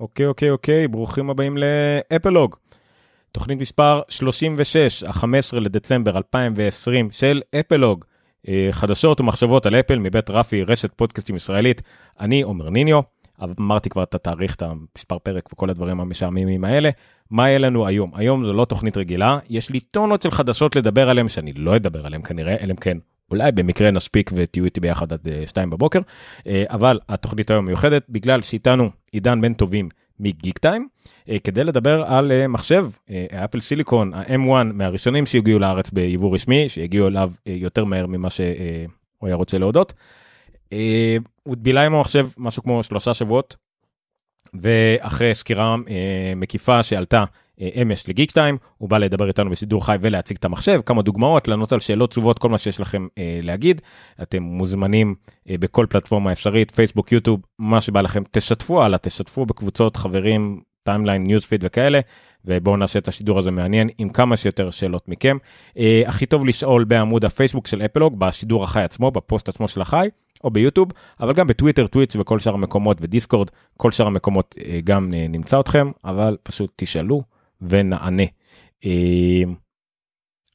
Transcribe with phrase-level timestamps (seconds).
[0.00, 2.56] אוקיי, אוקיי, אוקיי, ברוכים הבאים לאפלוג.
[3.32, 8.04] תוכנית מספר 36, ה-15 לדצמבר 2020 של אפלוג.
[8.48, 11.82] אה, חדשות ומחשבות על אפל מבית רפי, רשת פודקאסטים ישראלית.
[12.20, 13.00] אני עומר ניניו,
[13.60, 16.90] אמרתי כבר את התאריך, את המספר פרק וכל הדברים המשעממים האלה.
[17.30, 18.10] מה יהיה לנו היום?
[18.14, 22.06] היום זו לא תוכנית רגילה, יש לי טונות של חדשות לדבר עליהן שאני לא אדבר
[22.06, 22.98] עליהן כנראה, אלא אם כן
[23.30, 26.00] אולי במקרה נספיק ותהיו איתי ביחד עד 2 אה, בבוקר,
[26.46, 29.88] אה, אבל התוכנית היום מיוחדת בגלל שאיתנו עידן בן טובים
[30.20, 30.88] מגיק טיים,
[31.28, 32.90] אה, כדי לדבר על מחשב,
[33.44, 38.46] אפל סיליקון, ה-M1 מהראשונים שהגיעו לארץ ביבוא רשמי, שהגיעו אליו יותר מהר ממה שהוא
[39.22, 39.92] היה רוצה להודות.
[41.42, 43.56] הוא בילה עם המחשב משהו כמו שלושה שבועות,
[44.54, 45.76] ואחרי סקירה
[46.36, 47.24] מקיפה שעלתה
[47.82, 51.72] אמש לגיק טיים, הוא בא לדבר איתנו בסידור חי ולהציג את המחשב, כמה דוגמאות, לענות
[51.72, 53.80] על שאלות, תשובות, כל מה שיש לכם אה, להגיד.
[54.22, 55.14] אתם מוזמנים
[55.50, 61.24] אה, בכל פלטפורמה אפשרית, פייסבוק, יוטיוב, מה שבא לכם, תשתפו הלאה, תשתפו בקבוצות חברים, timeline,
[61.24, 62.00] newsfeed וכאלה,
[62.44, 65.36] ובואו נעשה את השידור הזה מעניין עם כמה שיותר שאלות מכם.
[65.78, 70.08] אה, הכי טוב לשאול בעמוד הפייסבוק של אפלוג, בשידור החי עצמו, בפוסט עצמו של החי.
[70.44, 70.88] או ביוטיוב,
[71.20, 75.60] אבל גם בטוויטר, טוויץ' וכל שאר המקומות ודיסקורד, כל שאר המקומות אה, גם אה, נמצא
[75.60, 77.22] אתכם, אבל פשוט תשאלו,
[77.62, 78.22] ונענה.
[78.84, 79.42] אה,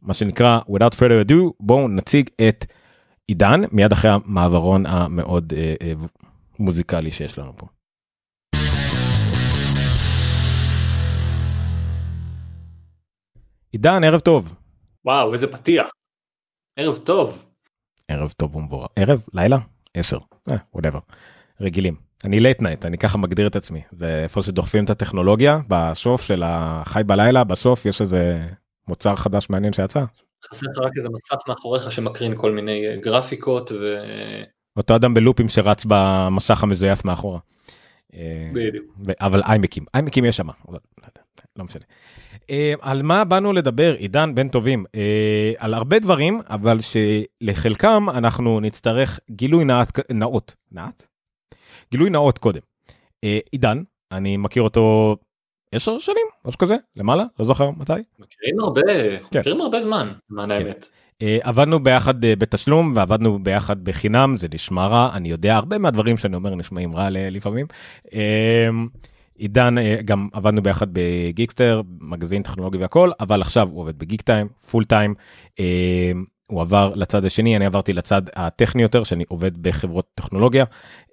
[0.02, 2.66] מה שנקרא without further ado בואו נציג את
[3.28, 5.94] עידן מיד אחרי המעברון המאוד אה, אה,
[6.59, 7.67] מוזיקלי שיש לנו פה.
[13.72, 14.55] עידן ערב טוב.
[15.05, 15.88] וואו איזה פתיח.
[16.80, 17.45] ערב טוב.
[18.08, 18.89] ערב טוב ומבורך.
[18.95, 19.58] ערב לילה
[19.94, 20.17] 10
[20.52, 21.00] אה, whatever
[21.61, 22.08] רגילים.
[22.23, 27.02] אני late night אני ככה מגדיר את עצמי ואיפה שדוחפים את הטכנולוגיה בסוף של החי
[27.06, 28.39] בלילה בסוף יש איזה
[28.88, 30.03] מוצר חדש מעניין שיצא.
[30.45, 33.76] חסר לך רק איזה מסך מאחוריך שמקרין כל מיני אה, גרפיקות ו...
[34.78, 37.39] אותו אדם בלופים שרץ במסך המזויף מאחורה.
[38.14, 38.86] אה, בדיוק.
[39.22, 40.48] אבל איימקים איימקים יש שם.
[41.56, 41.81] לא משנה.
[42.50, 44.86] אה, על מה באנו לדבר עידן בן טובים
[45.58, 49.66] על הרבה דברים אבל שלחלקם אנחנו נצטרך גילוי
[50.10, 51.05] נאות נאות
[51.92, 52.60] גילוי נאות קודם.
[53.23, 55.16] אה, עידן, אני מכיר אותו
[55.72, 57.94] עשר שנים, משהו כזה, למעלה, לא זוכר מתי.
[58.20, 58.82] מכירים הרבה,
[59.32, 59.39] כן.
[59.39, 60.52] מכירים הרבה זמן, מה כן.
[60.52, 60.89] האמת.
[61.22, 66.17] אה, עבדנו ביחד אה, בתשלום ועבדנו ביחד בחינם, זה נשמע רע, אני יודע, הרבה מהדברים
[66.17, 67.66] שאני אומר נשמעים רע לפעמים.
[69.36, 74.83] עידן גם עבדנו ביחד בגיקסטר מגזין טכנולוגי והכל אבל עכשיו הוא עובד בגיק טיים פול
[74.83, 75.16] טיים
[76.49, 80.65] הוא עבר לצד השני, אני עברתי לצד הטכני יותר, שאני עובד בחברות טכנולוגיה.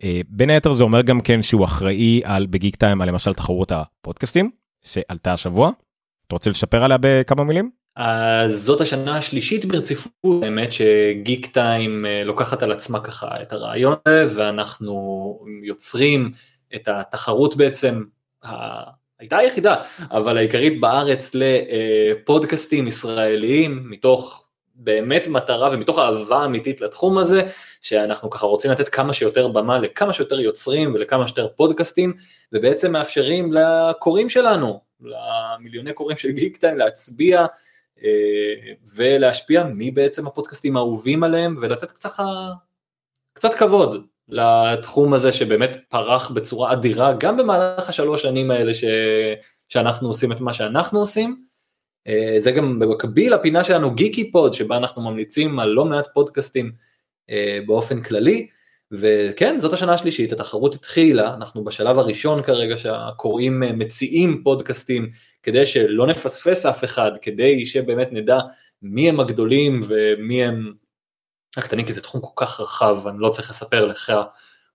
[0.02, 3.72] אה, בין היתר זה אומר גם כן שהוא אחראי על בגיק טיים, על למשל תחרות
[3.72, 4.50] הפודקאסטים,
[4.84, 5.70] שעלתה השבוע.
[6.26, 7.70] אתה רוצה לשפר עליה בכמה מילים?
[7.96, 13.94] אז זאת השנה השלישית ברציפות, האמת שגיק טיים אה, לוקחת על עצמה ככה את הרעיון
[14.06, 14.94] הזה, ואנחנו
[15.64, 16.30] יוצרים
[16.74, 18.02] את התחרות בעצם,
[19.18, 19.76] הייתה היחידה,
[20.10, 24.45] אבל העיקרית בארץ לפודקאסטים ישראליים, מתוך
[24.78, 27.42] באמת מטרה ומתוך אהבה אמיתית לתחום הזה,
[27.80, 32.14] שאנחנו ככה רוצים לתת כמה שיותר במה לכמה שיותר יוצרים ולכמה שיותר פודקאסטים,
[32.52, 37.46] ובעצם מאפשרים לקוראים שלנו, למיליוני קוראים של גיק טיים להצביע
[38.04, 42.10] אה, ולהשפיע מי בעצם הפודקאסטים האהובים עליהם ולתת קצת,
[43.32, 48.84] קצת כבוד לתחום הזה שבאמת פרח בצורה אדירה גם במהלך השלוש שנים האלה ש,
[49.68, 51.46] שאנחנו עושים את מה שאנחנו עושים.
[52.08, 56.72] אה, זה גם במקביל לפינה שלנו גיקי פוד שבה אנחנו ממליצים על לא מעט פודקאסטים
[57.30, 58.48] אה, באופן כללי.
[58.92, 65.10] וכן זאת השנה השלישית התחרות התחילה אנחנו בשלב הראשון כרגע שהקוראים אה, מציעים פודקאסטים
[65.42, 68.38] כדי שלא נפספס אף אחד כדי שבאמת נדע
[68.82, 70.72] מי הם הגדולים ומי הם
[71.56, 74.12] הקטנים כי זה תחום כל כך רחב אני לא צריך לספר לך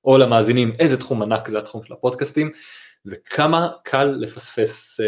[0.06, 2.52] או למאזינים איזה תחום ענק זה התחום של הפודקאסטים
[3.06, 5.00] וכמה קל לפספס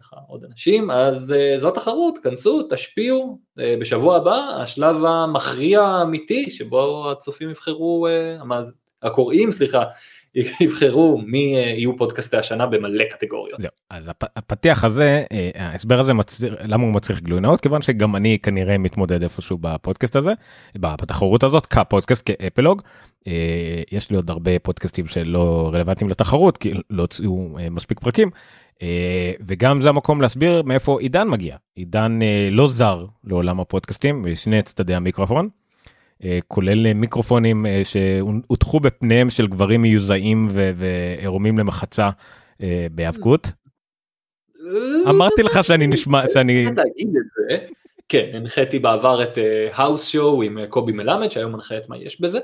[0.00, 6.50] ככה עוד אנשים, אז uh, זו תחרות, כנסו, תשפיעו, uh, בשבוע הבא השלב המכריע האמיתי
[6.50, 8.72] שבו הצופים יבחרו, uh, המאז,
[9.02, 9.84] הקוראים סליחה,
[10.60, 13.60] יבחרו מי יהיו פודקאסטי השנה במלא קטגוריות.
[13.60, 17.60] זהו, אז הפ, הפתיח הזה, ההסבר הזה מצריך, למה הוא מצריך גילוי נאות?
[17.60, 20.32] כיוון שגם אני כנראה מתמודד איפשהו בפודקאסט הזה,
[20.74, 22.82] בתחרות הזאת, כפודקאסט, כאפלוג.
[23.92, 28.30] יש לי עוד הרבה פודקאסטים שלא רלוונטיים לתחרות, כי לא הוציאו מספיק פרקים.
[28.82, 31.56] אה, וגם זה המקום להסביר מאיפה עידן מגיע.
[31.74, 35.48] עידן אה, לא זר לעולם הפודקאסטים בשני צדדי המיקרופון,
[36.24, 42.10] אה, כולל מיקרופונים שהוטחו בפניהם של גברים מיוזעים ועירומים למחצה
[42.92, 43.52] בהיאבקות.
[45.08, 46.66] אמרתי לך שאני נשמע שאני
[48.08, 49.38] כן הנחיתי בעבר את
[49.72, 52.38] האוס שואו עם קובי מלמד שהיום מנחה את מה יש בזה.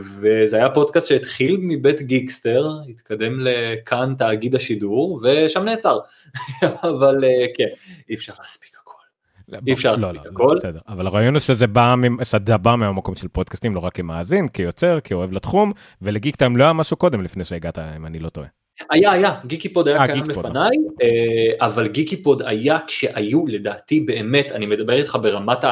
[0.00, 5.98] וזה היה פודקאסט שהתחיל מבית גיקסטר, התקדם לכאן תאגיד השידור, ושם נעצר.
[6.90, 7.24] אבל
[7.56, 7.68] כן,
[8.08, 9.60] אי אפשר להספיק הכל.
[9.66, 10.54] אי אפשר לא, להספיק לא, הכל.
[10.56, 10.78] בסדר.
[10.88, 15.32] אבל הרעיון הוא שזה בא, שזה בא מהמקום של פודקאסטים, לא רק כמאזין, כיוצר, כאוהב
[15.32, 18.46] לתחום, ולגיק טיים לא היה משהו קודם לפני שהגעת, אם אני לא טועה.
[18.90, 24.66] היה, היה, גיקי-פוד היה אה, קיים לפניי, אה, אבל גיקי-פוד היה כשהיו לדעתי באמת, אני
[24.66, 25.64] מדבר איתך ברמת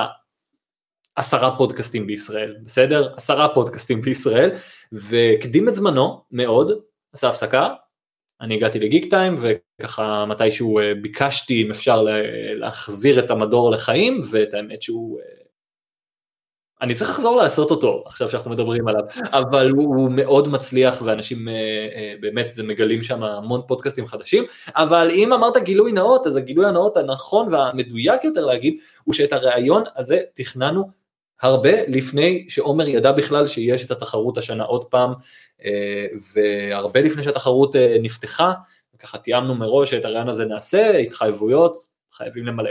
[1.19, 3.15] העשרה פודקאסטים בישראל, בסדר?
[3.17, 4.51] עשרה פודקאסטים בישראל,
[4.93, 6.73] והקדים את זמנו מאוד,
[7.13, 7.75] עשה הפסקה,
[8.41, 14.23] אני הגעתי לגיק טיים וככה מתישהו אה, ביקשתי אם אפשר לה- להחזיר את המדור לחיים,
[14.31, 15.21] ואת האמת שהוא...
[15.21, 15.25] אה,
[16.83, 21.49] אני צריך לחזור לעשות אותו עכשיו שאנחנו מדברים עליו, אבל הוא, הוא מאוד מצליח ואנשים
[21.49, 26.67] אה, באמת זה מגלים שם המון פודקאסטים חדשים, אבל אם אמרת גילוי נאות אז הגילוי
[26.67, 30.99] הנאות הנכון והמדויק יותר להגיד הוא שאת הראיון הזה תכננו
[31.43, 35.13] הרבה לפני שעומר ידע בכלל שיש את התחרות השנה עוד פעם,
[35.65, 38.53] אה, והרבה לפני שהתחרות אה, נפתחה,
[38.99, 41.79] ככה תיאמנו מראש שאת הראיון הזה נעשה, התחייבויות,
[42.13, 42.71] חייבים למלא.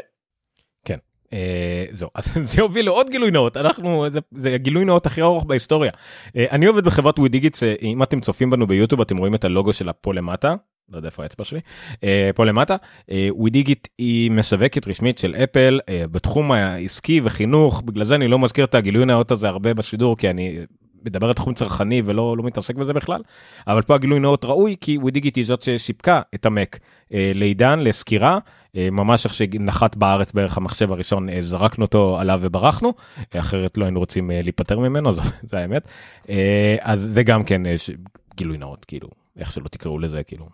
[1.33, 5.43] אה, זהו, אז זה יוביל לעוד גילוי נאות, אנחנו, זה, זה הגילוי נאות הכי ארוך
[5.43, 5.91] בהיסטוריה.
[6.35, 10.13] אני עובד בחברת ווידיגיט, שאם אתם צופים בנו ביוטיוב אתם רואים את הלוגו שלה פה
[10.13, 10.55] למטה,
[10.91, 11.59] לא יודע איפה האצבע שלי,
[12.03, 12.75] אה, פה למטה.
[13.11, 18.39] אה, ווידיגיט היא משווקת רשמית של אפל אה, בתחום העסקי וחינוך, בגלל זה אני לא
[18.39, 20.57] מזכיר את הגילוי נאות הזה הרבה בשידור, כי אני
[21.05, 23.21] מדבר על תחום צרכני ולא לא מתעסק בזה בכלל,
[23.67, 26.79] אבל פה הגילוי נאות ראוי, כי ווידיגיט היא זאת ששיפקה את המק
[27.13, 28.39] אה, לעידן, לסקירה.
[28.75, 32.93] אה, ממש איך שנחת בארץ בערך המחשב הראשון אה, זרקנו אותו עליו וברחנו
[33.35, 35.87] אה, אחרת לא היינו רוצים אה, להיפטר ממנו זה, זה האמת
[36.29, 37.89] אה, אז זה גם כן אה, ש-
[38.35, 40.45] גילוי נאות כאילו איך שלא תקראו לזה כאילו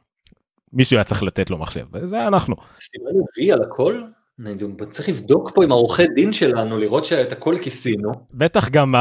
[0.74, 4.02] מישהו היה צריך לתת לו מחשב וזה היה אנחנו סימנו וי על הכל?
[4.92, 8.12] צריך לבדוק פה עם העורכי דין שלנו לראות שאת הכל כיסינו.
[8.34, 8.96] בטח גם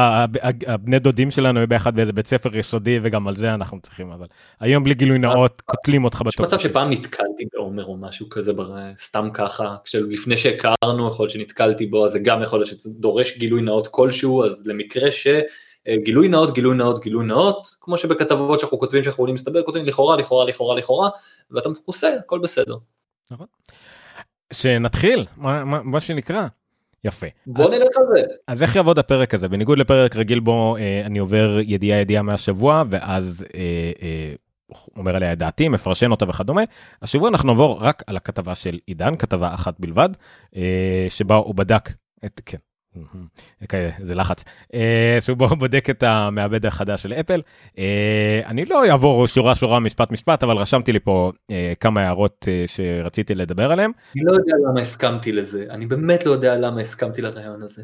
[0.67, 4.25] הבני דודים שלנו היו ביחד באיזה בית ספר יסודי וגם על זה אנחנו צריכים אבל
[4.59, 6.45] היום בלי גילוי נאות קוטלים אותך יש בטופ.
[6.45, 8.51] מצב שפעם נתקלתי בעומר או משהו כזה
[8.97, 13.61] סתם ככה, לפני שהכרנו יכול להיות שנתקלתי בו אז זה גם יכול להיות שדורש גילוי
[13.61, 15.11] נאות כלשהו אז למקרה
[15.87, 20.17] שגילוי נאות גילוי נאות גילוי נאות כמו שבכתבות שאנחנו כותבים שאנחנו יכולים להסתבר כותבים לכאורה
[20.17, 21.09] לכאורה לכאורה לכאורה
[21.51, 22.77] ואתה מכוסה הכל בסדר.
[24.53, 26.47] שנתחיל מה, מה, מה שנקרא
[27.03, 27.27] יפה.
[27.47, 28.21] בוא נלך על זה.
[28.47, 29.47] אז איך יעבוד הפרק הזה?
[29.47, 34.33] בניגוד לפרק רגיל בו אה, אני עובר ידיעה ידיעה מהשבוע ואז אה, אה,
[34.97, 36.61] אומר עליה את דעתי, מפרשן אותה וכדומה.
[37.01, 40.09] השבוע אנחנו נעבור רק על הכתבה של עידן, כתבה אחת בלבד,
[40.55, 41.89] אה, שבה הוא בדק
[42.25, 42.57] את, כן,
[44.01, 44.43] זה לחץ,
[44.73, 47.41] אה, שבו הוא בודק את המעבד החדש של אפל.
[47.77, 52.47] אה, אני לא אעבור שורה שורה משפט משפט אבל רשמתי לי פה אה, כמה הערות
[52.67, 53.91] שרציתי לדבר עליהן.
[54.15, 57.83] אני לא יודע למה הסכמתי לזה, אני באמת לא יודע למה הסכמתי לרעיון הזה.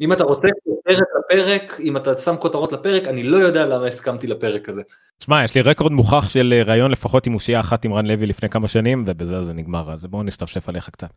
[0.00, 4.26] אם אתה רוצה כותרת לפרק, אם אתה שם כותרות לפרק, אני לא יודע למה הסכמתי
[4.26, 4.82] לפרק הזה.
[5.18, 8.26] תשמע, יש לי רקורד מוכח של אה, ראיון לפחות עם אושייה אחת עם רן לוי
[8.26, 11.10] לפני כמה שנים, ובזה זה נגמר, אז בואו נסתפשף עליך קצת.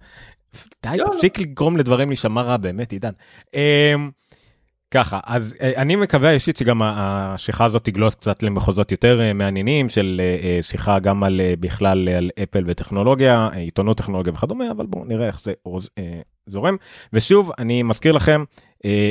[0.84, 0.98] די.
[1.06, 3.12] תפסיק לגרום לדברים להישמע רע, באמת, עידן.
[3.54, 4.12] אמ,
[4.92, 9.90] ככה, אז אה, אני מקווה אישית שגם השיחה הזאת תגלוס קצת למחוזות יותר אה, מעניינים,
[9.90, 10.22] של
[10.62, 15.54] שיחה גם על בכלל על אפל וטכנולוגיה, עיתונות טכנולוגיה וכדומה, אבל בואו נראה איך זה
[16.46, 16.76] זורם.
[17.14, 18.44] ושוב, אני מזכיר לכם,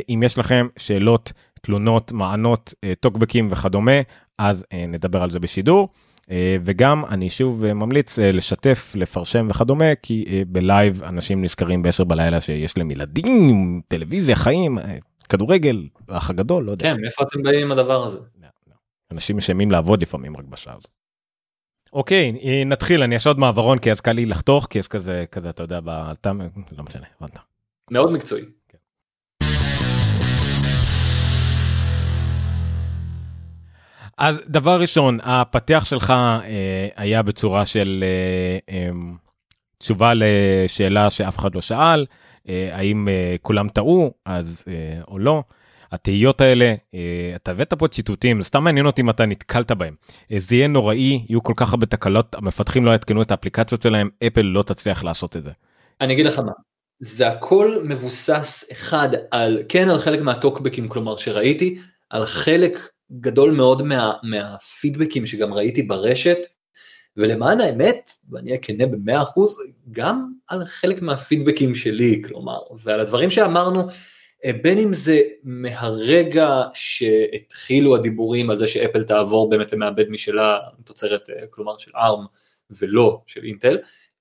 [0.09, 1.33] אם יש לכם שאלות,
[1.63, 4.01] תלונות, מענות, אה, טוקבקים וכדומה,
[4.39, 5.89] אז אה, נדבר על זה בשידור.
[6.31, 11.83] אה, וגם אני שוב אה, ממליץ אה, לשתף, לפרשם וכדומה, כי אה, בלייב אנשים נזכרים
[11.83, 14.97] ב-10 בלילה שיש להם ילדים, טלוויזיה, חיים, אה,
[15.29, 16.85] כדורגל, האח הגדול, לא יודע.
[16.85, 18.19] כן, מאיפה אתם באים עם הדבר הזה?
[18.19, 18.75] לא, לא.
[19.13, 20.89] אנשים משלמים לעבוד לפעמים רק בשעה הזאת.
[21.93, 25.25] אוקיי, אה, נתחיל, אני אעשה עוד מעברון, כי אז קל לי לחתוך, כי אז כזה,
[25.33, 25.79] כזה, אתה יודע,
[26.13, 26.33] אתה,
[26.79, 27.39] לא משנה, הבנת.
[27.91, 28.45] מאוד מקצועי.
[34.19, 38.91] אז דבר ראשון, הפתיח שלך אה, היה בצורה של אה, אה,
[39.79, 42.07] תשובה לשאלה שאף אחד לא שאל,
[42.49, 45.43] אה, האם אה, כולם טעו, אז אה, או לא.
[45.93, 49.95] התהיות האלה, אה, אתה הבאת פה ציטוטים, סתם מעניין אותי אם אתה נתקלת בהם.
[50.33, 54.11] אה, זה יהיה נוראי, יהיו כל כך הרבה תקלות, המפתחים לא יעדכנו את האפליקציות שלהם,
[54.27, 55.51] אפל לא תצליח לעשות את זה.
[56.01, 56.53] אני אגיד לך מה,
[57.01, 61.79] זה הכל מבוסס אחד על, כן על חלק מהטוקבקים, כלומר שראיתי,
[62.11, 62.79] על חלק
[63.21, 66.39] גדול מאוד מה, מהפידבקים שגם ראיתי ברשת,
[67.17, 69.57] ולמען האמת, ואני אהיה כנה במאה אחוז,
[69.91, 73.89] גם על חלק מהפידבקים שלי, כלומר, ועל הדברים שאמרנו,
[74.45, 81.31] אה, בין אם זה מהרגע שהתחילו הדיבורים על זה שאפל תעבור באמת למעבד משלה, תוצרת,
[81.31, 82.27] אה, כלומר של ARM
[82.71, 83.79] ולא של אינטל,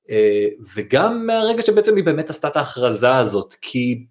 [0.09, 4.05] אה, וגם מהרגע שבעצם היא באמת עשתה את ההכרזה הזאת, כי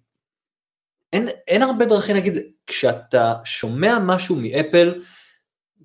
[1.13, 2.37] אין, אין הרבה דרכים להגיד,
[2.67, 5.01] כשאתה שומע משהו מאפל,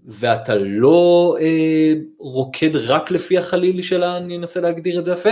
[0.04, 5.30] ואתה לא אה, רוקד רק לפי החליל שלה, אני אנסה להגדיר את זה יפה,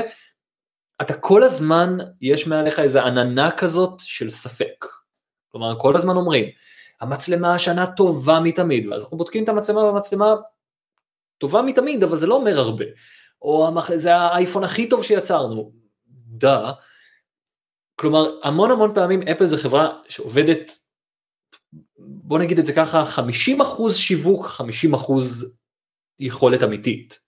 [1.03, 4.85] אתה כל הזמן, יש מעליך איזה עננה כזאת של ספק.
[5.49, 6.45] כלומר, כל הזמן אומרים,
[7.01, 10.35] המצלמה השנה טובה מתמיד, ואז אנחנו בודקים את המצלמה והמצלמה
[11.39, 12.85] טובה מתמיד, אבל זה לא אומר הרבה.
[13.43, 15.73] או זה האייפון הכי טוב שיצרנו.
[16.07, 16.73] דה.
[17.97, 20.79] כלומר, המון המון פעמים אפל זה חברה שעובדת,
[21.99, 23.05] בוא נגיד את זה ככה,
[23.89, 25.13] 50% שיווק, 50%
[26.19, 27.21] יכולת אמיתית.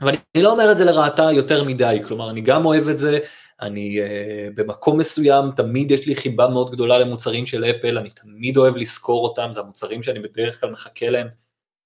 [0.00, 3.18] אבל אני לא אומר את זה לרעתה יותר מדי, כלומר, אני גם אוהב את זה,
[3.60, 8.56] אני uh, במקום מסוים, תמיד יש לי חיבה מאוד גדולה למוצרים של אפל, אני תמיד
[8.56, 11.28] אוהב לזכור אותם, זה המוצרים שאני בדרך כלל מחכה להם,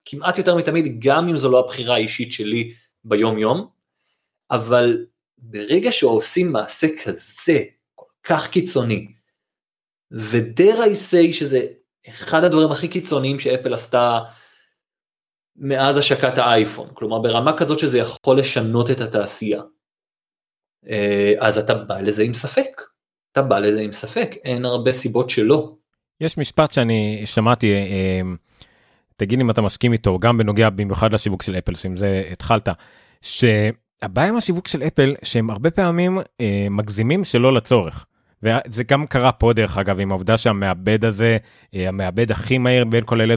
[0.04, 2.72] כמעט יותר מתמיד, גם אם זו לא הבחירה האישית שלי
[3.04, 3.68] ביום יום,
[4.50, 5.06] אבל
[5.38, 7.62] ברגע שעושים מעשה כזה,
[8.22, 9.12] כך קיצוני,
[10.12, 11.66] ו-dare I say שזה
[12.08, 14.18] אחד הדברים הכי קיצוניים שאפל עשתה
[15.56, 19.62] מאז השקת האייפון, כלומר ברמה כזאת שזה יכול לשנות את התעשייה.
[20.88, 22.82] אה, אז אתה בא לזה עם ספק,
[23.32, 25.74] אתה בא לזה עם ספק, אין הרבה סיבות שלא.
[26.20, 28.20] יש משפט שאני שמעתי, אה,
[29.16, 32.68] תגיד אם אתה מסכים איתו, גם בנוגע במיוחד לשיווק של אפל, שעם זה התחלת,
[34.00, 38.06] שהבעיה עם השיווק של אפל, שהם הרבה פעמים אה, מגזימים שלא לצורך.
[38.42, 41.36] וזה גם קרה פה דרך אגב עם העובדה שהמעבד הזה,
[41.72, 43.34] המעבד הכי מהיר בין כל אלה,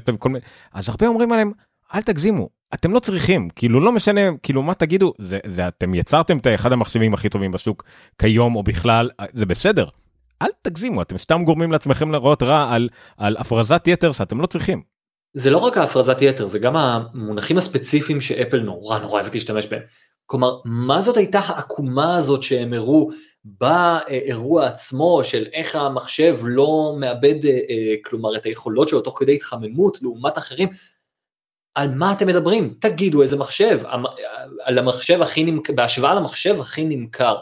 [0.74, 1.52] אז הרבה אומרים עליהם,
[1.94, 6.38] אל תגזימו, אתם לא צריכים, כאילו לא משנה, כאילו מה תגידו, זה, זה אתם יצרתם
[6.38, 7.84] את אחד המחשבים הכי טובים בשוק
[8.18, 9.86] כיום או בכלל, זה בסדר.
[10.42, 14.82] אל תגזימו, אתם סתם גורמים לעצמכם לראות רע על, על הפרזת יתר שאתם לא צריכים.
[15.34, 19.82] זה לא רק ההפרזת יתר, זה גם המונחים הספציפיים שאפל נורא נורא אוהבת להשתמש בהם.
[20.32, 23.10] כלומר, מה זאת הייתה העקומה הזאת שהם הראו
[23.46, 29.36] באירוע עצמו של איך המחשב לא מאבד, אה, אה, כלומר, את היכולות שלו תוך כדי
[29.36, 30.70] התחממות לעומת אחרים,
[31.76, 32.76] על מה אתם מדברים?
[32.80, 33.80] תגידו איזה מחשב,
[34.64, 37.38] על המחשב הכי נמכר, בהשוואה למחשב הכי נמכר.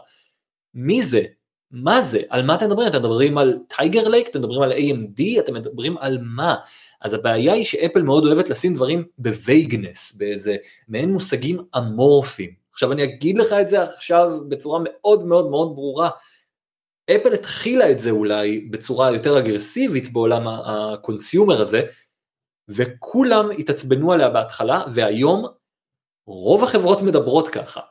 [0.73, 1.23] מי זה?
[1.71, 2.21] מה זה?
[2.29, 2.87] על מה אתם מדברים?
[2.87, 4.29] אתם מדברים על Tiger Lake?
[4.29, 5.39] אתם מדברים על AMD?
[5.39, 6.55] אתם מדברים על מה?
[7.01, 10.55] אז הבעיה היא שאפל מאוד אוהבת לשים דברים ב vagueness, באיזה
[10.87, 12.58] מעין מושגים אמורפיים.
[12.79, 16.09] עכשיו אני אגיד לך את זה עכשיו בצורה מאוד מאוד מאוד ברורה.
[17.11, 21.81] אפל התחילה את זה אולי בצורה יותר אגרסיבית בעולם ה consumer הזה,
[22.69, 25.45] וכולם התעצבנו עליה בהתחלה, והיום
[26.27, 27.81] רוב החברות מדברות ככה.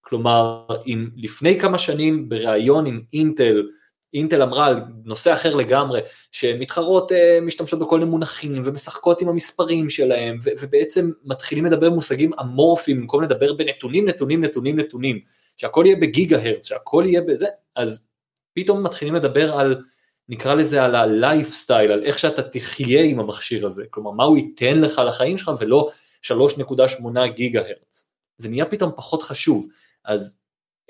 [0.00, 3.68] כלומר, אם לפני כמה שנים בריאיון עם אינטל,
[4.14, 6.00] אינטל אמרה על נושא אחר לגמרי,
[6.32, 12.30] שמתחרות uh, משתמשות בכל מיני מונחים ומשחקות עם המספרים שלהם, ו- ובעצם מתחילים לדבר מושגים
[12.40, 15.20] אמורפיים, במקום לדבר בנתונים, נתונים, נתונים, נתונים,
[15.56, 18.06] שהכל יהיה בגיגה הרץ, שהכל יהיה בזה, אז
[18.52, 19.82] פתאום מתחילים לדבר על
[20.28, 24.80] נקרא לזה על ה-lifestyle, על איך שאתה תחיה עם המכשיר הזה, כלומר מה הוא ייתן
[24.80, 25.90] לך לחיים שלך ולא
[26.22, 28.12] 3.8 גיגה הרץ.
[28.38, 29.68] זה נהיה פתאום פחות חשוב,
[30.04, 30.38] אז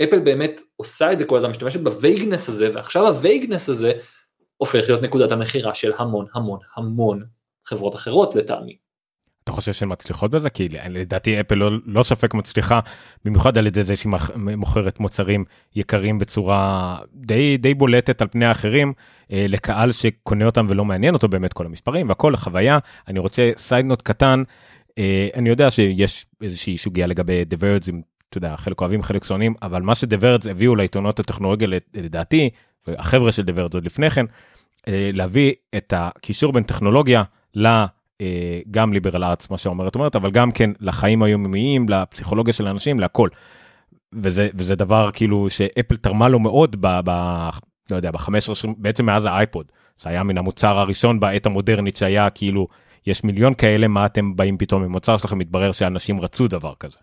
[0.03, 3.93] אפל באמת עושה את זה כל הזמן, משתמשת בווייגנס הזה, ועכשיו הווייגנס הזה
[4.57, 7.25] הופך להיות נקודת המכירה של המון המון המון
[7.67, 8.77] חברות אחרות לטעמי.
[9.45, 10.51] אתה חושב שהן מצליחות בזה?
[10.51, 12.81] כי לדעתי אפל לא, לא ספק מצליחה,
[13.25, 15.45] במיוחד על ידי זה שהיא מוכרת מוצרים
[15.77, 18.93] יקרים בצורה די, די בולטת על פני האחרים,
[19.33, 22.79] אה, לקהל שקונה אותם ולא מעניין אותו באמת כל המספרים והכל, החוויה.
[23.09, 24.43] אני רוצה סייד נוט קטן,
[24.99, 27.93] אה, אני יודע שיש איזושהי שוגיה לגבי The Verge,
[28.38, 32.50] אתה יודע, חלק אוהבים חלק שונאים, אבל מה Verge הביאו לעיתונות הטכנולוגיה לדעתי,
[32.88, 34.26] החבר'ה של Verge עוד לפני כן,
[34.88, 37.23] אה, להביא את הקישור בין טכנולוגיה
[37.55, 37.67] ל...
[38.21, 43.00] אה, גם ליברל ארץ, מה שאומרת אומרת, אבל גם כן לחיים היומיומיים, לפסיכולוגיה של אנשים,
[43.00, 43.29] להכל.
[44.12, 47.00] וזה, וזה דבר כאילו שאפל תרמה לו מאוד ב...
[47.05, 47.11] ב
[47.91, 52.31] לא יודע, בחמש עשרה, בעצם מאז האייפוד, זה היה מן המוצר הראשון בעת המודרנית שהיה
[52.31, 52.69] כאילו,
[53.07, 56.99] יש מיליון כאלה, מה אתם באים פתאום עם מוצר שלכם, מתברר שאנשים רצו דבר כזה.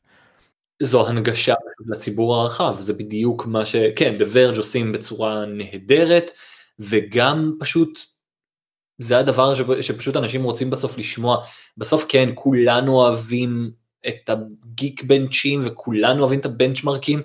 [0.82, 1.54] זו הנגשה
[1.88, 3.76] לציבור הרחב, זה בדיוק מה ש...
[3.96, 6.32] כן, The Verge עושים בצורה נהדרת,
[6.80, 8.00] וגם פשוט
[8.98, 11.44] זה הדבר שפשוט אנשים רוצים בסוף לשמוע.
[11.78, 13.72] בסוף כן, כולנו אוהבים
[14.08, 17.22] את הגיק בנצ'ים וכולנו אוהבים את הבנצ'מרקים,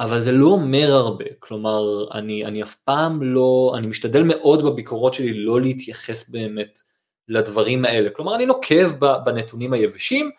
[0.00, 5.14] אבל זה לא אומר הרבה, כלומר, אני, אני אף פעם לא, אני משתדל מאוד בביקורות
[5.14, 6.80] שלי לא להתייחס באמת
[7.28, 8.10] לדברים האלה.
[8.10, 8.90] כלומר, אני נוקב
[9.24, 10.30] בנתונים היבשים,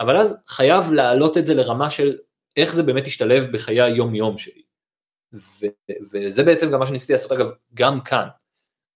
[0.00, 2.16] אבל אז חייב להעלות את זה לרמה של
[2.56, 4.62] איך זה באמת ישתלב בחיי היום-יום שלי.
[5.32, 5.66] ו,
[6.12, 8.28] וזה בעצם גם מה שניסיתי לעשות אגב גם כאן.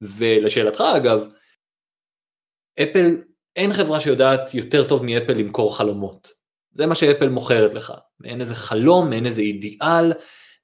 [0.03, 1.29] ולשאלתך אגב,
[2.83, 3.17] אפל,
[3.57, 6.29] אין חברה שיודעת יותר טוב מאפל למכור חלומות.
[6.75, 10.13] זה מה שאפל מוכרת לך, מעין איזה חלום, מעין איזה אידיאל,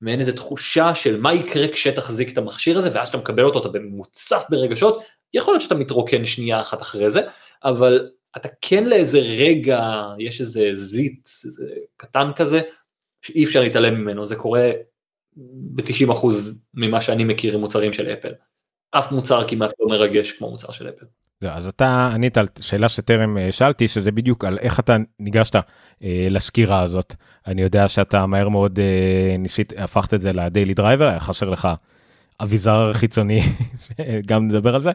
[0.00, 3.78] מעין איזה תחושה של מה יקרה כשתחזיק את המכשיר הזה, ואז שאתה מקבל אותו, אתה
[3.80, 5.02] מוצף ברגשות,
[5.34, 7.20] יכול להיות שאתה מתרוקן שנייה אחת אחרי זה,
[7.64, 11.64] אבל אתה כן לאיזה רגע, יש איזה זיט, איזה
[11.96, 12.60] קטן כזה,
[13.22, 14.70] שאי אפשר להתעלם ממנו, זה קורה
[15.74, 16.26] ב-90%
[16.74, 18.32] ממה שאני מכיר עם מוצרים של אפל.
[18.90, 21.06] אף מוצר כמעט לא מרגש כמו מוצר של אפל.
[21.40, 25.56] זה, אז אתה ענית על שאלה שטרם אה, שאלתי שזה בדיוק על איך אתה ניגשת
[26.02, 27.14] אה, לסקירה הזאת.
[27.46, 31.50] אני יודע שאתה מהר מאוד אה, ניסית הפכת את זה ל daily driver היה חסר
[31.50, 31.68] לך
[32.40, 33.40] אביזר חיצוני
[34.28, 34.90] גם נדבר על זה.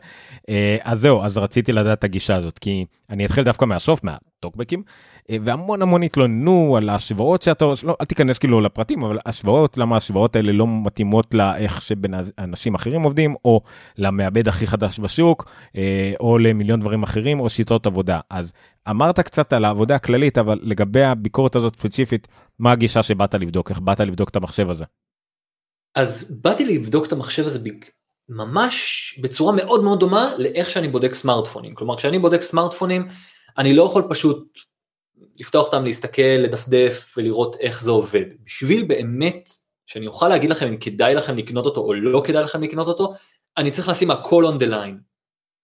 [0.49, 4.83] אה, אז זהו אז רציתי לדעת את הגישה הזאת כי אני אתחיל דווקא מהסוף מהטוקבקים
[5.29, 9.95] אה, והמון המון התלוננו על ההשוואות שאתה לא אל תיכנס כאילו לפרטים אבל השוואות למה
[9.95, 13.61] ההשוואות האלה לא מתאימות לאיך שבין אנשים אחרים עובדים או
[13.97, 18.19] למעבד הכי חדש בשוק אה, או למיליון דברים אחרים או שיטות עבודה.
[18.29, 18.53] אז
[18.89, 22.27] אמרת קצת על העבודה הכללית אבל לגבי הביקורת הזאת ספציפית
[22.59, 23.69] מה הגישה שבאת לבדוק?
[23.69, 24.85] איך באת לבדוק את המחשב הזה.
[25.95, 27.59] אז באתי לבדוק את המחשב הזה
[28.29, 33.07] ממש בצורה מאוד מאוד דומה לאיך שאני בודק סמארטפונים כלומר כשאני בודק סמארטפונים
[33.57, 34.59] אני לא יכול פשוט
[35.35, 38.25] לפתוח אותם, להסתכל, לדפדף ולראות איך זה עובד.
[38.45, 39.49] בשביל באמת
[39.85, 43.13] שאני אוכל להגיד לכם אם כדאי לכם לקנות אותו או לא כדאי לכם לקנות אותו,
[43.57, 44.97] אני צריך לשים הכל on the line.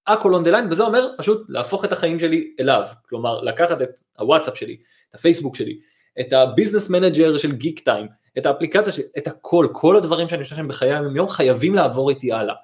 [0.08, 2.84] הכל on the line, וזה אומר פשוט להפוך את החיים שלי אליו.
[3.10, 4.78] כלומר, לקחת את הוואטסאפ שלי,
[5.10, 5.80] את הפייסבוק שלי,
[6.20, 8.08] את ה Business Manager של גיק טיים,
[8.38, 12.34] את האפליקציה שלי, את הכל, כל הדברים שאני משתמש בחיי היום יום חייבים לעבור איתי
[12.34, 12.56] הלאה.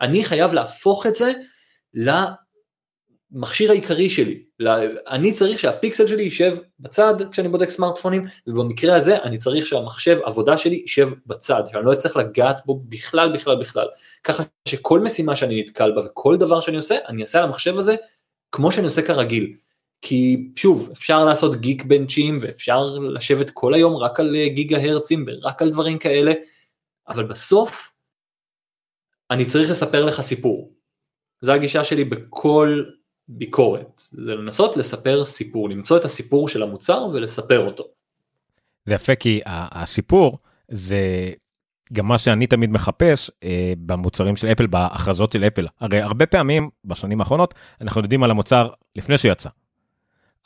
[0.00, 1.32] אני חייב להפוך את זה
[3.32, 4.42] המכשיר העיקרי שלי,
[5.08, 10.58] אני צריך שהפיקסל שלי יישב בצד כשאני בודק סמארטפונים, ובמקרה הזה אני צריך שהמחשב עבודה
[10.58, 13.86] שלי יישב בצד, שאני לא אצטרך לגעת בו בכלל בכלל בכלל,
[14.24, 17.96] ככה שכל משימה שאני נתקל בה וכל דבר שאני עושה, אני אעשה על המחשב הזה
[18.52, 19.56] כמו שאני עושה כרגיל.
[20.02, 25.26] כי שוב, אפשר לעשות גיק בנצ'ים ואפשר לשבת כל היום רק על אה, גיגה הרצים
[25.26, 26.32] ורק על דברים כאלה,
[27.08, 27.92] אבל בסוף
[29.30, 30.72] אני צריך לספר לך סיפור.
[31.40, 32.84] זו הגישה שלי בכל
[33.28, 37.84] ביקורת, זה לנסות לספר סיפור, למצוא את הסיפור של המוצר ולספר אותו.
[38.84, 40.38] זה יפה כי הסיפור
[40.68, 41.32] זה
[41.92, 45.66] גם מה שאני תמיד מחפש אה, במוצרים של אפל, בהכרזות של אפל.
[45.80, 49.48] הרי הרבה פעמים בשנים האחרונות אנחנו יודעים על המוצר לפני שיצא.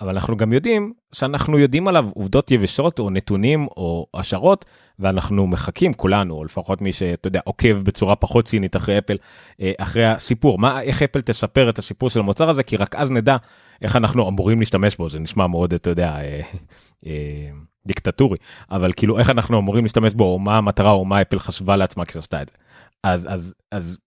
[0.01, 4.65] אבל אנחנו גם יודעים שאנחנו יודעים עליו עובדות יבשות או נתונים או השערות
[4.99, 9.17] ואנחנו מחכים כולנו או לפחות מי שאתה יודע עוקב בצורה פחות צינית אחרי אפל
[9.61, 10.59] אה, אחרי הסיפור.
[10.59, 12.63] מה איך אפל תספר את הסיפור של המוצר הזה?
[12.63, 13.37] כי רק אז נדע
[13.83, 15.09] איך אנחנו אמורים להשתמש בו.
[15.09, 16.41] זה נשמע מאוד אתה יודע אה,
[17.07, 17.51] אה,
[17.87, 18.39] דיקטטורי.
[18.71, 22.05] אבל כאילו איך אנחנו אמורים להשתמש בו או מה המטרה או מה אפל חשבה לעצמה
[22.05, 22.57] כשעשתה את זה.
[23.05, 23.99] אז אז אז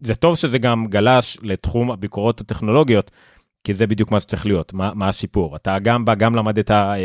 [0.00, 3.10] זה טוב שזה גם גלש לתחום הביקורות הטכנולוגיות
[3.66, 5.56] כי זה בדיוק מה שצריך להיות, מה, מה השיפור.
[5.56, 6.96] אתה גם בא, גם למדת אה,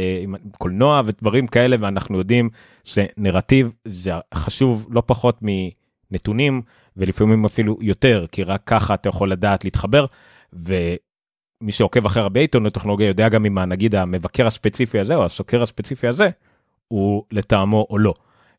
[0.58, 2.50] קולנוע ודברים כאלה, ואנחנו יודעים
[2.84, 6.62] שנרטיב זה חשוב לא פחות מנתונים,
[6.98, 10.06] ולפעמים אפילו יותר, כי רק ככה אתה יכול לדעת להתחבר,
[10.54, 15.64] ומי שעוקב אחרי הרבה עיתונות טכנולוגיה יודע גם אם נגיד המבקר הספציפי הזה, או הסוקר
[15.64, 16.30] הספציפי הזה,
[16.88, 18.14] הוא לטעמו או לא.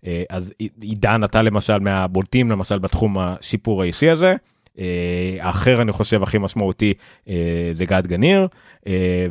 [0.07, 4.37] אה, אז עידן אתה למשל מהבולטים למשל בתחום השיפור האישי הזה.
[4.79, 6.95] אה, האחר אני חושב הכי משמעותי
[7.29, 8.49] אה, זה גד גניר.
[8.87, 9.27] אה,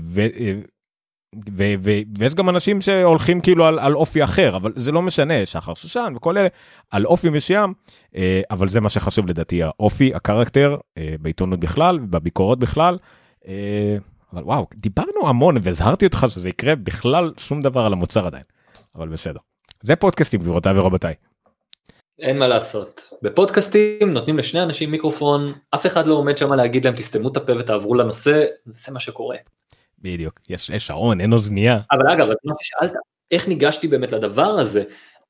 [2.17, 6.13] ויש גם אנשים שהולכים כאילו על, על אופי אחר אבל זה לא משנה שחר שושן
[6.15, 6.47] וכל אלה
[6.91, 7.73] על אופי מסוים
[8.51, 10.77] אבל זה מה שחשוב לדעתי האופי הקרקטר
[11.21, 12.97] בעיתונות בכלל בביקורות בכלל.
[14.33, 18.43] אבל וואו דיברנו המון והזהרתי אותך שזה יקרה בכלל שום דבר על המוצר עדיין
[18.95, 19.39] אבל בסדר
[19.81, 21.13] זה פודקאסטים גבירותיי ורבותיי.
[22.21, 23.13] אין מה לעשות.
[23.21, 27.53] בפודקאסטים נותנים לשני אנשים מיקרופון, אף אחד לא עומד שם להגיד להם תסתמו את הפה
[27.59, 29.37] ותעברו לנושא, זה מה שקורה.
[29.99, 31.79] בדיוק, יש, יש שעון, אין אוזנייה.
[31.91, 32.91] אבל אגב, אז מה ששאלת,
[33.31, 34.83] איך ניגשתי באמת לדבר הזה,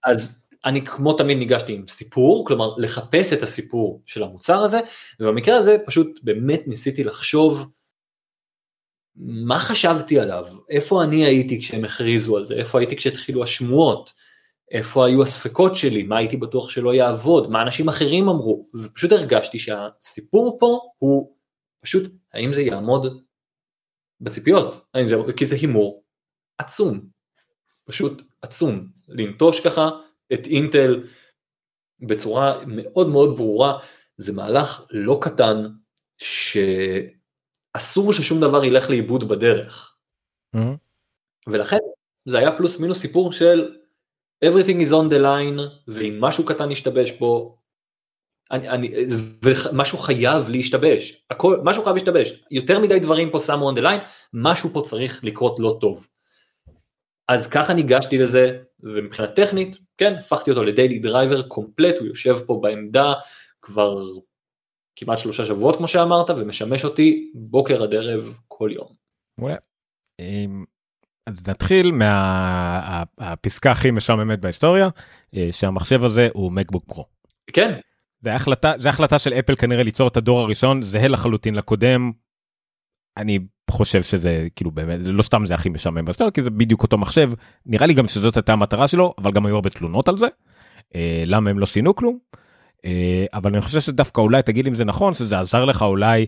[0.03, 4.79] אז אני כמו תמיד ניגשתי עם סיפור, כלומר לחפש את הסיפור של המוצר הזה,
[5.19, 7.67] ובמקרה הזה פשוט באמת ניסיתי לחשוב
[9.15, 14.13] מה חשבתי עליו, איפה אני הייתי כשהם הכריזו על זה, איפה הייתי כשהתחילו השמועות.
[14.71, 19.59] איפה היו הספקות שלי, מה הייתי בטוח שלא יעבוד, מה אנשים אחרים אמרו, ופשוט הרגשתי
[19.59, 21.35] שהסיפור פה הוא
[21.81, 23.23] פשוט האם זה יעמוד
[24.21, 26.03] בציפיות, האם זה, כי זה הימור
[26.57, 27.01] עצום,
[27.85, 29.89] פשוט עצום, לנטוש ככה
[30.33, 31.03] את אינטל
[31.99, 33.79] בצורה מאוד מאוד ברורה,
[34.17, 35.67] זה מהלך לא קטן
[36.17, 39.95] שאסור ששום דבר ילך לאיבוד בדרך.
[40.55, 40.77] Mm-hmm.
[41.47, 41.77] ולכן
[42.25, 43.80] זה היה פלוס מינוס סיפור של
[44.45, 47.55] everything is on the line ואם משהו קטן ישתבש פה
[48.51, 48.93] אני, אני,
[49.73, 54.05] משהו חייב להשתבש, הכל, משהו חייב להשתבש, יותר מדי דברים פה שמו on the line,
[54.33, 56.07] משהו פה צריך לקרות לא טוב.
[57.27, 62.37] אז ככה ניגשתי לזה, ומבחינה טכנית, כן, הפכתי אותו ל daily driver complete, הוא יושב
[62.45, 63.13] פה בעמדה
[63.61, 64.03] כבר
[64.95, 68.87] כמעט שלושה שבועות כמו שאמרת, ומשמש אותי בוקר עד ערב כל יום.
[69.37, 69.55] מעולה.
[71.27, 74.89] אז נתחיל מהפסקה הכי משעממת בהיסטוריה,
[75.35, 77.05] אה, שהמחשב הזה הוא מקבוק פרו.
[77.53, 77.79] כן.
[78.21, 82.11] זה החלטה, זה החלטה של אפל כנראה ליצור את הדור הראשון, זהה לחלוטין לקודם.
[83.17, 83.39] אני
[83.71, 87.31] חושב שזה כאילו באמת לא סתם זה הכי משעמם בהיסטוריה כי זה בדיוק אותו מחשב
[87.65, 90.27] נראה לי גם שזאת הייתה המטרה שלו אבל גם היו הרבה תלונות על זה.
[90.95, 92.17] אה, למה הם לא שינו כלום.
[92.85, 96.25] אה, אבל אני חושב שדווקא אולי תגיד אם זה נכון שזה עזר לך אולי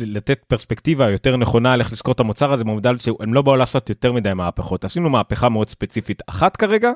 [0.00, 3.88] לתת פרספקטיבה יותר נכונה על איך לזכור את המוצר הזה במובדל שהם לא באו לעשות
[3.88, 4.84] יותר מדי מהפכות.
[4.84, 6.92] עשינו מהפכה מאוד ספציפית אחת כרגע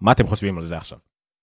[0.00, 0.98] מה אתם חושבים על זה עכשיו.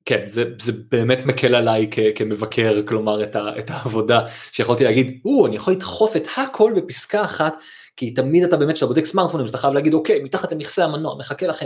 [0.06, 4.22] כן זה, זה באמת מקל עליי כ, כמבקר כלומר את, ה, את העבודה
[4.52, 7.54] שיכולתי להגיד או אני יכול לדחוף את הכל בפסקה אחת
[7.96, 11.48] כי תמיד אתה באמת כשאתה בודק סמארטפונים אתה חייב להגיד אוקיי מתחת למכסה המנוע מחכה
[11.48, 11.66] לכם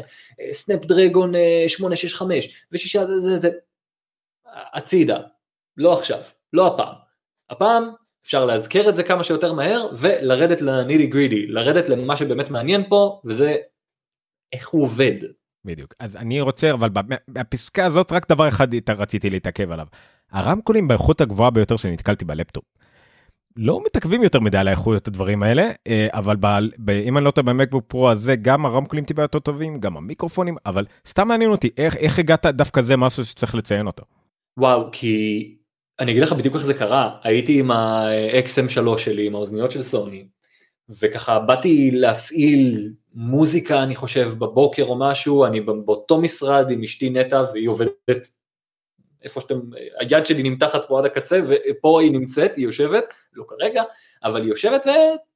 [0.52, 1.34] סנאפ דרגון
[1.68, 3.50] 865 ושישה זה זה זה.
[4.74, 5.20] הצידה.
[5.78, 6.20] לא עכשיו.
[6.54, 6.94] לא הפעם.
[7.50, 7.90] הפעם
[8.26, 13.22] אפשר להזכיר את זה כמה שיותר מהר ולרדת לנידי גרידי לרדת למה שבאמת מעניין פה
[13.26, 13.56] וזה
[14.54, 15.16] איך הוא עובד
[15.66, 16.90] בדיוק אז אני רוצה אבל
[17.28, 19.88] בפסקה הזאת רק דבר אחד רציתי להתעכב עליו.
[20.32, 22.64] הרמקולים באיכות הגבוהה ביותר שנתקלתי בלפטופ.
[23.56, 26.48] לא מתעכבים יותר מדי על האיכות הדברים האלה אה, אבל ב,
[26.80, 30.56] ב, אם אני לא טועה במקבוק פרו הזה גם הרמקולים טיפה יותר טובים גם המיקרופונים
[30.66, 34.04] אבל סתם מעניין אותי איך איך הגעת דווקא זה משהו שצריך לציין אותו.
[34.60, 35.56] וואו כי
[36.04, 37.18] אני אגיד לך בדיוק איך זה קרה.
[37.24, 40.28] הייתי עם ה-XM3 שלי עם האוזניות של סוני
[40.90, 47.44] וככה באתי להפעיל מוזיקה אני חושב בבוקר או משהו, אני באותו משרד עם אשתי נטע
[47.54, 48.28] והיא עובדת
[49.24, 49.60] איפה שאתם,
[50.00, 53.84] היד שלי נמתחת פה עד הקצה ופה היא נמצאת, היא יושבת, לא כרגע,
[54.24, 54.86] אבל היא יושבת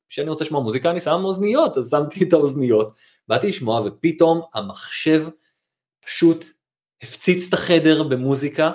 [0.08, 2.94] וכשאני רוצה לשמוע מוזיקה אני שם אוזניות, אז שמתי את האוזניות,
[3.28, 5.28] באתי לשמוע ופתאום המחשב
[6.06, 6.46] פשוט
[7.02, 8.72] הפציץ את החדר במוזיקה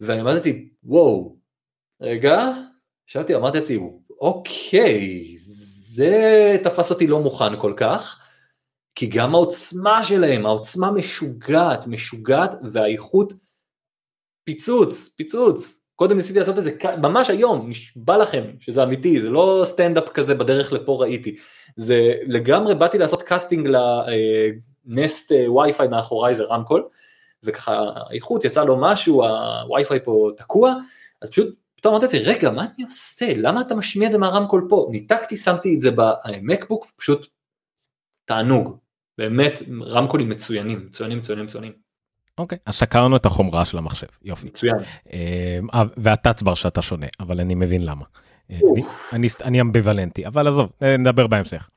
[0.00, 1.36] ואני אמרתי וואו,
[2.00, 2.48] רגע,
[3.08, 3.78] ישבתי אמרתי לעצמי
[4.20, 5.34] אוקיי,
[5.94, 8.22] זה תפס אותי לא מוכן כל כך,
[8.94, 13.32] כי גם העוצמה שלהם, העוצמה משוגעת, משוגעת, והאיכות
[14.44, 15.82] פיצוץ, פיצוץ.
[15.96, 20.34] קודם ניסיתי לעשות את זה ממש היום, נשבע לכם שזה אמיתי, זה לא סטנדאפ כזה
[20.34, 21.36] בדרך לפה ראיתי.
[21.76, 23.68] זה לגמרי באתי לעשות קאסטינג
[24.86, 26.88] לנסט וי-פיי מאחוריי זה רמקול,
[27.44, 30.74] וככה האיכות יצא לו משהו, הווי-פיי פה תקוע,
[31.22, 33.32] אז פשוט פתאום אמרתי לעצמי, רגע, מה אני עושה?
[33.36, 34.88] למה אתה משמיע את זה מהרמקול פה?
[34.90, 37.26] ניתקתי, שמתי את זה במקבוק, פשוט
[38.24, 38.76] תענוג.
[39.18, 41.72] באמת, רמקולים מצוינים, מצוינים, מצוינים, מצוינים.
[42.38, 44.46] אוקיי, אז סקרנו את החומרה של המחשב, יופי.
[44.46, 44.76] מצוין.
[45.12, 48.04] אה, והטאצבר שאתה שונה, אבל אני מבין למה.
[48.50, 48.58] אה,
[49.42, 51.70] אני אמביוולנטי, אבל עזוב, אה, נדבר בהמשך.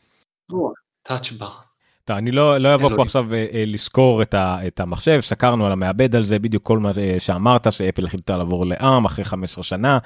[1.02, 1.73] טאצ'בר.
[2.06, 5.66] טוב, אני לא, לא אבוא פה עכשיו אה, אה, לזכור את, ה, את המחשב, סקרנו
[5.66, 9.98] על המעבד על זה, בדיוק כל מה שאמרת, שאפל החליטה לעבור לעם אחרי 15 שנה,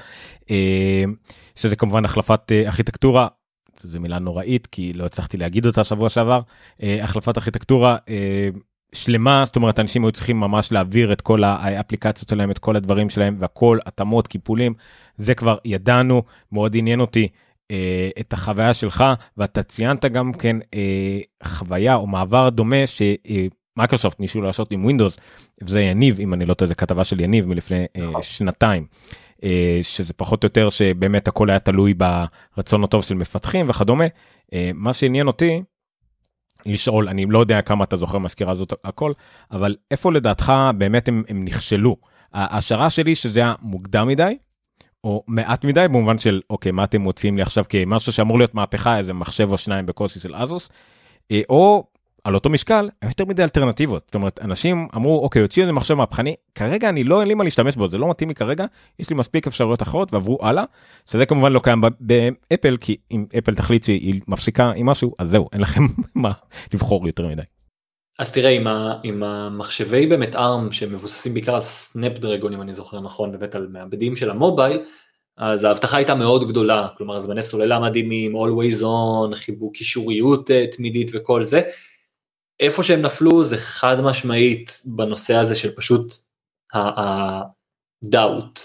[0.51, 1.03] אה,
[1.55, 3.27] שזה כמובן החלפת אה, ארכיטקטורה,
[3.83, 6.41] זו מילה נוראית כי לא הצלחתי להגיד אותה שבוע שעבר,
[6.83, 8.49] אה, החלפת ארכיטקטורה אה,
[8.93, 13.09] שלמה, זאת אומרת אנשים היו צריכים ממש להעביר את כל האפליקציות שלהם, את כל הדברים
[13.09, 14.73] שלהם והכל, התאמות, קיפולים,
[15.17, 17.27] זה כבר ידענו, מאוד עניין אותי.
[17.71, 19.03] אה, את החוויה שלך
[19.37, 25.17] ואתה ציינת גם כן אה, חוויה או מעבר דומה שמייקרוסופט ניסו לעשות עם ווינדוס
[25.63, 28.23] וזה יניב אם אני לא טועה זה כתבה של יניב מלפני אה, נכון.
[28.23, 28.87] שנתיים.
[29.81, 34.05] שזה פחות או יותר שבאמת הכל היה תלוי ברצון הטוב של מפתחים וכדומה.
[34.73, 35.61] מה שעניין אותי
[36.65, 39.11] לשאול אני לא יודע כמה אתה זוכר מהסקירה הזאת הכל
[39.51, 41.97] אבל איפה לדעתך באמת הם, הם נכשלו.
[42.33, 44.37] ההשערה שלי שזה היה מוקדם מדי
[45.07, 47.63] או מעט מדי במובן של אוקיי מה אתם מוצאים לי עכשיו?
[47.69, 50.69] כמשהו שאמור להיות מהפכה איזה מחשב או שניים בקושי של אזוס
[51.31, 51.83] אה, או
[52.23, 54.03] על אותו משקל יותר מדי אלטרנטיבות.
[54.05, 57.43] זאת אומרת אנשים אמרו אוקיי יוציאו איזה מחשב מהפכני כרגע אני לא אין לי מה
[57.43, 58.65] להשתמש בו זה לא מתאים לי כרגע
[58.99, 60.63] יש לי מספיק אפשרויות אחרות ועברו הלאה.
[61.05, 65.47] שזה כמובן לא קיים באפל כי אם אפל תחליט שהיא מפסיקה עם משהו אז זהו
[65.53, 65.81] אין לכם
[66.15, 66.31] מה
[66.73, 67.56] לבחור יותר מדי.
[68.19, 72.99] אז תראה עם, ה, עם המחשבי באמת ARM שמבוססים בעיקר על Snapdragon אם אני זוכר
[72.99, 74.83] נכון באמת על מעבדים של המובייל
[75.37, 81.11] אז ההבטחה הייתה מאוד גדולה כלומר זמני סוללה מדהימים always on חיבור קישוריות אה, תמידית
[81.13, 81.61] וכל זה.
[82.59, 86.13] איפה שהם נפלו זה חד משמעית בנושא הזה של פשוט
[86.73, 88.59] ה-doubt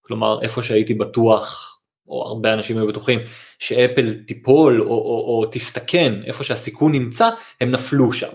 [0.00, 3.20] כלומר איפה שהייתי בטוח או הרבה אנשים היו בטוחים
[3.58, 8.32] שאפל תיפול או, או, או תסתכן איפה שהסיכון נמצא הם נפלו שם.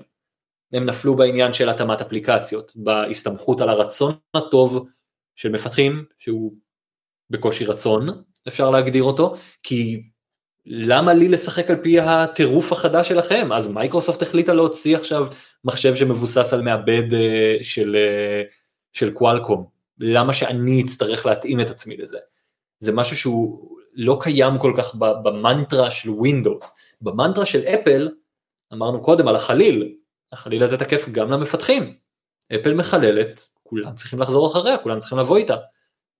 [0.73, 4.87] הם נפלו בעניין של התאמת אפליקציות, בהסתמכות על הרצון הטוב
[5.35, 6.53] של מפתחים, שהוא
[7.29, 8.07] בקושי רצון,
[8.47, 10.03] אפשר להגדיר אותו, כי
[10.65, 13.49] למה לי לשחק על פי הטירוף החדש שלכם?
[13.53, 15.27] אז מייקרוסופט החליטה להוציא עכשיו
[15.65, 18.53] מחשב שמבוסס על מעבד uh, של, uh,
[18.93, 19.65] של קוואלקום.
[19.99, 22.17] למה שאני אצטרך להתאים את עצמי לזה?
[22.79, 26.75] זה משהו שהוא לא קיים כל כך במנטרה של ווינדוס.
[27.01, 28.09] במנטרה של אפל,
[28.73, 29.93] אמרנו קודם על החליל,
[30.31, 31.97] החליל הזה תקף גם למפתחים.
[32.55, 35.55] אפל מחללת, כולם צריכים לחזור אחריה, כולם צריכים לבוא איתה.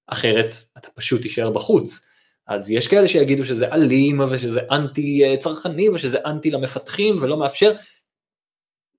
[0.07, 2.07] אחרת אתה פשוט תישאר בחוץ.
[2.47, 7.73] אז יש כאלה שיגידו שזה אלים ושזה אנטי אה, צרכני ושזה אנטי למפתחים ולא מאפשר,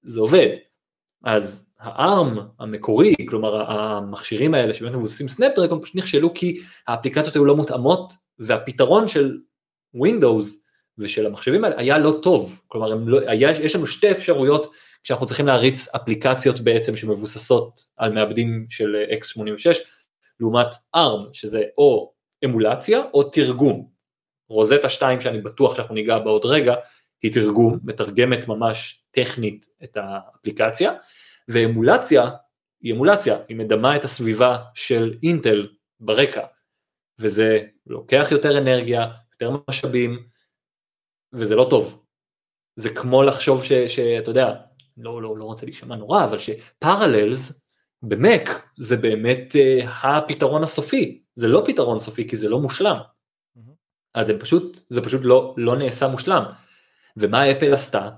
[0.02, 0.48] זה עובד.
[1.24, 7.56] אז הארם המקורי, כלומר המכשירים האלה שבאמת מבוססים סנפדרגון פשוט נכשלו כי האפליקציות היו לא
[7.56, 9.38] מותאמות והפתרון של
[9.96, 10.46] Windows
[10.98, 14.72] ושל המחשבים האלה היה לא טוב, כלומר לא, היה, יש לנו שתי אפשרויות
[15.08, 19.78] כשאנחנו צריכים להריץ אפליקציות בעצם שמבוססות על מעבדים של x86
[20.40, 20.66] לעומת
[20.96, 22.12] ARM שזה או
[22.44, 23.88] אמולציה או תרגום.
[24.48, 26.74] רוזטה 2 שאני בטוח שאנחנו ניגע בה עוד רגע
[27.22, 30.92] היא תרגום, מתרגמת ממש טכנית את האפליקציה
[31.48, 32.30] ואמולציה
[32.80, 35.68] היא אמולציה, היא מדמה את הסביבה של אינטל
[36.00, 36.46] ברקע
[37.18, 40.28] וזה לוקח יותר אנרגיה, יותר משאבים
[41.32, 42.04] וזה לא טוב.
[42.76, 44.67] זה כמו לחשוב שאתה יודע,
[44.98, 47.60] לא, לא, לא רוצה להישמע נורא, אבל שפרללס
[48.02, 52.96] במק זה באמת uh, הפתרון הסופי, זה לא פתרון סופי כי זה לא מושלם.
[54.14, 56.42] אז זה פשוט, זה פשוט לא, לא נעשה מושלם.
[57.16, 58.10] ומה אפל עשתה?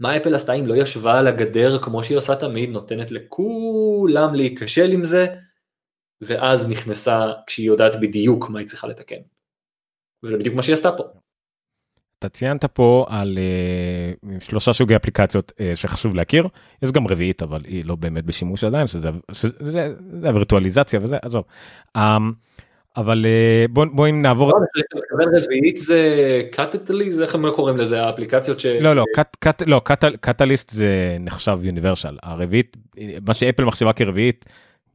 [0.00, 4.90] מה אפל עשתה אם לא ישבה על הגדר כמו שהיא עושה תמיד, נותנת לכולם להיכשל
[4.92, 5.26] עם זה,
[6.20, 9.20] ואז נכנסה כשהיא יודעת בדיוק מה היא צריכה לתקן.
[10.22, 11.04] וזה בדיוק מה שהיא עשתה פה.
[12.18, 13.38] אתה ציינת פה על
[14.24, 16.46] uh, שלושה סוגי אפליקציות uh, שחשוב להכיר,
[16.82, 21.16] יש גם רביעית אבל היא לא באמת בשימוש עדיין, שזה, שזה, שזה, זה הווירטואליזציה וזה,
[21.22, 21.44] עזוב.
[21.96, 22.00] Um,
[22.96, 24.52] אבל uh, בואי בוא נעבור...
[24.52, 28.66] לא, רביעית זה קטליסט, איך הם לא קוראים לזה, האפליקציות ש...
[28.66, 32.76] לא, לא, קט, קט, לא קט, קטליסט זה נחשב יוניברסל, הרביעית,
[33.26, 34.44] מה שאפל מחשבה כרביעית,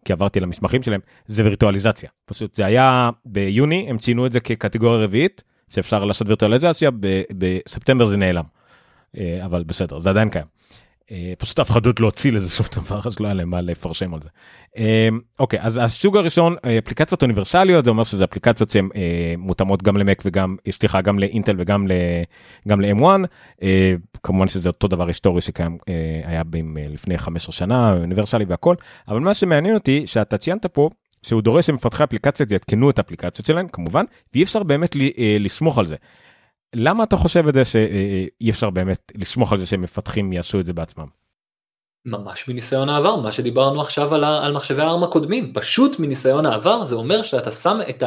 [0.06, 2.10] כי עברתי למסמכים שלהם, זה וירטואליזציה.
[2.26, 5.44] פשוט זה היה ביוני, הם ציינו את זה כקטגוריה רביעית.
[5.70, 6.90] שאפשר לעשות וירטואליזציה,
[7.38, 8.44] בספטמבר זה נעלם.
[9.18, 10.46] אה, אבל בסדר, זה עדיין קיים.
[11.12, 14.14] אה, פשוט אף אחד לא הוציא לזה שום דבר, אז לא היה להם מה לפרשם
[14.14, 14.30] על זה.
[14.78, 18.90] אה, אוקיי, אז הסוג הראשון, אפליקציות אוניברסליות, זה אומר שזה אפליקציות שהן
[19.38, 21.88] מותאמות גם למק וגם, סליחה, גם לאינטל וגם
[22.68, 23.04] ל-M1.
[24.24, 25.78] כמובן שזה אותו דבר היסטורי שקיים,
[26.24, 26.42] היה
[26.90, 28.76] לפני 15 שנה, אוניברסלי והכל,
[29.08, 30.90] אבל מה שמעניין אותי, שאתה ציינת פה,
[31.24, 35.88] שהוא דורש שמפתחי אפליקציות יתקנו את האפליקציות שלהם כמובן ואי אפשר באמת אה, לסמוך על
[35.88, 35.96] זה.
[36.76, 40.74] למה אתה חושב את זה שאי אפשר באמת לסמוך על זה שמפתחים יעשו את זה
[40.74, 41.08] בעצמם?
[42.06, 46.96] ממש מניסיון העבר מה שדיברנו עכשיו על, על מחשבי הארם הקודמים פשוט מניסיון העבר זה
[46.96, 48.04] אומר שאתה שם את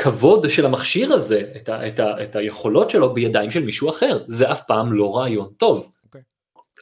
[0.00, 4.18] הכבוד של המכשיר הזה את, ה, את, ה, את היכולות שלו בידיים של מישהו אחר
[4.26, 5.84] זה אף פעם לא רעיון טוב.
[5.84, 6.06] Okay.
[6.06, 6.20] אוקיי.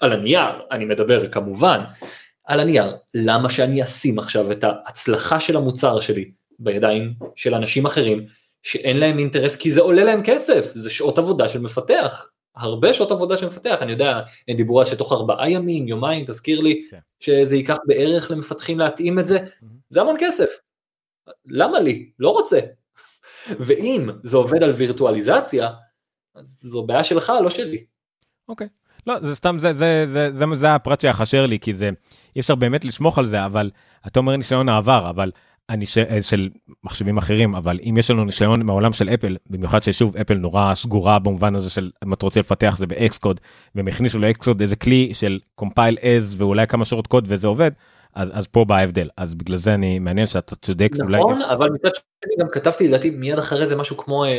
[0.01, 1.85] על הנייר אני מדבר כמובן
[2.45, 8.27] על הנייר, למה שאני אשים עכשיו את ההצלחה של המוצר שלי בידיים של אנשים אחרים
[8.63, 13.11] שאין להם אינטרס כי זה עולה להם כסף, זה שעות עבודה של מפתח, הרבה שעות
[13.11, 16.99] עבודה של מפתח, אני יודע, הם דיברו על שתוך ארבעה ימים, יומיים, תזכיר לי, כן.
[17.21, 19.67] שזה ייקח בערך למפתחים להתאים את זה, mm-hmm.
[19.91, 20.51] זה המון כסף,
[21.47, 22.11] למה לי?
[22.19, 22.61] לא רוצה.
[23.61, 25.71] ואם זה עובד על וירטואליזציה,
[26.35, 27.85] אז זו בעיה שלך, לא שלי.
[28.49, 28.67] אוקיי.
[28.67, 28.84] Okay.
[29.07, 31.91] לא, זה סתם, זה, זה, זה, זה, זה, זה הפרט שהיה חסר לי, כי זה,
[32.37, 33.71] אי אפשר באמת לשמוך על זה, אבל
[34.07, 35.31] אתה אומר ניסיון העבר, אבל
[35.71, 36.51] אני ש, של
[36.85, 41.19] מחשבים אחרים, אבל אם יש לנו ניסיון מהעולם של אפל, במיוחד ששוב, אפל נורא סגורה
[41.19, 43.41] במובן הזה של אם אתה רוצה לפתח זה באקסקוד,
[43.75, 47.71] והם הכניסו לאקסקוד איזה כלי של קומפייל אז ואולי כמה שורות קוד וזה עובד,
[48.15, 50.91] אז, אז פה בא ההבדל, אז בגלל זה אני מעניין שאתה צודק.
[50.93, 51.45] נכון, אולי...
[51.51, 54.35] אבל מצד שני גם כתבתי לדעתי מיד אחרי זה משהו כמו, אה, אה,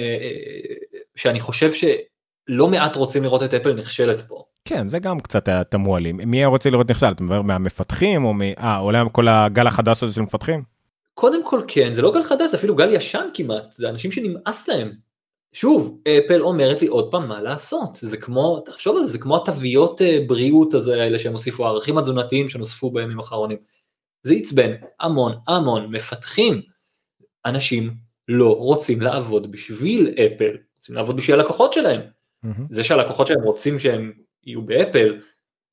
[1.15, 4.43] שאני חושב שלא מעט רוצים לראות את אפל נכשלת פה.
[4.65, 8.25] כן זה גם קצת היה תמוה לי מי היה רוצה לראות נכשל אתה מדבר מהמפתחים
[8.25, 10.63] או מה אה, אולי כל הגל החדש הזה של מפתחים.
[11.13, 14.67] קודם כל כן זה לא גל חדש זה אפילו גל ישן כמעט זה אנשים שנמאס
[14.67, 14.91] להם.
[15.53, 19.37] שוב אפל אומרת לי עוד פעם מה לעשות זה כמו תחשוב על זה זה כמו
[19.37, 23.57] התוויות אה, בריאות הזה האלה שהם הוסיפו הערכים התזונתיים שנוספו בימים האחרונים.
[24.23, 26.61] זה עצבן המון המון מפתחים.
[27.45, 27.93] אנשים
[28.27, 32.01] לא רוצים לעבוד בשביל אפל רוצים לעבוד בשביל הלקוחות שלהם.
[32.45, 32.61] Mm-hmm.
[32.69, 34.11] זה שהלקוחות שלהם רוצים שהם
[34.45, 35.19] יהיו באפל,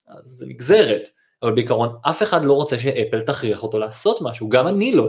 [0.08, 1.08] אז זה נגזרת,
[1.42, 5.08] אבל בעיקרון אף אחד לא רוצה שאפל תכריח אותו לעשות משהו, גם אני לא.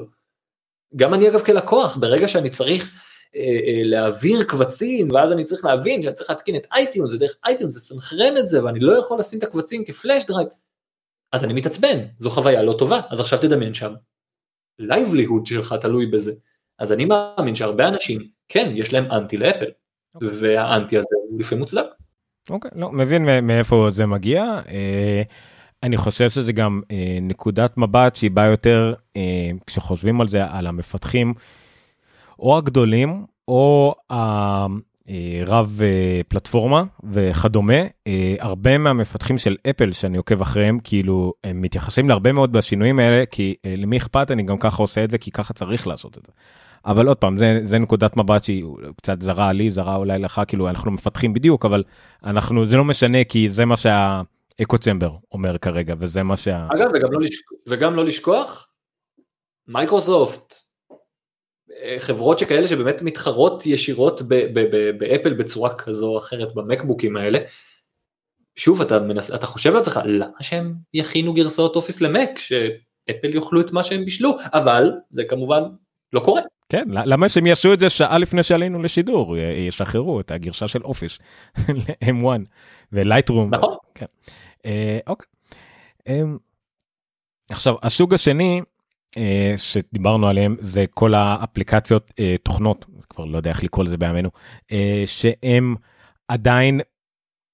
[0.95, 2.91] גם אני אגב כלקוח, ברגע שאני צריך
[3.35, 7.37] אה, אה, להעביר קבצים, ואז אני צריך להבין שאני צריך להתקין את iTunes, זה דרך
[7.45, 10.47] אייטיונס, זה סנכרן את זה, ואני לא יכול לשים את הקבצים כ-flash drive,
[11.31, 13.93] אז אני מתעצבן, זו חוויה לא טובה, אז עכשיו תדמיין שם.
[14.79, 16.33] livelihood שלך תלוי בזה.
[16.79, 19.71] אז אני מאמין שהרבה אנשים, כן, יש להם אנטי לאפל.
[20.15, 20.29] אוקיי.
[20.41, 21.85] והאנטי הזה הוא לפעמים מוצדק.
[22.49, 24.59] אוקיי, לא, מבין מאיפה זה מגיע.
[25.83, 26.81] אני חושב שזה גם
[27.21, 28.93] נקודת מבט שהיא באה יותר,
[29.67, 31.33] כשחושבים על זה, על המפתחים,
[32.39, 33.95] או הגדולים, או
[35.45, 35.81] רב
[36.27, 37.81] פלטפורמה וכדומה,
[38.39, 43.55] הרבה מהמפתחים של אפל שאני עוקב אחריהם, כאילו, הם מתייחסים להרבה מאוד בשינויים האלה, כי
[43.77, 46.31] למי אכפת, אני גם ככה עושה את זה, כי ככה צריך לעשות את זה.
[46.85, 48.65] אבל עוד פעם, זה, זה נקודת מבט שהיא
[48.97, 51.83] קצת זרה לי, זרה אולי לך, כאילו, אנחנו מפתחים בדיוק, אבל
[52.23, 56.67] אנחנו, זה לא משנה, כי זה מה שהאקו צמבר אומר כרגע, וזה מה שה...
[56.75, 58.67] אגב, וגם לא, לשכוח, וגם לא לשכוח,
[59.67, 60.55] מייקרוסופט,
[61.97, 64.21] חברות שכאלה שבאמת מתחרות ישירות
[64.99, 67.39] באפל בצורה כזו או אחרת במקבוקים האלה,
[68.55, 73.71] שוב אתה, מנס, אתה חושב לעצמך למה שהם יכינו גרסאות אופיס למק שאפל יאכלו את
[73.71, 75.63] מה שהם בישלו אבל זה כמובן
[76.13, 76.41] לא קורה.
[76.73, 81.19] כן למה שהם יעשו את זה שעה לפני שעלינו לשידור ישחררו את הגרשה של אופיס
[81.69, 82.25] ל-M1
[82.91, 83.53] ולייטרום.
[83.53, 83.75] נכון.
[83.95, 84.05] כן.
[84.65, 85.27] אה, אוקיי.
[86.07, 86.21] אה,
[87.49, 88.61] עכשיו הסוג השני
[89.17, 94.29] אה, שדיברנו עליהם זה כל האפליקציות אה, תוכנות כבר לא יודע איך לקרוא לזה בימינו
[94.71, 95.75] אה, שהם
[96.27, 96.79] עדיין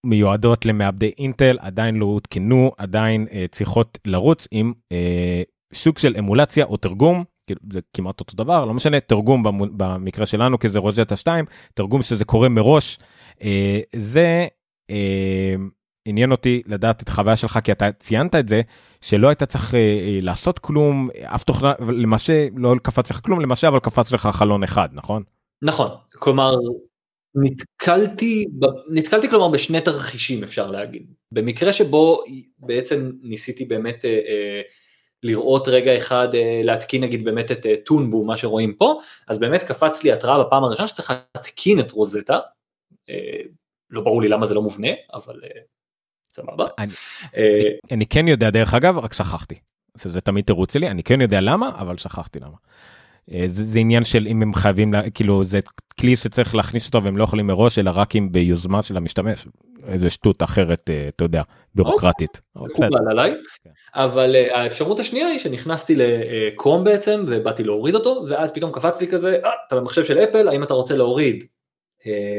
[0.05, 4.73] מיועדות למעבדי אינטל עדיין לא הותקנו עדיין צריכות לרוץ עם
[5.73, 9.43] סוג של אמולציה או תרגום כאילו, זה כמעט אותו דבר לא משנה תרגום
[9.77, 12.97] במקרה שלנו כי זה רוזטה 2 תרגום שזה קורה מראש
[13.95, 14.47] זה
[16.05, 18.61] עניין אותי לדעת את החוויה שלך כי אתה ציינת את זה
[19.01, 23.67] שלא היית צריך אה, אה, לעשות כלום אף תוכנה למעשה לא קפץ לך כלום למעשה
[23.67, 25.23] אבל קפץ לך חלון אחד נכון?
[25.61, 26.55] נכון כלומר
[27.35, 28.45] נתקלתי
[28.91, 32.23] נתקלתי כלומר בשני תרחישים אפשר להגיד במקרה שבו
[32.59, 34.61] בעצם ניסיתי באמת אה, אה,
[35.23, 39.63] לראות רגע אחד אה, להתקין נגיד באמת את אה, טונבו מה שרואים פה אז באמת
[39.63, 42.39] קפץ לי התראה בפעם הראשונה שצריך להתקין את רוזטה.
[43.09, 43.41] אה,
[43.89, 45.39] לא ברור לי למה זה לא מובנה אבל
[46.31, 46.67] סבבה.
[46.77, 46.91] אני,
[47.91, 49.55] אני כן יודע דרך אגב רק שכחתי.
[49.95, 52.55] זה תמיד תירוץ שלי אני כן יודע למה אבל שכחתי למה.
[53.33, 55.59] אה, זה, זה עניין של אם הם חייבים כאילו זה
[55.99, 59.45] כלי שצריך להכניס אותו והם לא יכולים מראש אלא רק אם ביוזמה של המשתמש
[59.87, 61.41] איזה שטות אחרת אה, אתה יודע
[61.75, 62.39] ביורוקרטית.
[62.55, 63.69] אוקיי, מקובל עליי כן.
[63.95, 69.37] אבל האפשרות השנייה היא שנכנסתי לקרום בעצם ובאתי להוריד אותו ואז פתאום קפץ לי כזה
[69.67, 71.43] אתה במחשב של אפל האם אתה רוצה להוריד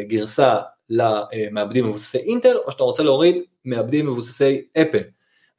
[0.08, 0.56] גרסה
[0.90, 5.02] למעבדים מבוססי אינטל או שאתה רוצה להוריד מעבדים מבוססי אפל.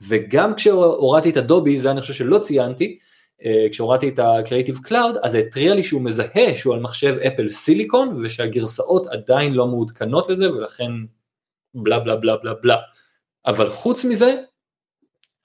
[0.02, 3.11] וגם כשהורדתי את אדובי, זה אני חושב שלא ציינתי, אה,
[3.72, 8.26] כשהורדתי את ה-Creative Cloud, אז זה התריע לי שהוא מזהה שהוא על מחשב אפל סיליקון,
[8.26, 10.92] ושהגרסאות עדיין לא מעודכנות לזה, ולכן
[11.76, 12.78] בלה בלה בלה בלה בלה.
[13.46, 14.36] אבל חוץ מזה,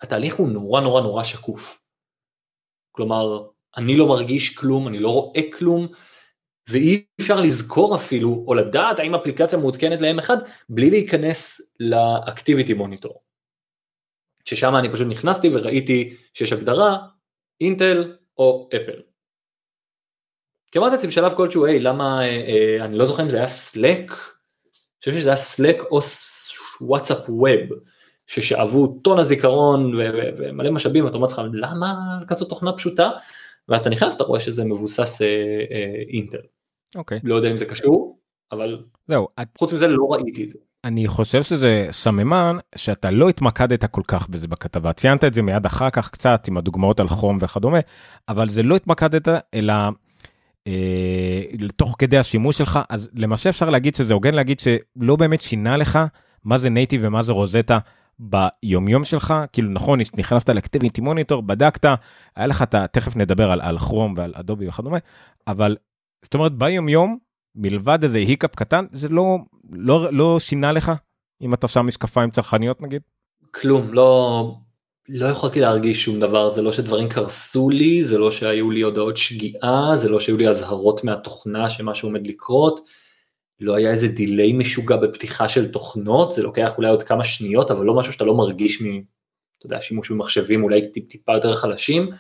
[0.01, 1.81] התהליך הוא נורא נורא נורא שקוף.
[2.93, 5.89] כלומר, אני לא מרגיש כלום, אני לא רואה כלום,
[6.71, 10.31] ואי אפשר לזכור אפילו, או לדעת האם אפליקציה מעודכנת ל-M1,
[10.69, 13.23] בלי להיכנס לאקטיביטי מוניטור.
[14.45, 16.99] ששם אני פשוט נכנסתי וראיתי שיש הגדרה,
[17.61, 19.01] אינטל או אפל.
[20.73, 23.49] כי אמרתי לעצמי בשלב כלשהו, היי, למה, אה, אה, אני לא זוכר אם זה היה
[23.49, 26.01] סלק, אני חושב שזה היה סלק או
[26.81, 27.79] וואטסאפ ווב,
[28.27, 29.95] ששאבו טון הזיכרון
[30.39, 33.11] ומלא משאבים, ואתה אומר לך, למה כזאת תוכנה פשוטה?
[33.69, 35.27] ואז אתה נכנס, אתה רואה שזה מבוסס אה,
[35.71, 36.39] אה, אינטל.
[36.95, 37.21] אוקיי.
[37.25, 38.19] לא יודע אם זה קשור,
[38.53, 40.59] אבל זהו, חוץ מזה לא ראיתי את זה.
[40.87, 44.93] אני חושב שזה סממן שאתה לא התמקדת כל כך בזה בכתבה.
[44.93, 47.79] ציינת את זה מיד אחר כך קצת עם הדוגמאות על חום וכדומה
[48.29, 49.75] אבל זה לא התמקדת אלא
[50.67, 51.43] אה,
[51.77, 52.79] תוך כדי השימוש שלך.
[52.89, 55.99] אז למעשה אפשר להגיד שזה הוגן להגיד שלא באמת שינה לך
[56.45, 57.79] מה זה נייטיב ומה זה רוזטה
[58.19, 59.35] ביומיום שלך.
[59.53, 61.85] כאילו נכון נכנסת לאקטיביטי מוניטור בדקת
[62.37, 64.99] היה לך תכף נדבר על, על כרום ועל אדובי וכדומה
[65.47, 65.77] אבל
[66.23, 67.19] זאת אומרת ביומיום
[67.57, 69.39] מלבד איזה היקאפ קטן זה לא
[69.73, 70.93] לא לא שינה לך
[71.43, 73.03] אם אתה שם משקפיים צרכניות נגיד.
[73.51, 74.53] כלום לא
[75.09, 79.17] לא יכולתי להרגיש שום דבר זה לא שדברים קרסו לי זה לא שהיו לי הודעות
[79.17, 82.81] שגיאה זה לא שהיו לי אזהרות מהתוכנה שמשהו עומד לקרות.
[83.61, 87.85] לא היה איזה delay משוגע בפתיחה של תוכנות זה לוקח אולי עוד כמה שניות אבל
[87.85, 89.03] לא משהו שאתה לא מרגיש מ...
[89.59, 92.11] אתה יודע שימוש במחשבים אולי טיפ, טיפה יותר חלשים.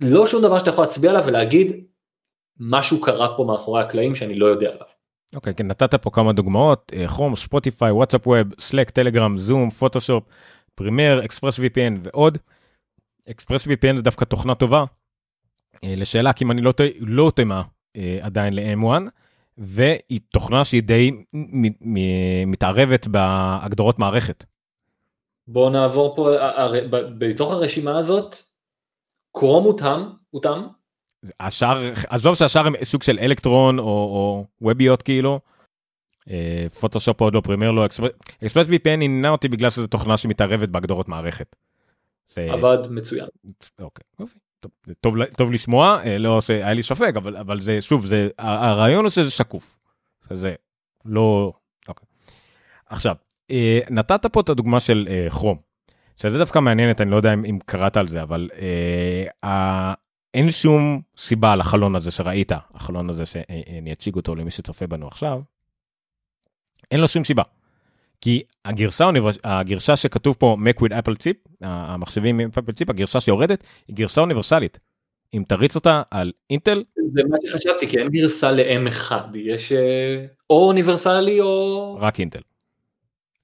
[0.00, 1.84] לא שום דבר שאתה יכול להצביע עליו ולהגיד
[2.60, 4.86] משהו קרה פה מאחורי הקלעים שאני לא יודע עליו.
[5.34, 10.24] אוקיי, okay, כן, נתת פה כמה דוגמאות, כרום, ספוטיפיי, וואטסאפ Web, Slack, טלגרם, זום, פוטושופ,
[10.74, 12.38] פרימייר, Express VPN ועוד.
[13.30, 14.84] Express VPN זה דווקא תוכנה טובה.
[15.84, 17.62] אה, לשאלה, כי אם אני לא טועה, לא הותאמה
[17.96, 19.02] אה, עדיין ל-M1,
[19.58, 21.10] והיא תוכנה שהיא די
[22.46, 24.44] מתערבת בהגדרות מערכת.
[25.48, 26.30] בואו נעבור פה,
[27.18, 28.36] בתוך הרשימה הזאת,
[29.32, 30.00] כרום הותאם,
[30.30, 30.60] הותאם,
[31.40, 35.40] השאר עזוב שהשאר הם סוג של אלקטרון או, או ווביות כאילו.
[36.80, 41.56] פוטושופ עוד לא פרימייר לא Express VPN עניינה אותי בגלל שזו תוכנה שמתערבת בהגדרות מערכת.
[42.26, 42.46] זה...
[42.50, 43.26] עבד מצוין.
[43.78, 44.38] אוקיי, יופי.
[44.60, 49.10] טוב, טוב, טוב לשמוע לא שהיה לי ספק אבל אבל זה שוב זה הרעיון הוא
[49.10, 49.78] שזה שקוף.
[50.30, 50.54] זה
[51.04, 51.52] לא
[51.88, 52.06] אוקיי.
[52.86, 53.16] עכשיו
[53.50, 55.58] אה, נתת פה את הדוגמה של אה, כרום.
[56.16, 58.48] שזה דווקא מעניינת אני לא יודע אם, אם קראת על זה אבל
[59.44, 59.94] אה,
[60.36, 65.40] אין שום סיבה לחלון הזה שראית החלון הזה שאני אציג אותו למי שצופה בנו עכשיו.
[66.90, 67.42] אין לו שום סיבה.
[68.20, 69.08] כי הגרסה,
[69.44, 74.20] הגרסה שכתוב פה Mac with Apple Chip, המחשבים עם Apple Chip, הגרסה שיורדת, היא גרסה
[74.20, 74.78] אוניברסלית.
[75.34, 76.84] אם תריץ אותה על אינטל.
[77.12, 81.98] זה מה שחשבתי, כי אין גרסה ל-M1, יש אה, או אוניברסלי או...
[82.00, 82.40] רק אינטל.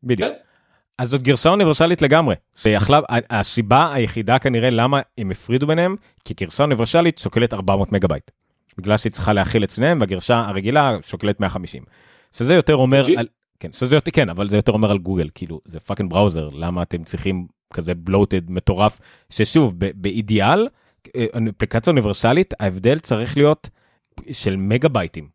[0.03, 0.31] בדיוק.
[0.31, 0.52] כן.
[0.99, 2.35] אז זאת גרסה אוניברסלית לגמרי.
[2.57, 8.31] שיכלה, הסיבה היחידה כנראה למה הם הפרידו ביניהם, כי גרסה אוניברסלית שוקלת 400 מגה בייט.
[8.79, 11.83] בגלל שהיא צריכה להכיל את שניהם, והגרסה הרגילה שוקלת 150.
[12.33, 13.27] שזה יותר אומר על...
[13.61, 16.83] כן, שזה יותר, כן, אבל זה יותר אומר על גוגל, כאילו, זה fucking browser, למה
[16.83, 20.69] אתם צריכים כזה bloated מטורף, ששוב, באידיאל,
[21.17, 21.27] אה,
[21.57, 23.71] אפליקציה אוניברסלית, ההבדל צריך להיות
[24.33, 25.29] של מגה בייטים.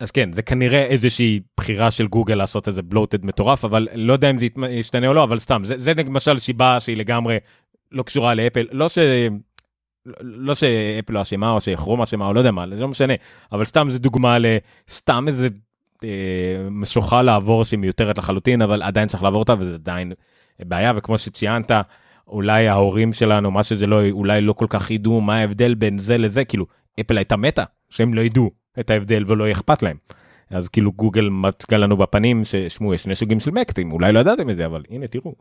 [0.00, 4.30] אז כן, זה כנראה איזושהי בחירה של גוגל לעשות איזה bloated מטורף, אבל לא יודע
[4.30, 7.38] אם זה ישתנה או לא, אבל סתם, זה, זה למשל סיבה שהיא לגמרי
[7.92, 8.98] לא קשורה לאפל, לא ש...
[10.20, 13.14] לא שאפל לא אשמה או שכרום אשמה או לא יודע מה, זה לא משנה,
[13.52, 15.48] אבל סתם זה דוגמה לסתם איזה
[16.04, 16.08] אה,
[16.70, 20.12] משוכה לעבור שהיא מיותרת לחלוטין, אבל עדיין צריך לעבור אותה וזה עדיין
[20.60, 21.70] בעיה, וכמו שציינת,
[22.28, 26.18] אולי ההורים שלנו, מה שזה לא, אולי לא כל כך ידעו מה ההבדל בין זה
[26.18, 26.66] לזה, כאילו,
[27.00, 29.96] אפל הייתה מתה, שהם לא ידעו את ההבדל ולא יהיה אכפת להם.
[30.50, 34.50] אז כאילו גוגל מצגה לנו בפנים ששמעו יש שני סוגים של מקטים אולי לא ידעתם
[34.50, 35.34] את זה אבל הנה תראו.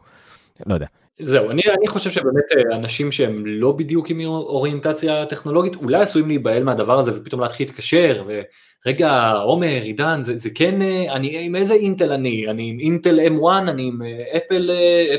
[0.66, 0.88] לא יודע.
[1.20, 6.28] זהו אני אני חושב שבאמת אה, אנשים שהם לא בדיוק עם אוריינטציה טכנולוגית אולי עשויים
[6.28, 11.56] להיבהל מהדבר הזה ופתאום להתחיל להתקשר ורגע עומר עידן זה, זה כן אה, אני עם
[11.56, 14.72] איזה אינטל אני אני עם אינטל M1 אני עם אה, אפל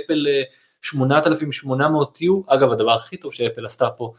[0.05, 0.27] אפל
[0.83, 4.13] 8800 U אגב הדבר הכי טוב שאפל עשתה פה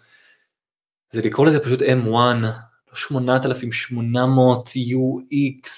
[1.09, 2.47] זה לקרוא לזה פשוט M1 לא
[2.93, 5.69] 8800 UX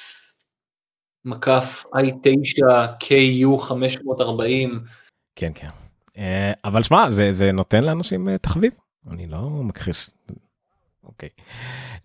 [1.25, 2.63] מקף i9
[3.03, 4.83] KU 540.
[5.35, 5.67] כן כן.
[6.17, 8.73] אה, אבל שמע זה זה נותן לאנשים אה, תחביב
[9.09, 10.09] אני לא מכחיש.
[11.03, 11.29] אוקיי.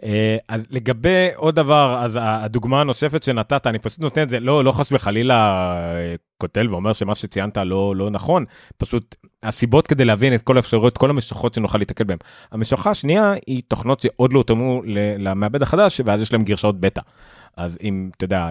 [0.02, 4.64] אה, אז לגבי עוד דבר אז הדוגמה הנוספת שנתת אני פשוט נותן את זה לא
[4.64, 5.74] לא חס וחלילה
[6.38, 8.44] כותל ואומר שמה שציינת לא לא נכון
[8.76, 12.18] פשוט הסיבות כדי להבין את כל האפשרויות כל המשוכות שנוכל להתקל בהם.
[12.52, 14.82] המשוכה השנייה היא תוכנות שעוד לא הותאמו
[15.18, 17.00] למעבד החדש ואז יש להם גרשאות בטא.
[17.56, 18.48] אז אם אתה יודע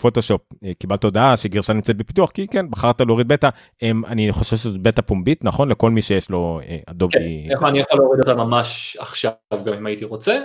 [0.00, 3.48] פוטושופ אה, אה, קיבלת הודעה שגרשה נמצאת בפיתוח כי כן בחרת להוריד בטא
[3.82, 7.48] אני חושב שזה בטא פומבית נכון לכל מי שיש לו אדובי.
[7.50, 9.32] אה, כן, אני יכול להוריד אותה ממש עכשיו
[9.64, 10.40] גם אם הייתי רוצה.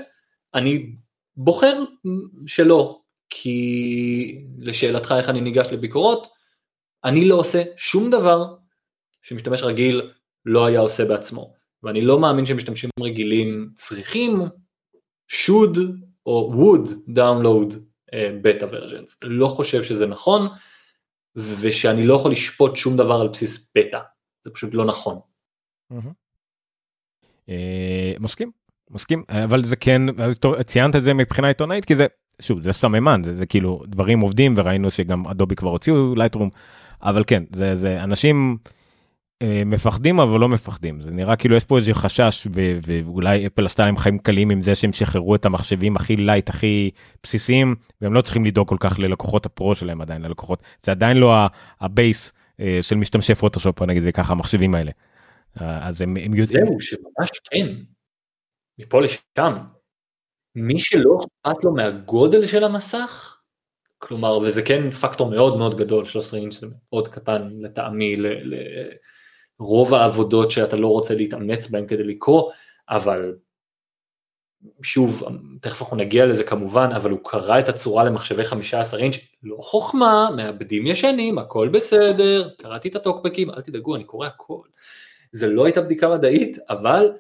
[0.55, 0.95] אני
[1.37, 1.83] בוחר
[2.45, 6.27] שלא כי לשאלתך איך אני ניגש לביקורות
[7.03, 8.55] אני לא עושה שום דבר
[9.21, 10.11] שמשתמש רגיל
[10.45, 11.53] לא היה עושה בעצמו.
[11.83, 14.41] ואני לא מאמין שמשתמשים רגילים צריכים
[15.31, 15.79] should
[16.29, 19.17] או would download uh, versions.
[19.21, 20.47] לא חושב שזה נכון,
[21.35, 23.99] ושאני לא יכול לשפוט שום דבר על בסיס בטא.
[24.41, 25.19] זה פשוט לא נכון.
[27.49, 27.51] Uh,
[28.19, 28.51] מסכים,
[28.91, 30.01] מסכים, אבל זה כן,
[30.65, 32.05] ציינת את זה מבחינה עיתונאית כי זה,
[32.41, 36.49] שוב, זה סממן, זה, כאילו דברים עובדים וראינו שגם אדובי כבר הוציאו לייטרום,
[37.01, 38.57] אבל כן, זה אנשים...
[39.41, 42.47] אה, מפחדים אבל לא מפחדים זה נראה כאילו יש פה איזה חשש
[42.85, 46.91] ואולי אפל עשתה להם חיים קלים עם זה שהם שחררו את המחשבים הכי light הכי
[47.23, 51.35] בסיסיים והם לא צריכים לדאוג כל כך ללקוחות ה-pro שלהם עדיין ללקוחות זה עדיין לא
[51.81, 54.91] ה-base אה, של משתמשי פוטושופ נגיד זה ככה המחשבים האלה.
[55.61, 56.65] אה, אז הם, הם יודעים.
[56.65, 57.67] זהו שממש כן.
[58.79, 59.57] מפה לשם.
[60.55, 63.39] מי שלא אכפת לו מהגודל של המסך
[63.97, 68.55] כלומר וזה כן פקטור מאוד מאוד גדול 13 אינץ' זה מאוד קטן לטעמי ל, ל,
[69.59, 72.51] רוב העבודות שאתה לא רוצה להתאמץ בהן כדי לקרוא,
[72.89, 73.35] אבל
[74.83, 75.23] שוב,
[75.61, 80.29] תכף אנחנו נגיע לזה כמובן, אבל הוא קרא את הצורה למחשבי 15 אינץ', לא חוכמה,
[80.35, 84.61] מעבדים ישנים, הכל בסדר, קראתי את הטוקבקים, אל תדאגו, אני קורא הכל.
[85.31, 87.11] זה לא הייתה בדיקה מדעית, אבל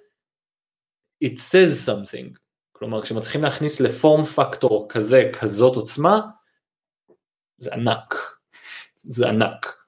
[1.25, 2.37] it says something.
[2.71, 6.21] כלומר, כשמצליחים להכניס לפורם פקטור כזה, כזאת עוצמה,
[7.57, 8.15] זה ענק.
[9.03, 9.78] זה ענק.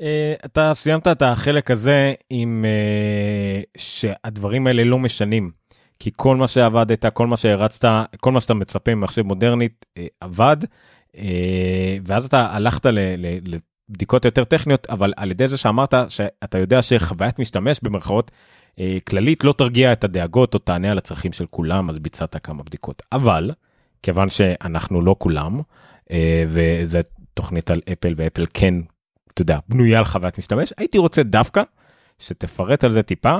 [0.00, 0.04] Uh,
[0.44, 5.50] אתה סיימת את החלק הזה עם uh, שהדברים האלה לא משנים.
[5.98, 7.88] כי כל מה שעבדת, כל מה שהרצת,
[8.20, 11.18] כל מה שאתה מצפה ממחשב מודרנית uh, עבד, uh,
[12.06, 12.86] ואז אתה הלכת
[13.88, 18.30] לבדיקות יותר טכניות, אבל על ידי זה שאמרת שאתה יודע שחוויית משתמש במרכאות
[19.08, 23.02] כללית לא תרגיע את הדאגות או תענה על הצרכים של כולם, אז ביצעת כמה בדיקות.
[23.12, 23.50] אבל
[24.02, 25.60] כיוון שאנחנו לא כולם,
[26.10, 27.00] אה, וזה
[27.34, 28.74] תוכנית על אפל ואפל כן,
[29.34, 31.62] אתה יודע, בנויה על חוויית משתמש, הייתי רוצה דווקא
[32.18, 33.38] שתפרט על זה טיפה.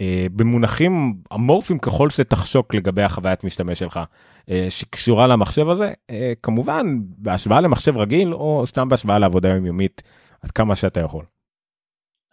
[0.00, 4.00] אה, במונחים אמורפיים ככל שתחשוק לגבי החוויית משתמש שלך
[4.68, 5.92] שקשורה למחשב הזה,
[6.42, 10.02] כמובן בהשוואה למחשב רגיל או סתם בהשוואה לעבודה יומיומית
[10.42, 11.24] עד כמה שאתה יכול.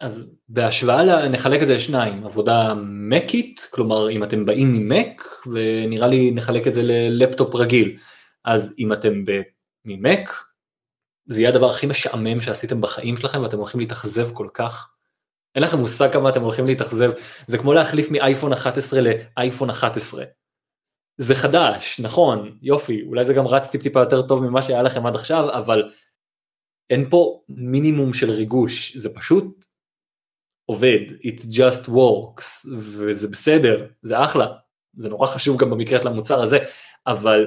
[0.00, 6.30] אז בהשוואה נחלק את זה לשניים עבודה מקית כלומר אם אתם באים ממק ונראה לי
[6.30, 7.96] נחלק את זה ללפטופ רגיל
[8.44, 9.24] אז אם אתם
[9.84, 10.45] ממק
[11.26, 14.90] זה יהיה הדבר הכי משעמם שעשיתם בחיים שלכם ואתם הולכים להתאכזב כל כך.
[15.54, 17.10] אין לכם מושג כמה אתם הולכים להתאכזב.
[17.46, 20.24] זה כמו להחליף מאייפון 11 לאייפון 11.
[21.16, 25.06] זה חדש נכון יופי אולי זה גם רץ טיפ טיפה יותר טוב ממה שהיה לכם
[25.06, 25.90] עד עכשיו אבל
[26.90, 28.96] אין פה מינימום של ריגוש.
[28.96, 29.66] זה פשוט
[30.66, 34.46] עובד, it just works, וזה בסדר, זה אחלה,
[34.96, 36.58] זה נורא חשוב גם במקרה של המוצר הזה,
[37.06, 37.46] אבל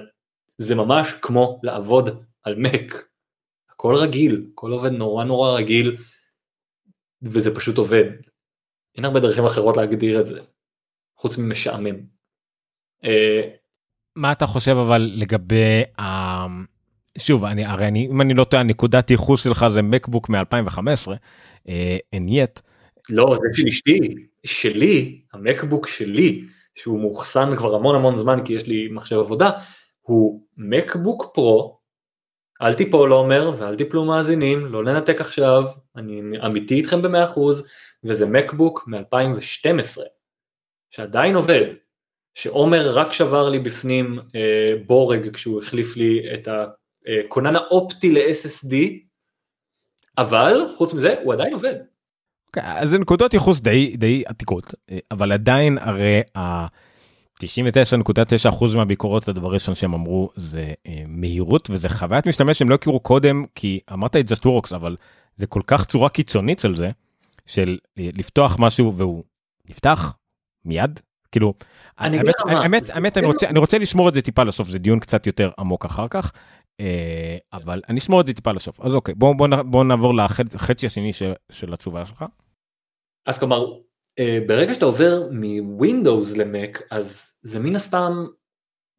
[0.58, 3.09] זה ממש כמו לעבוד על מק,
[3.80, 5.98] הכל רגיל, הכל עובד נורא נורא רגיל,
[7.22, 8.04] וזה פשוט עובד.
[8.96, 10.40] אין הרבה דרכים אחרות להגדיר את זה,
[11.18, 11.96] חוץ ממשעמם.
[13.04, 13.42] אה,
[14.16, 16.04] מה אתה חושב אבל לגבי ה...
[17.18, 21.12] שוב אני הרי אני אם אני לא טועה נקודת ייחוס שלך זה מקבוק מ2015
[22.14, 22.60] אין יט
[23.10, 24.00] לא, זה של אשתי,
[24.46, 29.52] שלי, המקבוק שלי, שהוא מאוחסן כבר המון המון זמן כי יש לי מחשב עבודה,
[30.02, 31.79] הוא מקבוק פרו,
[32.62, 35.64] אל תיפול עומר ואל תיפלו מאזינים, לא לנתק עכשיו,
[35.96, 37.68] אני אמיתי איתכם במאה אחוז,
[38.04, 40.02] וזה מקבוק מ-2012,
[40.92, 41.66] שעדיין עובד,
[42.36, 48.76] שעומר רק שבר לי בפנים אה, בורג כשהוא החליף לי את הכונן אה, האופטי ל-SSD,
[50.18, 51.76] אבל חוץ מזה הוא עדיין עובד.
[51.76, 52.00] Okay,
[52.48, 54.74] אוקיי, אז זה נקודות ייחוס די די עתיקות
[55.12, 56.68] אבל עדיין הרי ה...
[57.44, 63.00] 99.9% מהביקורות לדבר ראשון שהם אמרו זה אה, מהירות וזה חוויית משתמש שהם לא הכירו
[63.00, 64.96] קודם כי אמרת את just works אבל
[65.36, 66.90] זה כל כך צורה קיצונית של זה
[67.46, 69.24] של אה, לפתוח משהו והוא
[69.70, 70.18] נפתח
[70.66, 71.00] מיד
[71.32, 71.54] כאילו
[71.98, 75.28] האמת האמת האמת אני רוצה אני רוצה לשמור את זה טיפה לסוף זה דיון קצת
[75.28, 76.32] יותר עמוק אחר כך
[76.80, 80.86] אה, אבל אני אשמור את זה טיפה לסוף אז אוקיי בוא בוא בוא נעבור לחצי
[80.86, 82.26] השני של, של התשובה שלך.
[83.26, 83.66] אז כלומר
[84.48, 88.26] ברגע שאתה עובר מווינדוס למק אז זה מן הסתם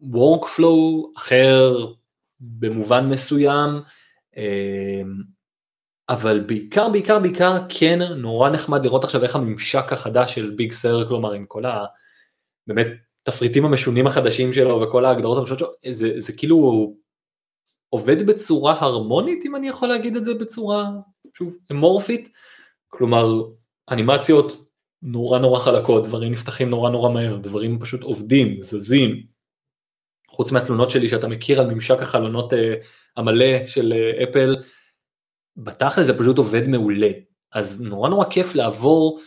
[0.02, 1.86] workflow אחר
[2.40, 3.70] במובן מסוים
[4.36, 5.02] אה,
[6.08, 11.08] אבל בעיקר בעיקר בעיקר כן נורא נחמד לראות עכשיו איך הממשק החדש של ביג סר
[11.08, 11.84] כלומר עם כל ה...
[12.66, 12.86] באמת
[13.22, 16.92] תפריטים המשונים החדשים שלו וכל ההגדרות המשונות שלו זה, זה כאילו
[17.88, 20.90] עובד בצורה הרמונית אם אני יכול להגיד את זה בצורה
[21.34, 22.32] שוב אמורפית?
[22.88, 23.42] כלומר
[23.90, 24.69] אנימציות
[25.02, 29.22] נורא נורא חלקות דברים נפתחים נורא נורא מהר דברים פשוט עובדים זזים.
[30.28, 32.56] חוץ מהתלונות שלי שאתה מכיר על ממשק החלונות uh,
[33.16, 34.56] המלא של uh, אפל
[35.56, 37.10] בתכל'ס זה פשוט עובד מעולה.
[37.52, 39.20] אז נורא נורא כיף לעבור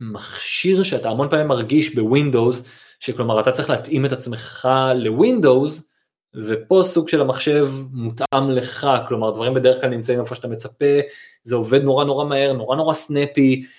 [0.00, 2.62] ממכשיר שאתה המון פעמים מרגיש בווינדוס
[3.00, 5.90] שכלומר אתה צריך להתאים את עצמך לווינדוס
[6.34, 11.00] ופה סוג של המחשב מותאם לך, כלומר דברים בדרך כלל נמצאים איפה שאתה מצפה,
[11.44, 13.70] זה עובד נורא נורא מהר, נורא נורא סנפי, אה,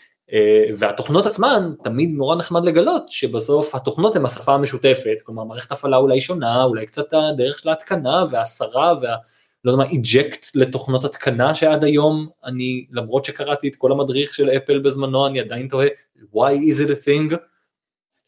[0.77, 6.21] והתוכנות עצמן תמיד נורא נחמד לגלות שבסוף התוכנות הן השפה המשותפת, כלומר מערכת הפעלה אולי
[6.21, 9.15] שונה, אולי קצת הדרך של ההתקנה וההסרה וה...
[9.63, 14.49] לא יודע מה, איג'קט לתוכנות התקנה שעד היום אני, למרות שקראתי את כל המדריך של
[14.49, 17.35] אפל בזמנו, אני עדיין תוהה, why is it a thing?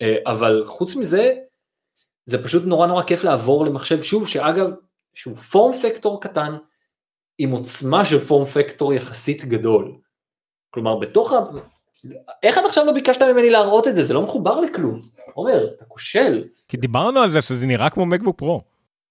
[0.01, 1.33] אה, אבל חוץ מזה,
[2.25, 4.71] זה פשוט נורא נורא כיף לעבור למחשב שוב שאגב
[5.13, 6.57] שהוא פורם פקטור קטן
[7.37, 9.95] עם עוצמה של פורם פקטור יחסית גדול.
[10.69, 11.33] כלומר בתוך.
[12.43, 15.01] איך עד עכשיו לא ביקשת ממני להראות את זה זה לא מחובר לכלום.
[15.33, 16.43] עומר אתה כושל.
[16.67, 18.61] כי דיברנו על זה שזה נראה כמו מקבוק פרו.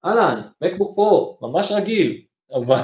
[0.05, 2.23] אהלן מקבוק פרו ממש רגיל
[2.55, 2.81] אבל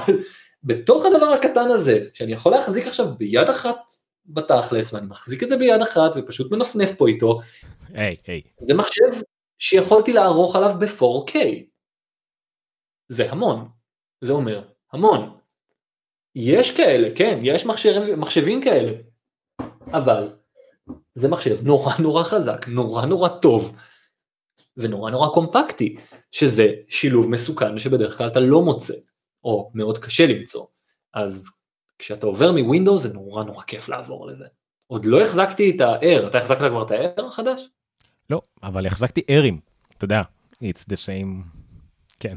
[0.64, 3.76] בתוך הדבר הקטן הזה שאני יכול להחזיק עכשיו ביד אחת
[4.26, 7.40] בתכלס ואני מחזיק את זה ביד אחת ופשוט מנפנף פה איתו.
[7.94, 8.42] היי היי.
[8.58, 9.22] זה מחשב
[9.58, 11.36] שיכולתי לערוך עליו ב-4K.
[13.08, 13.68] זה המון,
[14.20, 15.38] זה אומר המון.
[16.34, 18.92] יש כאלה, כן, יש מחשבים, מחשבים כאלה,
[19.92, 20.28] אבל
[21.14, 23.76] זה מחשב נורא נורא חזק, נורא נורא טוב,
[24.76, 25.96] ונורא נורא קומפקטי,
[26.32, 28.94] שזה שילוב מסוכן שבדרך כלל אתה לא מוצא,
[29.44, 30.66] או מאוד קשה למצוא.
[31.14, 31.50] אז
[31.98, 34.46] כשאתה עובר מווינדוס זה נורא נורא כיף לעבור לזה.
[34.86, 37.68] עוד לא החזקתי את ה-Air, אתה החזקת כבר את ה-Air החדש?
[38.30, 39.60] לא, אבל החזקתי ארים,
[39.96, 40.22] אתה יודע,
[40.52, 41.58] it's the same,
[42.20, 42.34] כן.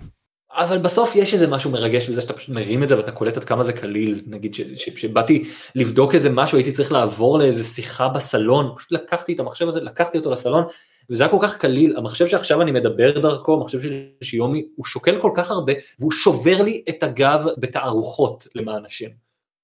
[0.53, 3.43] אבל בסוף יש איזה משהו מרגש בזה שאתה פשוט מרים את זה ואתה קולט עד
[3.43, 8.91] כמה זה קליל, נגיד שבאתי לבדוק איזה משהו הייתי צריך לעבור לאיזה שיחה בסלון, פשוט
[8.91, 10.63] לקחתי את המחשב הזה, לקחתי אותו לסלון
[11.09, 15.21] וזה היה כל כך קליל, המחשב שעכשיו אני מדבר דרכו, המחשב של שיומי, הוא שוקל
[15.21, 19.09] כל כך הרבה, והוא שובר לי את הגב בתערוכות למען השם.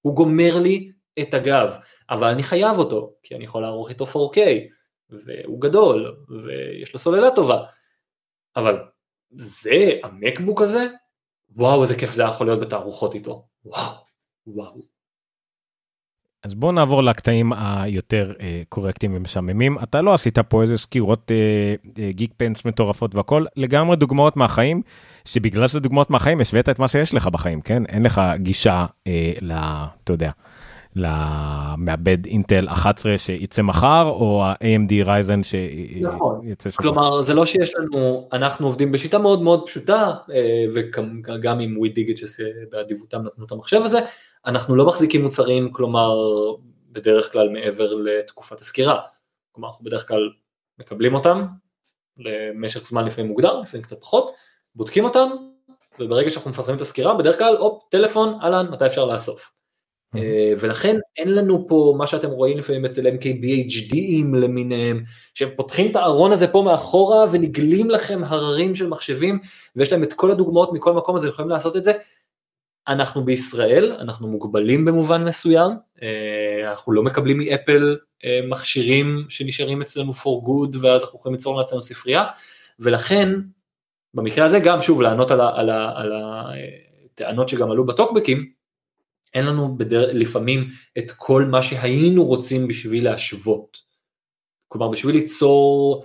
[0.00, 1.74] הוא גומר לי את הגב,
[2.10, 4.38] אבל אני חייב אותו, כי אני יכול לערוך איתו 4K,
[5.10, 7.62] והוא גדול, ויש לו סוללה טובה,
[8.56, 8.76] אבל
[9.30, 10.86] זה המקבוק הזה?
[11.56, 13.92] וואו איזה כיף זה יכול להיות בתערוכות איתו, וואו,
[14.46, 14.98] וואו.
[16.42, 21.74] אז בוא נעבור לקטעים היותר אה, קורקטיים ומשעממים אתה לא עשית פה איזה סקירות אה,
[21.98, 24.82] אה, גיק פנס מטורפות והכל לגמרי דוגמאות מהחיים
[25.24, 29.32] שבגלל שזה דוגמאות מהחיים השווית את מה שיש לך בחיים כן אין לך גישה אה,
[29.40, 29.52] ל...
[30.04, 30.30] אתה יודע.
[30.98, 36.40] למעבד אינטל 11 שיצא מחר או ה-AMD רייזן שיצא נכון.
[36.58, 36.70] שם.
[36.76, 41.88] כלומר זה לא שיש לנו אנחנו עובדים בשיטה מאוד מאוד פשוטה אה, וגם עם ווי
[41.88, 44.00] דיגט שבאדיבותם נתנו את המחשב הזה
[44.46, 46.16] אנחנו לא מחזיקים מוצרים, כלומר,
[46.92, 49.00] בדרך כלל מעבר לתקופת הסקירה.
[49.52, 50.30] כלומר, אנחנו בדרך כלל
[50.78, 51.46] מקבלים אותם
[52.18, 54.34] למשך זמן לפעמים מוגדר, לפעמים קצת פחות,
[54.74, 55.28] בודקים אותם,
[55.98, 59.50] וברגע שאנחנו מפרסמים את הסקירה, בדרך כלל, הופ, טלפון, אהלן, מתי אפשר לאסוף.
[60.14, 60.20] Mm-hmm.
[60.60, 65.04] ולכן אין לנו פה מה שאתם רואים לפעמים אצל MKBHDים למיניהם,
[65.34, 69.38] שהם פותחים את הארון הזה פה מאחורה ונגלים לכם הררים של מחשבים,
[69.76, 71.92] ויש להם את כל הדוגמאות מכל מקום, אז הם יכולים לעשות את זה.
[72.88, 75.70] אנחנו בישראל, אנחנו מוגבלים במובן מסוים,
[76.02, 81.58] אה, אנחנו לא מקבלים מאפל אה, מכשירים שנשארים אצלנו for good ואז אנחנו יכולים ליצור
[81.58, 82.24] לעצמנו ספרייה,
[82.80, 83.28] ולכן
[84.14, 88.57] במקרה הזה גם שוב לענות על הטענות שגם עלו בטוקבקים,
[89.34, 90.12] אין לנו בדר...
[90.12, 90.68] לפעמים
[90.98, 93.76] את כל מה שהיינו רוצים בשביל להשוות.
[94.68, 96.04] כלומר בשביל ליצור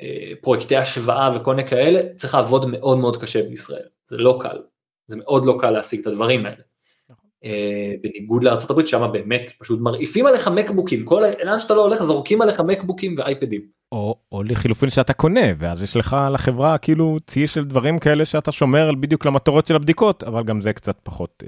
[0.00, 4.58] אה, פרויקטי השוואה וכל מיני כאלה, צריך לעבוד מאוד מאוד קשה בישראל, זה לא קל.
[5.06, 6.62] זה מאוד לא קל להשיג את הדברים האלה.
[7.10, 7.30] נכון.
[7.44, 12.42] אה, בניגוד לארה"ב שם באמת פשוט מרעיפים עליך מקבוקים, כל לאן שאתה לא הולך זורקים
[12.42, 13.82] עליך מקבוקים ואייפדים.
[13.92, 18.52] או, או לחילופין שאתה קונה ואז יש לך לחברה כאילו צי של דברים כאלה שאתה
[18.52, 21.42] שומר בדיוק למטרות של הבדיקות אבל גם זה קצת פחות.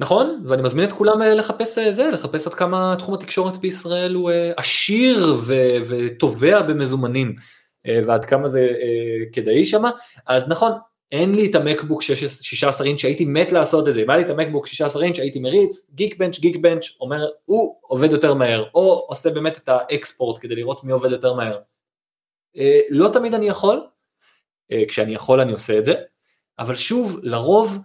[0.00, 0.44] אה, נכון?
[0.46, 5.40] ואני מזמין את כולם אה, לחפש זה לחפש עד כמה תחום התקשורת בישראל הוא עשיר
[5.88, 7.36] וטובע במזומנים
[8.06, 8.68] ועד כמה זה
[9.32, 9.90] כדאי שמה
[10.26, 10.72] אז נכון
[11.12, 14.30] אין לי את המקבוק 16 אינץ' שהייתי מת לעשות את זה, אם היה לי את
[14.30, 19.06] המקבוק 16 אינץ' שהייתי מריץ, גיק בנץ' גיק בנץ' אומר הוא עובד יותר מהר, או
[19.08, 21.58] עושה באמת את האקספורט כדי לראות מי עובד יותר מהר.
[22.56, 23.86] אה, לא תמיד אני יכול,
[24.72, 25.94] אה, כשאני יכול אני עושה את זה,
[26.58, 27.78] אבל שוב, לרוב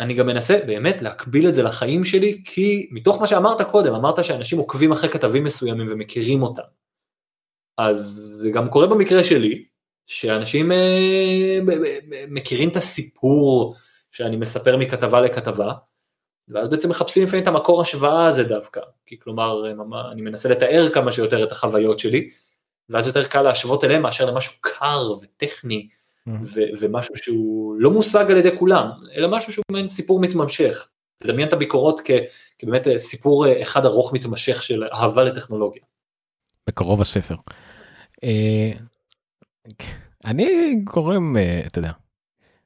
[0.00, 4.24] אני גם מנסה באמת להקביל את זה לחיים שלי, כי מתוך מה שאמרת קודם, אמרת
[4.24, 6.62] שאנשים עוקבים אחרי כתבים מסוימים ומכירים אותם.
[7.78, 7.98] אז
[8.40, 9.64] זה גם קורה במקרה שלי,
[10.06, 11.58] שאנשים אה,
[12.28, 13.74] מכירים את הסיפור
[14.10, 15.72] שאני מספר מכתבה לכתבה,
[16.48, 19.70] ואז בעצם מחפשים לפעמים את המקור השוואה הזה דווקא, כי כלומר
[20.12, 22.30] אני מנסה לתאר כמה שיותר את החוויות שלי,
[22.88, 25.88] ואז יותר קל להשוות אליהם מאשר למשהו קר וטכני.
[26.42, 30.88] ו- ומשהו שהוא לא מושג על ידי כולם, אלא משהו שהוא מעין סיפור מתמשך.
[31.18, 32.10] תדמיין את הביקורות כ-
[32.58, 35.82] כבאמת סיפור אה, אחד ארוך מתמשך של אהבה לטכנולוגיה.
[36.66, 37.34] בקרוב הספר.
[38.24, 38.70] אה,
[40.24, 41.90] אני גורם, אה, אתה יודע,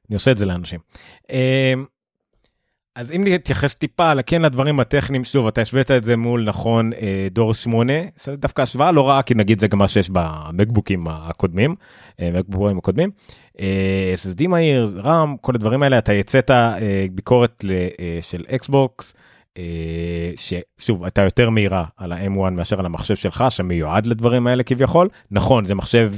[0.09, 0.79] אני עושה את זה לאנשים.
[1.31, 1.73] אה,
[2.95, 7.27] אז אם נתייחס טיפה כן לדברים הטכניים, שוב, אתה השווית את זה מול נכון אה,
[7.31, 11.75] דור 8, זה דווקא השוואה לא רעה, כי נגיד זה גם מה שיש במקבוקים הקודמים,
[12.21, 13.11] מקבוקים הקודמים.
[13.57, 16.51] SSD מהיר, RAM, כל הדברים האלה, אתה יצאת
[17.11, 17.65] ביקורת
[18.21, 19.13] של אקסבוקס.
[20.35, 25.65] ששוב הייתה יותר מהירה על ה-M1 מאשר על המחשב שלך שמיועד לדברים האלה כביכול נכון
[25.65, 26.11] זה מחשב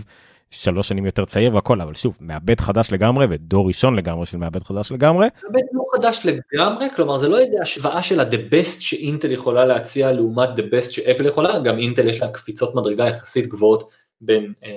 [0.51, 4.63] שלוש שנים יותר צעיר והכל אבל שוב מעבד חדש לגמרי ודור ראשון לגמרי של מעבד
[4.63, 5.27] חדש לגמרי.
[5.43, 10.11] מעבד לא חדש לגמרי כלומר זה לא איזה השוואה של ה-the best שאינטל יכולה להציע
[10.11, 14.69] לעומת the best שאפל יכולה גם אינטל יש לה קפיצות מדרגה יחסית גבוהות בין, אה,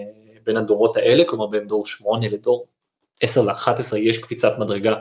[0.49, 2.67] בין הדורות האלה כלומר בין דור 8 לדור
[3.21, 4.95] 10 ו-11 יש קפיצת מדרגה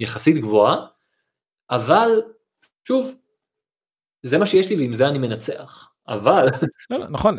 [0.00, 0.86] יחסית גבוהה
[1.70, 2.22] אבל
[2.88, 3.14] שוב
[4.22, 6.48] זה מה שיש לי ועם זה אני מנצח אבל
[6.90, 7.38] לא, לא, נכון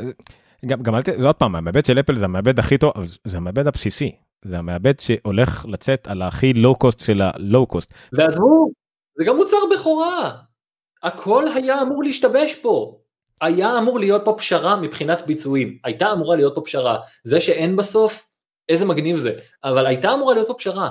[0.65, 1.09] גם, גם אל ת...
[1.19, 2.93] זה עוד פעם, המעבד של אפל זה המעבד הכי טוב,
[3.23, 4.15] זה המעבד הבסיסי.
[4.45, 7.93] זה המעבד שהולך לצאת על הכי לואו קוסט של הלואו קוסט.
[8.13, 8.71] ועזבו,
[9.17, 10.37] זה גם מוצר בכורה.
[11.03, 12.99] הכל היה אמור להשתבש פה.
[13.41, 15.77] היה אמור להיות פה פשרה מבחינת ביצועים.
[15.83, 16.97] הייתה אמורה להיות פה פשרה.
[17.23, 18.27] זה שאין בסוף,
[18.69, 19.33] איזה מגניב זה.
[19.63, 20.89] אבל הייתה אמורה להיות פה פשרה.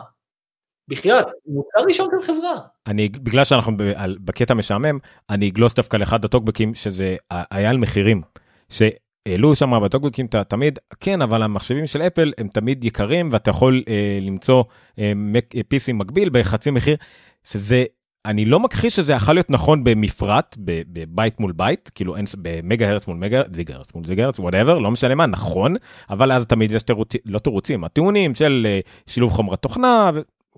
[0.89, 2.59] בחייאת, מוצר ראשון של חברה.
[2.87, 3.73] אני, בגלל שאנחנו
[4.21, 4.99] בקטע משעמם,
[5.31, 8.23] אני אגלוש דווקא לאחד הטוקבקים שזה היה על מחירים.
[9.29, 14.19] העלו שם בטוקבקים תמיד כן אבל המחשבים של אפל הם תמיד יקרים ואתה יכול אה,
[14.23, 14.65] למצוא
[14.99, 15.13] אה,
[15.75, 16.97] PC מקביל בחצי מחיר
[17.45, 17.85] שזה
[18.25, 23.07] אני לא מכחיש שזה יכול להיות נכון במפרט, בבייט מול בייט, כאילו אין, במגה הרץ
[23.07, 25.77] מול מגה, גיגה הרץ מול גיגה הרץ, whatever, לא משנה מה, נכון,
[26.11, 30.11] אבל אז תמיד יש תירוצים, לא תירוצים, הטיעונים של אה, שילוב חומרת תוכנה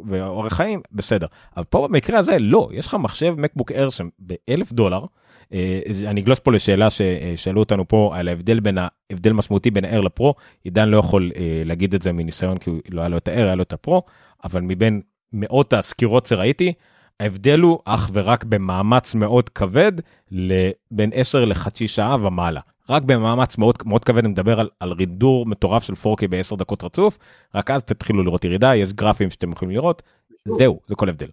[0.05, 1.27] ואורך חיים, בסדר.
[1.57, 5.05] אבל פה במקרה הזה, לא, יש לך מחשב מקבוק שם באלף דולר,
[5.53, 10.01] אה, אני אגלוש פה לשאלה ששאלו אותנו פה על ההבדל בין ההבדל משמעותי בין האר
[10.01, 13.45] לפרו, עידן לא יכול אה, להגיד את זה מניסיון כי לא היה לו את האר,
[13.45, 14.03] היה לו את הפרו,
[14.45, 15.01] אבל מבין
[15.33, 16.73] מאות הסקירות שראיתי,
[17.21, 19.93] ההבדל הוא אך ורק במאמץ מאוד כבד
[20.31, 22.61] לבין 10 לחצי שעה ומעלה.
[22.89, 26.85] רק במאמץ מאוד מאוד כבד אני מדבר על, על רידור מטורף של 4K ב-10 דקות
[26.85, 27.19] רצוף,
[27.55, 30.03] רק אז תתחילו לראות ירידה, יש גרפים שאתם יכולים לראות,
[30.49, 31.29] זהו, זה כל הבדל.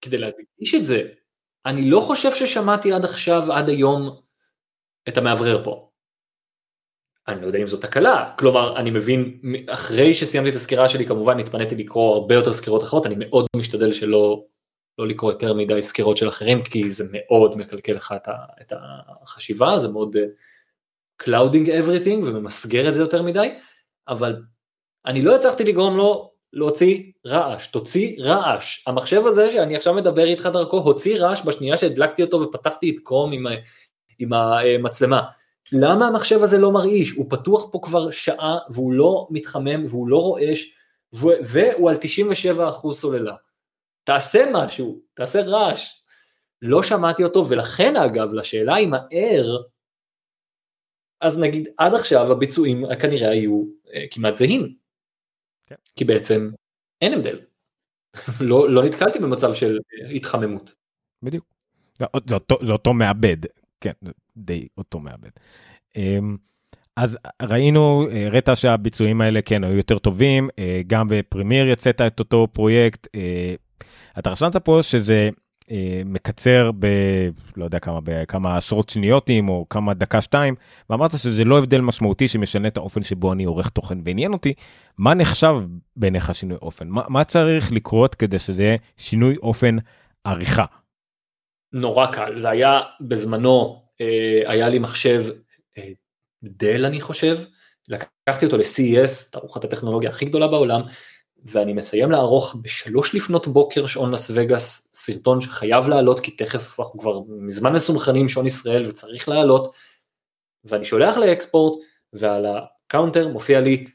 [0.00, 1.02] כדי להדגיש את זה,
[1.66, 4.10] אני לא חושב ששמעתי עד עכשיו, עד היום,
[5.08, 5.88] את המאוורר פה.
[7.28, 11.38] אני לא יודע אם זו תקלה, כלומר אני מבין, אחרי שסיימתי את הסקירה שלי כמובן
[11.38, 14.44] התפניתי לקרוא הרבה יותר סקירות אחרות, אני מאוד משתדל שלא
[14.98, 18.14] לא לקרוא יותר מדי סקירות של אחרים, כי זה מאוד מקלקל לך
[18.60, 20.18] את החשיבה, זה מאוד uh,
[21.22, 23.54] clouding everything וממסגר את זה יותר מדי,
[24.08, 24.36] אבל
[25.06, 28.84] אני לא הצלחתי לגרום לו להוציא רעש, תוציא רעש.
[28.86, 33.32] המחשב הזה שאני עכשיו מדבר איתך דרכו, הוציא רעש בשנייה שהדלקתי אותו ופתחתי את קרום
[33.32, 33.46] עם,
[34.18, 35.22] עם המצלמה.
[35.72, 37.10] למה המחשב הזה לא מרעיש?
[37.10, 40.74] הוא פתוח פה כבר שעה והוא לא מתחמם והוא לא רועש
[41.12, 41.96] והוא על
[42.88, 43.34] 97% סוללה.
[44.08, 46.02] תעשה משהו, תעשה רעש.
[46.62, 49.62] לא שמעתי אותו ולכן אגב לשאלה אם הער,
[51.20, 54.74] אז נגיד עד עכשיו הביצועים כנראה היו אה, כמעט זהים.
[55.66, 55.74] כן.
[55.96, 56.50] כי בעצם
[57.00, 57.40] אין הבדל.
[58.50, 59.78] לא, לא נתקלתי במצב של
[60.14, 60.74] התחממות.
[61.22, 61.44] בדיוק.
[61.98, 62.04] זה,
[62.34, 63.36] אותו, זה אותו מעבד,
[63.80, 63.92] כן,
[64.36, 65.30] די אותו מעבד.
[65.96, 66.36] אמ,
[66.96, 72.48] אז ראינו, הראית שהביצועים האלה כן היו יותר טובים, אה, גם בפרימיר יצאת את אותו
[72.52, 73.54] פרויקט, אה,
[74.18, 75.28] אתה רשמת פה שזה
[75.70, 76.86] אה, מקצר ב...
[77.56, 80.54] לא יודע כמה, בכמה עשרות שניותים או כמה דקה שתיים,
[80.90, 83.98] ואמרת שזה לא הבדל משמעותי שמשנה את האופן שבו אני עורך תוכן.
[84.04, 84.54] ועניין אותי,
[84.98, 85.56] מה נחשב
[85.96, 86.88] בעיניך שינוי אופן?
[86.88, 89.76] מה, מה צריך לקרות כדי שזה יהיה שינוי אופן
[90.24, 90.64] עריכה?
[91.72, 95.24] נורא קל, זה היה בזמנו, אה, היה לי מחשב
[95.78, 95.88] אה,
[96.42, 97.38] דל אני חושב,
[97.88, 100.80] לקחתי אותו ל-CES, תערוכת הטכנולוגיה הכי גדולה בעולם,
[101.44, 107.00] ואני מסיים לערוך בשלוש לפנות בוקר שעון לס וגאס, סרטון שחייב לעלות כי תכף אנחנו
[107.00, 109.74] כבר מזמן מסונכרנים שעון ישראל וצריך לעלות,
[110.64, 111.80] ואני שולח ל-export
[112.12, 113.86] ועל ה-counter מופיע לי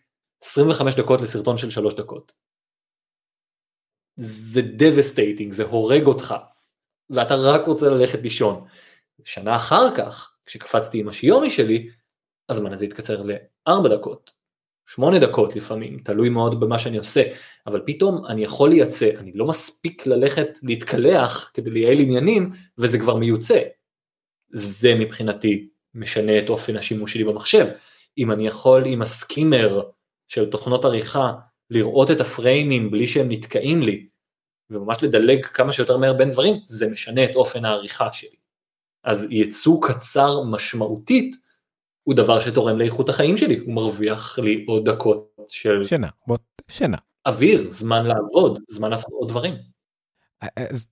[0.43, 2.33] 25 דקות לסרטון של 3 דקות.
[4.15, 6.35] זה devastating, זה הורג אותך,
[7.09, 8.65] ואתה רק רוצה ללכת לישון.
[9.23, 11.89] שנה אחר כך, כשקפצתי עם השיומי שלי,
[12.49, 14.33] הזמן הזה התקצר ל-4 דקות,
[14.87, 17.23] שמונה דקות לפעמים, תלוי מאוד במה שאני עושה,
[17.67, 23.15] אבל פתאום אני יכול לייצא, אני לא מספיק ללכת להתקלח כדי לייעל עניינים, וזה כבר
[23.15, 23.59] מיוצא.
[24.49, 27.67] זה מבחינתי משנה את אופן השימוש שלי במחשב.
[28.17, 29.83] אם אני יכול עם הסקימר
[30.27, 31.33] של תוכנות עריכה
[31.69, 34.07] לראות את הפריימים בלי שהם נתקעים לי,
[34.69, 38.35] וממש לדלג כמה שיותר מהר בין דברים, זה משנה את אופן העריכה שלי.
[39.03, 41.35] אז ייצוא קצר משמעותית
[42.03, 45.83] הוא דבר שתורם לאיכות החיים שלי, הוא מרוויח לי עוד דקות של...
[45.83, 46.37] שינה, בוא,
[46.71, 46.97] שינה.
[47.25, 49.53] אוויר, זמן לעבוד, זמן לעשות עוד דברים.
[50.43, 50.87] אה, אה, אז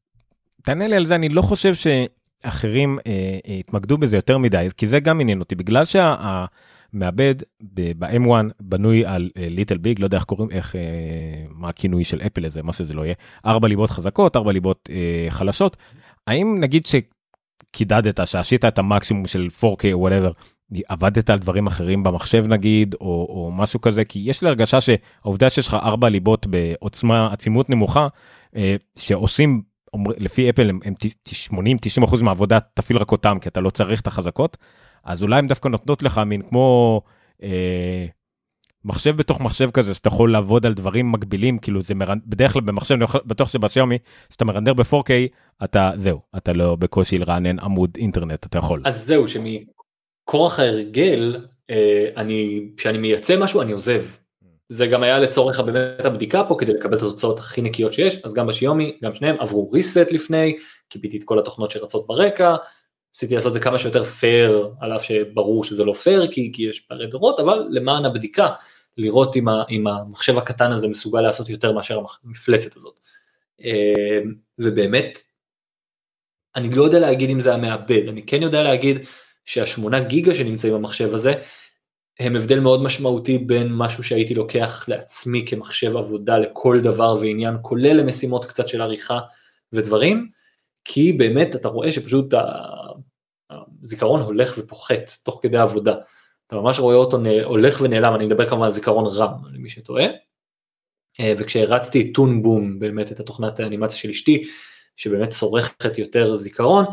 [0.64, 4.88] תענה לי על זה, אני לא חושב שאחרים אה, אה, התמקדו בזה יותר מדי, כי
[4.88, 10.52] זה גם עניין אותי, בגלל שהמעבד ב-M1 בנוי על ליטל ביג, לא יודע איך קוראים,
[10.52, 10.82] איך, אה,
[11.50, 15.26] מה הכינוי של אפל לזה, מה שזה לא יהיה, ארבע ליבות חזקות, ארבע ליבות אה,
[15.30, 15.78] חלשות,
[16.28, 20.34] האם נגיד שקידדת, שעשית את המקסימום של 4K או whatever,
[20.88, 25.50] עבדת על דברים אחרים במחשב נגיד או, או משהו כזה כי יש לי הרגשה שהעובדה
[25.50, 28.08] שיש לך ארבע ליבות בעוצמה עצימות נמוכה
[28.56, 29.62] אה, שעושים
[29.94, 30.94] אומר, לפי אפל הם, הם
[32.08, 34.58] 80-90% מהעבודה תפעיל רק אותם כי אתה לא צריך את החזקות
[35.04, 37.02] אז אולי הם דווקא נותנות לך מין כמו
[37.44, 38.06] אה,
[38.86, 42.20] מחשב בתוך מחשב כזה שאתה יכול לעבוד על דברים מקבילים כאילו זה מרנ...
[42.26, 43.98] בדרך כלל במחשב אני בטוח שבשיומי
[44.30, 45.12] שאתה מרנדר ב-4K
[45.64, 48.82] אתה זהו אתה לא בקושי לרענן עמוד אינטרנט אתה יכול.
[48.86, 49.66] אז זהו שמי
[50.26, 54.04] כורח ההרגל, אה, אני, כשאני מייצא משהו אני עוזב.
[54.70, 58.34] זה גם היה לצורך באמת הבדיקה פה כדי לקבל את התוצאות הכי נקיות שיש, אז
[58.34, 60.58] גם בשיומי, גם שניהם עברו reset לפני,
[60.90, 62.56] קיביתי את כל התוכנות שרצות ברקע,
[63.16, 66.64] ניסיתי לעשות את זה כמה שיותר פייר, על אף שברור שזה לא פייר כי, כי
[66.64, 68.50] יש פערי דורות, אבל למען הבדיקה,
[68.98, 73.00] לראות אם, ה, אם המחשב הקטן הזה מסוגל לעשות יותר מאשר המפלצת הזאת.
[73.64, 74.20] אה,
[74.60, 75.22] ובאמת,
[76.56, 79.00] אני לא יודע להגיד אם זה המעבד, אני כן יודע להגיד
[79.52, 81.34] שהשמונה גיגה שנמצאים במחשב הזה,
[82.20, 87.94] הם הבדל מאוד משמעותי בין משהו שהייתי לוקח לעצמי כמחשב עבודה לכל דבר ועניין, כולל
[87.94, 89.20] למשימות קצת של עריכה
[89.74, 90.30] ודברים,
[90.86, 92.34] כי באמת אתה רואה שפשוט
[93.82, 95.96] הזיכרון הולך ופוחת תוך כדי עבודה.
[96.48, 100.06] אתה ממש רואה אותו הולך ונעלם, אני מדבר כמובן על זיכרון רם למי שטועה.
[101.20, 104.44] אה, וכשהרצתי טון בום, באמת את התוכנת האנימציה של אשתי,
[104.98, 106.86] שבאמת צורכת יותר זיכרון,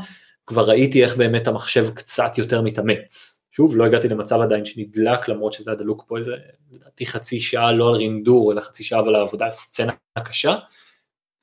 [0.48, 3.42] כבר ראיתי איך באמת המחשב קצת יותר מתאמץ.
[3.50, 6.32] שוב, לא הגעתי למצב עדיין שנדלק למרות שזה היה דלוק פה איזה,
[6.72, 9.92] לדעתי חצי שעה לא על רינדור, אלא חצי שעה אבל על עבודה על סצנה
[10.24, 10.56] קשה.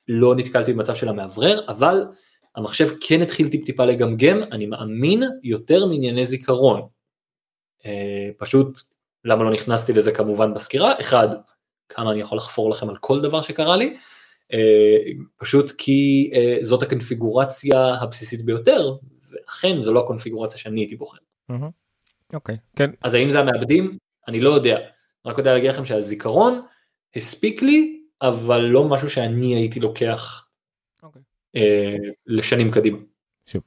[0.08, 2.04] לא נתקלתי במצב של המאוורר, אבל
[2.56, 6.82] המחשב כן התחיל טיפ טיפה לגמגם, אני מאמין יותר מענייני זיכרון.
[7.86, 8.80] אה, פשוט,
[9.24, 11.00] למה לא נכנסתי לזה כמובן בסקירה?
[11.00, 11.28] אחד,
[11.88, 13.96] כמה אני יכול לחפור לכם על כל דבר שקרה לי,
[15.36, 18.96] פשוט כי אה, זאת הקונפיגורציה הבסיסית ביותר,
[19.30, 21.18] ואכן זו לא הקונפיגורציה שאני הייתי בוחר.
[22.32, 22.90] אוקיי, okay, כן.
[23.02, 23.98] אז האם זה המעבדים?
[24.28, 24.78] אני לא יודע.
[25.26, 26.60] רק יודע להגיד לכם שהזיכרון
[27.16, 30.46] הספיק לי, אבל לא משהו שאני הייתי לוקח
[31.00, 31.02] okay.
[31.02, 31.22] אוקיי.
[31.56, 32.98] אה, לשנים קדימה.
[33.46, 33.62] שוב,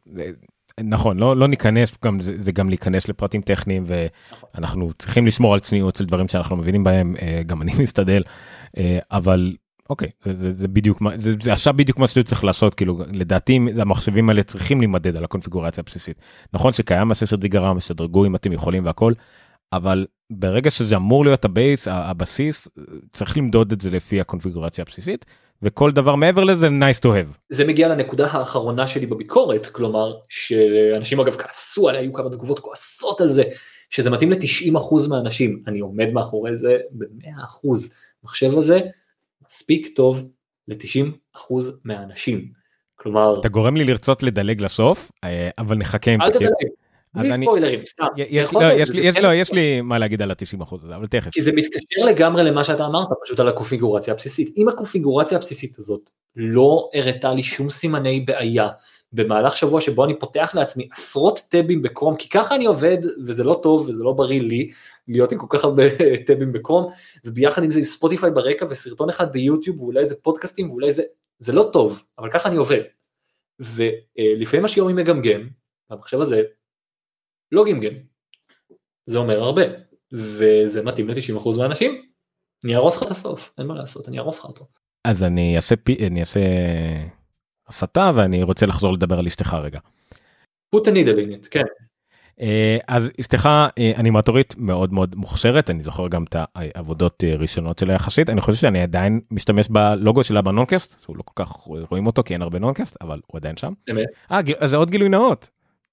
[0.84, 4.94] נכון, לא, לא ניכנס, גם, זה, זה גם להיכנס לפרטים טכניים ואנחנו נכון.
[5.00, 8.24] צריכים לשמור על צניעות של דברים שאנחנו מבינים בהם, אה, גם אני מסתדל,
[8.78, 9.56] אה, אבל
[9.90, 13.00] אוקיי, זה, זה, זה בדיוק מה, זה, זה עכשיו בדיוק מה שאתה צריך לעשות, כאילו
[13.14, 16.22] לדעתי המחשבים האלה צריכים להימדד על הקונפיגורציה הבסיסית.
[16.54, 19.14] נכון שקיים הססר דיגרם, שדרגו אם אתם יכולים והכל,
[19.74, 22.68] אבל ברגע שזה אמור להיות הבייס, הבסיס,
[23.12, 25.26] צריך למדוד את זה לפי הקונפיגורציה הבסיסית.
[25.62, 27.38] וכל דבר מעבר לזה nice to have.
[27.50, 33.22] זה מגיע לנקודה האחרונה שלי בביקורת, כלומר שאנשים אגב כעסו עליה, היו כמה תגובות כועסות
[33.22, 33.44] על זה,
[33.90, 37.68] שזה מתאים ל-90% מהאנשים, אני עומד מאחורי זה ב-100%,
[38.24, 38.80] המחשב הזה
[39.52, 40.24] מספיק טוב
[40.68, 42.48] ל-90% מהאנשים.
[42.96, 43.40] כלומר...
[43.40, 46.22] אתה גורם לי לרצות לדלג לסוף, אה, אבל נחכה עם...
[46.22, 46.50] אל תדלג.
[47.14, 48.06] בלי ספוילרים, סתם.
[49.22, 51.32] לא, יש לי מה להגיד על ה-90% הזה, אבל תכף.
[51.32, 54.54] כי זה מתקשר לגמרי למה שאתה אמרת, פשוט על הקונפיגורציה הבסיסית.
[54.58, 58.70] אם הקונפיגורציה הבסיסית הזאת לא הראתה לי שום סימני בעיה
[59.14, 63.60] במהלך שבוע שבו אני פותח לעצמי עשרות טאבים בקרום, כי ככה אני עובד, וזה לא
[63.64, 64.72] טוב וזה לא בריא לי,
[65.10, 65.84] להיות עם כל כך הרבה
[66.28, 66.92] טאבים בקרום,
[67.26, 71.04] וביחד עם זה עם ספוטיפיי ברקע וסרטון אחד ביוטיוב ואולי איזה פודקאסטים ואולי זה,
[71.40, 72.82] זה לא טוב, אבל ככה אני עובד.
[73.60, 75.50] ולפעמים השיעורים מגמגם,
[75.90, 76.42] והמחשב הזה
[77.52, 77.94] לא גמגם.
[79.06, 79.62] זה אומר הרבה,
[80.12, 82.06] וזה מתאים ל-90% מהאנשים.
[82.64, 84.68] אני אהרוס לך את הסוף, אין מה לעשות, אני אהרוס לך אותו.
[85.08, 86.40] אז אני אעשה, פי, אני אעשה
[87.68, 89.80] הסתה ואני רוצה לחזור לדבר על אשתך רגע.
[90.76, 91.64] put a needle in it, כן.
[92.42, 97.80] אה, אז אשתך אה, אנימטורית מאוד מאוד מוכשרת אני זוכר גם את העבודות אה, ראשונות
[97.80, 102.08] שלה יחסית אני חושב שאני עדיין משתמש בלוגו שלה בנונקאסט הוא לא כל כך רואים
[102.08, 103.74] אותו כי אין הרבה נונקאסט אבל הוא עדיין שם.
[104.32, 105.50] אה זה עוד גילוי נאות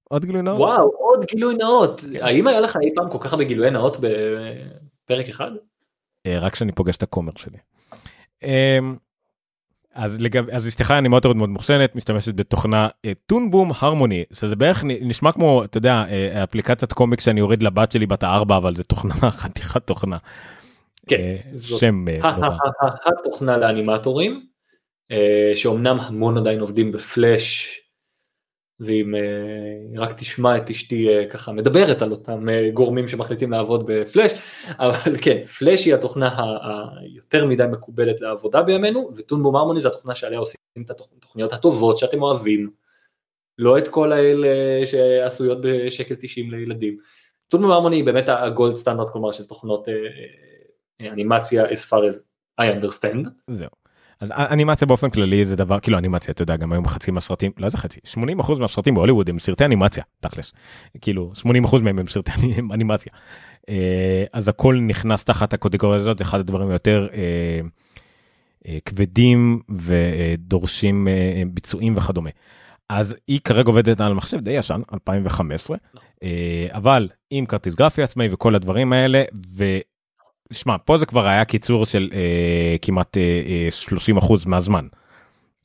[0.08, 0.58] עוד גילוי נאות?
[0.58, 2.04] וואו, עוד גילוי נאות.
[2.20, 5.50] האם היה לך אי פעם כל כך הרבה גילויי נאות בפרק אחד?
[6.26, 7.58] רק כשאני פוגש את הכומר שלי.
[9.98, 12.88] אמ, אז לגב אז אשתך אני מאוד מאוד מוכשנת משתמשת בתוכנה
[13.26, 17.92] טון בום הרמוני שזה בערך נשמע כמו אתה יודע אה, אפליקציית קומיקס שאני יורד לבת
[17.92, 20.16] שלי בת הארבע אבל זה תוכנה חתיכת תוכנה.
[21.08, 22.04] כן, אה, שם
[23.20, 24.46] התוכנה לאנימטורים
[25.54, 27.80] שאומנם המון עדיין עובדים בפלאש
[28.80, 33.82] ואם uh, רק תשמע את אשתי uh, ככה מדברת על אותם uh, גורמים שמחליטים לעבוד
[33.86, 34.32] בפלאש,
[34.68, 36.36] אבל כן, פלאש היא התוכנה
[37.00, 42.22] היותר מדי מקובלת לעבודה בימינו, וטונבום הרמוני זה התוכנה שעליה עושים את התוכניות הטובות שאתם
[42.22, 42.70] אוהבים,
[43.58, 44.48] לא את כל האלה
[44.86, 46.98] שעשויות בשקל 90 לילדים.
[47.48, 49.88] טונבום הרמוני היא באמת הגולד סטנדרט, כלומר של תוכנות
[51.00, 52.22] אנימציה as far as
[52.60, 53.28] I understand.
[53.50, 53.85] זהו.
[54.20, 57.68] אז אנימציה באופן כללי זה דבר כאילו אנימציה אתה יודע גם היום חצי מהסרטים לא
[57.68, 60.52] זה חצי 80 אחוז מהסרטים בהוליווד הם סרטי אנימציה תכלס
[61.00, 62.30] כאילו 80 אחוז מהם הם סרטי
[62.74, 63.12] אנימציה.
[63.68, 67.60] אה, אז הכל נכנס תחת הקטגוריה הזאת אחד הדברים יותר אה,
[68.68, 71.08] אה, כבדים ודורשים
[71.52, 72.30] ביצועים וכדומה.
[72.88, 75.76] אז היא כרגע עובדת על מחשב די ישן 2015
[76.70, 79.22] אבל עם כרטיס גרפי עצמאי וכל הדברים האלה.
[80.52, 84.86] שמע פה זה כבר היה קיצור של אה, כמעט אה, 30 אה, אחוז מהזמן.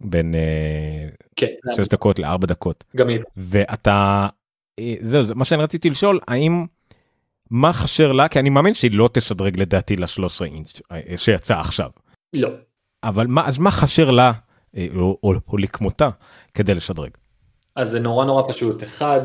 [0.03, 2.83] בין אה, כן, 6 דקות ל-4 דקות.
[2.95, 3.19] גם היא.
[3.37, 4.27] ואתה,
[4.79, 6.65] אה, זהו, זה מה שאני רציתי לשאול, האם,
[7.49, 8.27] מה חשר לה?
[8.27, 11.89] כי אני מאמין שהיא לא תשדרג לדעתי ל-13 אינץ' אה, שיצא עכשיו.
[12.33, 12.49] לא.
[13.03, 14.31] אבל מה, אז מה חשר לה,
[14.77, 16.09] אה, או, או, או לכמותה,
[16.53, 17.11] כדי לשדרג?
[17.75, 18.83] אז זה נורא נורא פשוט.
[18.83, 19.21] אחד,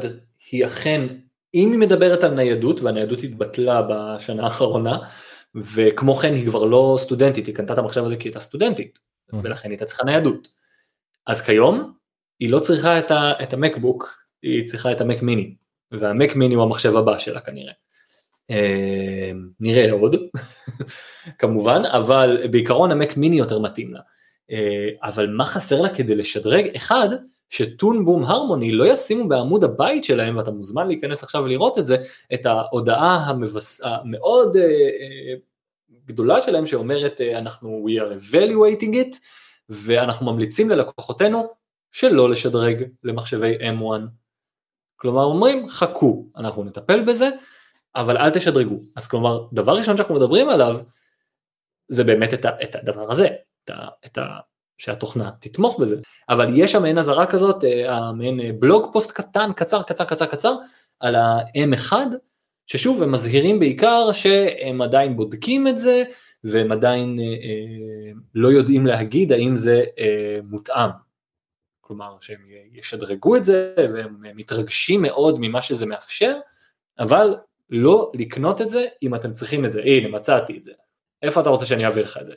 [0.51, 1.07] היא אכן,
[1.55, 4.99] אם היא מדברת על ניידות, והניידות התבטלה בשנה האחרונה,
[5.75, 8.99] וכמו כן היא כבר לא סטודנטית, היא קנתה את המחשב הזה כי היא הייתה סטודנטית,
[8.99, 9.37] mm-hmm.
[9.43, 10.49] ולכן היא הייתה צריכה ניידות.
[11.27, 11.93] אז כיום
[12.41, 15.55] היא לא צריכה את, ה, את המקבוק, היא צריכה את המק מיני,
[15.93, 17.73] והמק מיני הוא המחשב הבא שלה כנראה.
[18.51, 20.17] אה, נראה עוד,
[21.39, 24.01] כמובן, אבל בעיקרון המק מיני יותר מתאים לה.
[24.51, 26.69] אה, אבל מה חסר לה כדי לשדרג?
[26.77, 27.09] אחד,
[27.49, 31.97] שטונבום הרמוני לא ישימו בעמוד הבית שלהם, ואתה מוזמן להיכנס עכשיו ולראות את זה,
[32.35, 33.81] את ההודעה המבס...
[33.85, 39.19] המאוד uh, uh, גדולה שלהם שאומרת uh, אנחנו we are evaluating it,
[39.69, 41.49] ואנחנו ממליצים ללקוחותינו
[41.93, 44.01] שלא לשדרג למחשבי M1.
[44.97, 47.29] כלומר אומרים חכו, אנחנו נטפל בזה,
[47.97, 48.81] אבל אל תשדרגו.
[48.97, 50.79] אז כלומר, דבר ראשון שאנחנו מדברים עליו,
[51.89, 53.29] זה באמת את, ה, את הדבר הזה,
[53.65, 54.19] את ה, את
[54.79, 55.97] שהתוכנה תתמוך בזה.
[56.29, 60.27] אבל יש שם מעין אזהרה כזאת, אה, מעין אה, בלוג פוסט קטן, קצר, קצר, קצר,
[60.27, 60.55] קצר,
[61.01, 61.93] על ה-M1,
[62.67, 66.05] ששוב, הם מזהירים בעיקר שהם עדיין בודקים את זה,
[66.45, 70.91] והם עדיין אה, אה, לא יודעים להגיד האם זה אה, מותאם.
[71.81, 72.39] כלומר, שהם
[72.73, 76.39] ישדרגו את זה, והם מתרגשים מאוד ממה שזה מאפשר,
[76.99, 77.37] אבל
[77.71, 79.83] לא לקנות את זה אם אתם צריכים את זה.
[79.83, 80.73] הנה, מצאתי את זה.
[81.23, 82.33] איפה אתה רוצה שאני אעביר לך את זה?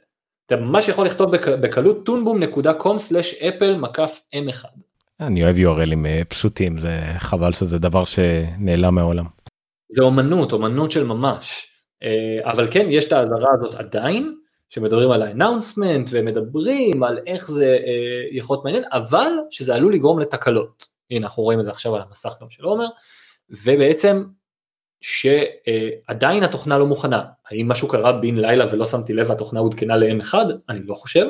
[0.50, 4.66] אתה ממש יכול לכתוב בקלות tunboom.com/apple מקף m1.
[5.20, 9.26] אני אוהב URLים אה, פשוטים, זה חבל שזה דבר שנעלם מהעולם.
[9.90, 11.68] זה אומנות, אומנות של ממש.
[12.04, 14.36] אה, אבל כן, יש את האזהרה הזאת עדיין,
[14.70, 20.20] שמדברים על ה-announcement ומדברים על איך זה אה, יכול להיות מעניין, אבל שזה עלול לגרום
[20.20, 20.86] לתקלות.
[21.12, 22.88] הנה, אנחנו רואים את זה עכשיו על המסך גם של עומר,
[23.50, 24.24] ובעצם
[25.02, 27.24] שעדיין התוכנה לא מוכנה.
[27.52, 30.34] האם משהו קרה בן לילה ולא שמתי לב והתוכנה עודכנה ל-M1?
[30.70, 31.26] אני לא חושב,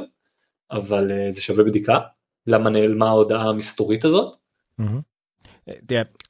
[0.71, 1.99] אבל אה, זה שווה בדיקה.
[2.47, 4.35] למה נעלמה ההודעה המסתורית הזאת?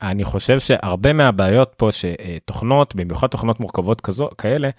[0.01, 4.69] אני חושב שהרבה מהבעיות פה שתוכנות, במיוחד תוכנות מורכבות כזו, כאלה,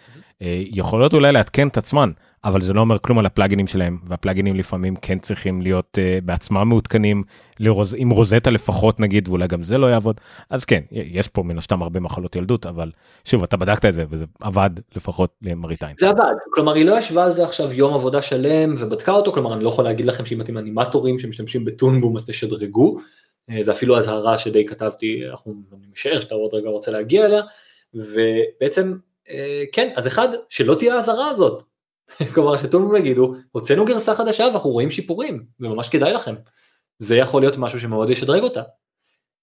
[0.42, 2.11] אה, יכולות אולי לעדכן את עצמן,
[2.45, 6.68] אבל זה לא אומר כלום על הפלאגינים שלהם, והפלאגינים לפעמים כן צריכים להיות uh, בעצמם
[6.68, 7.22] מעודכנים,
[7.61, 10.20] לרוז, עם רוזטה לפחות נגיד, ואולי גם זה לא יעבוד.
[10.51, 12.91] אז כן, יש פה מן הסתם הרבה מחלות ילדות, אבל
[13.24, 15.95] שוב, אתה בדקת את זה, וזה עבד לפחות למראית עין.
[15.99, 19.55] זה עבד, כלומר היא לא ישבה על זה עכשיו יום עבודה שלם ובדקה אותו, כלומר
[19.55, 22.99] אני לא יכול להגיד לכם שאם אתם אנימטורים שמשתמשים בטונבום אז תשדרגו,
[23.51, 25.55] אה, זה אפילו אזהרה שדי כתבתי, אנחנו,
[25.93, 27.43] משער שאתה עוד רגע רוצה להגיע אליה,
[27.95, 28.95] ובעצם
[29.30, 31.69] אה, כן, אז אחד, שלא תהיה האזהרה הזאת.
[32.34, 36.34] כלומר שטולמון יגידו, הוצאנו גרסה חדשה ואנחנו רואים שיפורים, וממש כדאי לכם.
[36.98, 38.62] זה יכול להיות משהו שמאוד ישדרג אותה.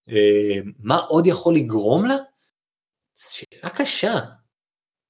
[0.10, 2.16] אה, מה עוד יכול לגרום לה?
[3.16, 4.20] שאלה קשה.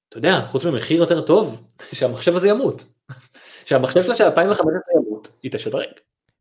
[0.10, 1.62] אתה יודע, חוץ ממחיר יותר טוב,
[1.93, 2.86] שהמחשב הזה ימות.
[3.66, 5.88] שהמחשב שלה של 2015 ימות, היא תשדרג.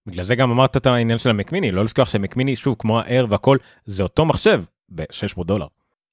[0.07, 3.01] בגלל זה גם אמרת את העניין של המק מיני, לא לשכוח שמק מיני, שוב, כמו
[3.01, 5.67] ה-Air והכל, זה אותו מחשב ב-600 דולר.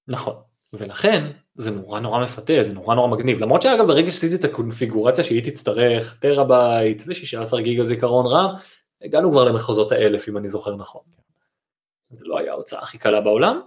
[0.08, 0.36] נכון,
[0.74, 3.39] ולכן זה נורא נורא מפתה, זה נורא נורא מגניב.
[3.39, 8.55] למרות שאגב ברגע שעשיתי את הקונפיגורציה שהיא תצטרך טרהבייט ו-16 גיגה זיכרון רם,
[9.01, 11.01] הגענו כבר למחוזות האלף אם אני זוכר נכון.
[12.09, 13.61] זה לא היה ההוצאה הכי קלה בעולם,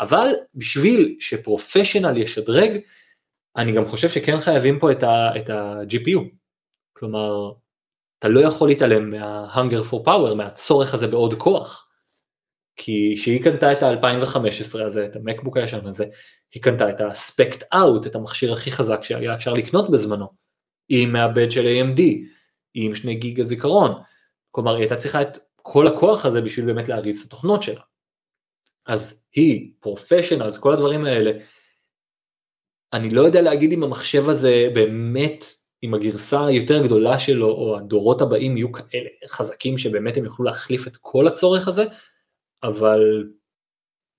[0.00, 2.78] אבל בשביל שפרופשיונל ישדרג,
[3.56, 5.02] אני גם חושב שכן חייבים פה את
[5.50, 6.20] ה-GPU.
[6.92, 7.52] כלומר,
[8.18, 11.89] אתה לא יכול להתעלם מה-hunger for power, מהצורך הזה בעוד כוח.
[12.76, 16.04] כי כשהיא קנתה את ה-2015 הזה, את המקבוק הישן הזה,
[16.54, 20.26] היא קנתה את ה-spect out, את המכשיר הכי חזק שהיה אפשר לקנות בזמנו,
[20.88, 22.00] עם מעבד של AMD,
[22.74, 24.02] עם שני גיגה זיכרון,
[24.50, 27.80] כלומר היא הייתה צריכה את כל הכוח הזה בשביל באמת להריץ את התוכנות שלה.
[28.86, 31.32] אז היא, פרופשיונלס, כל הדברים האלה,
[32.92, 35.44] אני לא יודע להגיד אם המחשב הזה באמת,
[35.82, 40.86] אם הגרסה היותר גדולה שלו, או הדורות הבאים יהיו כאלה חזקים שבאמת הם יוכלו להחליף
[40.86, 41.84] את כל הצורך הזה,
[42.62, 43.28] אבל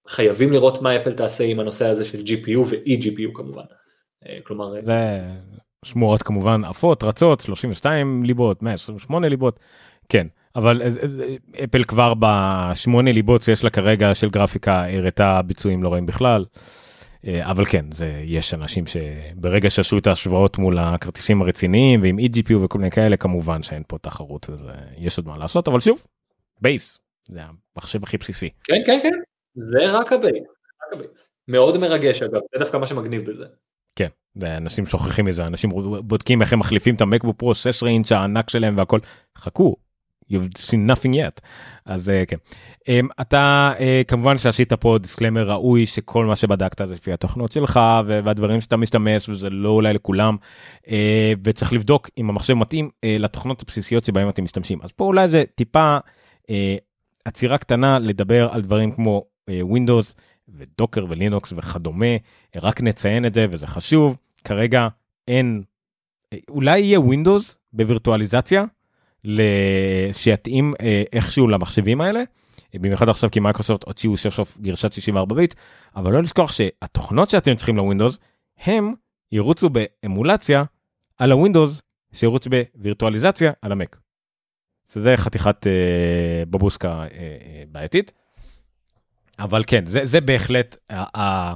[0.08, 3.64] חייבים לראות מה אפל תעשה עם הנושא הזה של GPU ו-eGPU כמובן.
[4.28, 4.74] אה, כלומר...
[4.86, 5.22] זה
[5.86, 9.60] שמועות כמובן עפות, רצות, 32 ליבות, 128 ליבות,
[10.10, 10.28] כן.
[10.56, 10.82] אבל
[11.64, 16.46] אפל כבר בשמונה ליבות שיש לה כרגע של גרפיקה הראתה ביצועים לא רואים בכלל.
[17.28, 22.56] אה, אבל כן, זה, יש אנשים שברגע שעשו את ההשוואות מול הכרטיסים הרציניים ועם eGPU
[22.64, 26.04] וכל מיני כאלה, כמובן שאין פה תחרות ויש עוד מה לעשות, אבל שוב,
[26.62, 27.42] בייס, זה
[27.76, 28.50] המחשב הכי בסיסי.
[28.64, 29.18] כן, כן, כן,
[29.56, 30.44] זה רק הבייס,
[30.88, 31.30] רק הבייס.
[31.48, 33.46] מאוד מרגש אגב, זה דווקא מה שמגניב בזה.
[33.96, 34.08] כן,
[34.44, 35.70] אנשים שוכחים מזה, אנשים
[36.04, 39.00] בודקים איך הם מחליפים את המקבוק פרו 16 אינץ' הענק שלהם והכל,
[39.38, 39.76] חכו,
[40.32, 41.42] you've seen nothing yet.
[41.86, 42.36] אז uh, כן.
[42.82, 47.80] Um, אתה uh, כמובן שעשית פה disclaimer ראוי שכל מה שבדקת זה לפי התוכנות שלך
[48.06, 50.36] והדברים שאתה משתמש וזה לא אולי לכולם
[50.86, 50.88] uh,
[51.44, 55.44] וצריך לבדוק אם המחשב מתאים uh, לתוכנות הבסיסיות שבהם אתם משתמשים אז פה אולי זה
[55.56, 55.98] טיפה
[56.42, 56.48] uh,
[57.26, 60.16] עצירה קטנה לדבר על דברים כמו ווינדוס
[60.50, 62.16] ודוקר ולינוקס וכדומה,
[62.56, 64.88] רק נציין את זה וזה חשוב, כרגע
[65.28, 65.64] אין,
[66.50, 68.66] אולי יהיה ווינדוס בווירטואליזציה
[70.12, 72.24] שיתאים אה, איכשהו למחשבים האלה,
[72.74, 75.56] במיוחד עכשיו כי מייקרוסופט הוציאו סוף סוף גרסת 64 ביט,
[75.96, 78.20] אבל לא לשכוח שהתוכנות שאתם צריכים לווינדוס,
[78.58, 78.94] הם
[79.32, 80.64] ירוצו באמולציה
[81.18, 81.82] על הווינדוס
[82.14, 83.98] שירוץ בווירטואליזציה על המק.
[84.86, 88.12] שזה חתיכת אה, בבוסקה אה, אה, בעייתית.
[89.40, 91.54] אבל כן, זה, זה בהחלט, ה, ה,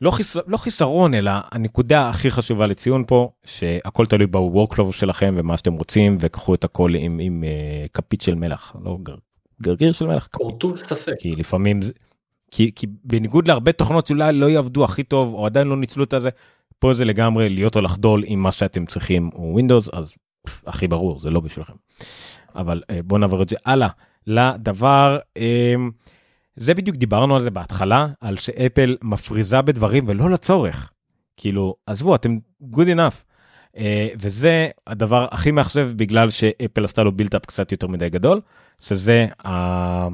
[0.00, 5.56] לא, חיס, לא חיסרון, אלא הנקודה הכי חשובה לציון פה, שהכל תלוי ב-workflow שלכם ומה
[5.56, 9.14] שאתם רוצים, וקחו את הכל עם, עם uh, כפית של מלח, לא גר,
[9.62, 10.28] גרגיר של מלח.
[10.32, 11.12] קורטוב ספק.
[11.18, 11.80] כי לפעמים,
[12.50, 16.14] כי, כי בניגוד להרבה תוכנות שאולי לא יעבדו הכי טוב, או עדיין לא ניצלו את
[16.20, 16.28] זה,
[16.78, 20.14] פה זה לגמרי להיות או לחדול עם מה שאתם צריכים, או Windows, אז
[20.66, 21.74] הכי ברור, זה לא בשבילכם.
[22.54, 23.88] אבל uh, בואו נעבור את זה הלאה
[24.26, 25.18] לדבר.
[25.38, 25.40] Uh,
[26.56, 30.90] זה בדיוק דיברנו על זה בהתחלה, על שאפל מפריזה בדברים ולא לצורך.
[31.36, 32.38] כאילו, עזבו, אתם
[32.72, 33.22] good enough.
[33.76, 33.78] Uh,
[34.18, 38.40] וזה הדבר הכי מאכזב בגלל שאפל עשתה לו בילטאפ קצת יותר מדי גדול,
[38.80, 40.08] שזה ה...
[40.08, 40.10] Uh,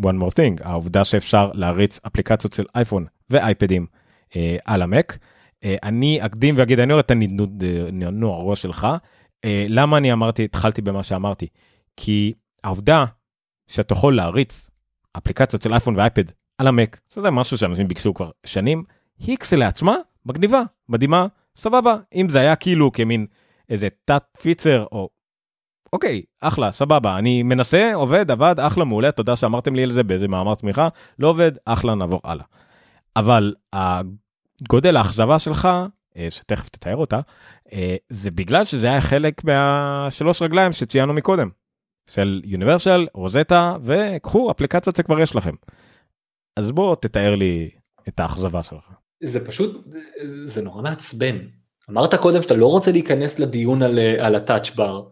[0.00, 3.86] one more thing, העובדה שאפשר להריץ אפליקציות של אייפון ואייפדים
[4.30, 5.18] uh, על המק.
[5.60, 8.86] Uh, אני אקדים ואגיד, אני רואה את הנענוע הראש שלך.
[9.46, 11.46] Uh, למה אני אמרתי, התחלתי במה שאמרתי?
[11.96, 12.32] כי
[12.64, 13.04] העובדה
[13.66, 14.70] שאתה יכול להריץ
[15.18, 16.24] אפליקציות של אייפון ואייפד
[16.58, 18.84] על המק, זה משהו שאנשים ביקשו כבר שנים,
[19.18, 21.26] היא כשלעצמה מגניבה, מדהימה,
[21.56, 23.26] סבבה, אם זה היה כאילו כמין
[23.68, 25.08] איזה תת פיצר או
[25.92, 30.28] אוקיי, אחלה, סבבה, אני מנסה, עובד, עבד, אחלה, מעולה, תודה שאמרתם לי על זה באיזה
[30.28, 30.88] מאמר תמיכה,
[31.18, 32.44] לא עובד, אחלה, נעבור הלאה.
[33.16, 35.86] אבל הגודל האכזבה שלך, אה,
[36.30, 37.20] שתכף תתאר אותה,
[37.72, 41.48] אה, זה בגלל שזה היה חלק מהשלוש רגליים שציינו מקודם.
[42.10, 45.54] של יוניברסל, רוזטה, וקחו אפליקציות שכבר יש לכם.
[46.56, 47.70] אז בוא תתאר לי
[48.08, 48.90] את האכזבה שלך.
[49.22, 49.86] זה פשוט,
[50.44, 51.38] זה נורא מעצבן.
[51.90, 55.02] אמרת קודם שאתה לא רוצה להיכנס לדיון על, על הטאצ' בר.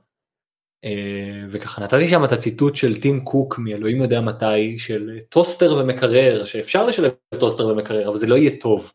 [0.84, 6.44] אה, וככה נתתי שם את הציטוט של טים קוק מאלוהים יודע מתי של טוסטר ומקרר
[6.44, 8.92] שאפשר לשלב טוסטר ומקרר אבל זה לא יהיה טוב.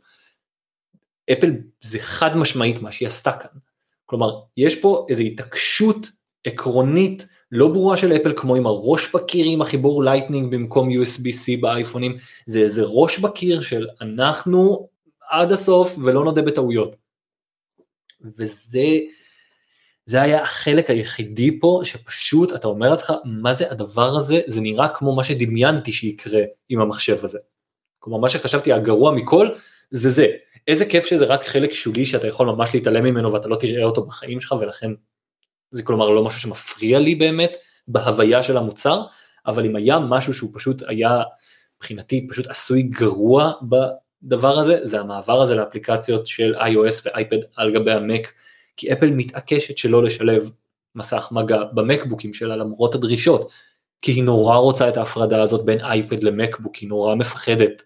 [1.32, 1.52] אפל
[1.82, 3.60] זה חד משמעית מה שהיא עשתה כאן.
[4.06, 6.08] כלומר יש פה איזו התעקשות
[6.44, 12.18] עקרונית לא ברורה של אפל כמו עם הראש בקיר עם החיבור Lightning במקום USB-C באייפונים,
[12.46, 14.90] זה איזה ראש בקיר של אנחנו
[15.30, 16.96] עד הסוף ולא נודה בטעויות.
[18.22, 19.00] וזה
[20.06, 24.90] זה היה החלק היחידי פה שפשוט אתה אומר לעצמך מה זה הדבר הזה, זה נראה
[24.90, 27.40] כמו מה שדמיינתי שיקרה עם המחשב הזה.
[28.00, 29.50] כלומר מה שחשבתי הגרוע מכל
[29.92, 30.28] זה זה,
[30.68, 34.06] איזה כיף שזה רק חלק שולי שאתה יכול ממש להתעלם ממנו ואתה לא תראה אותו
[34.06, 34.92] בחיים שלך ולכן
[35.72, 37.58] זה כלומר לא משהו שמפריע לי באמת
[37.88, 39.02] בהוויה של המוצר,
[39.46, 41.24] אבל אם היה משהו שהוא פשוט היה
[41.78, 47.92] מבחינתי פשוט עשוי גרוע בדבר הזה, זה המעבר הזה לאפליקציות של iOS ואייפד על גבי
[47.92, 48.34] המק,
[48.78, 50.52] כי אפל מתעקשת שלא לשלב
[50.96, 53.52] מסך מגע במקבוקים שלה למרות הדרישות,
[54.02, 57.84] כי היא נורא רוצה את ההפרדה הזאת בין אייפד למקבוק, היא נורא מפחדת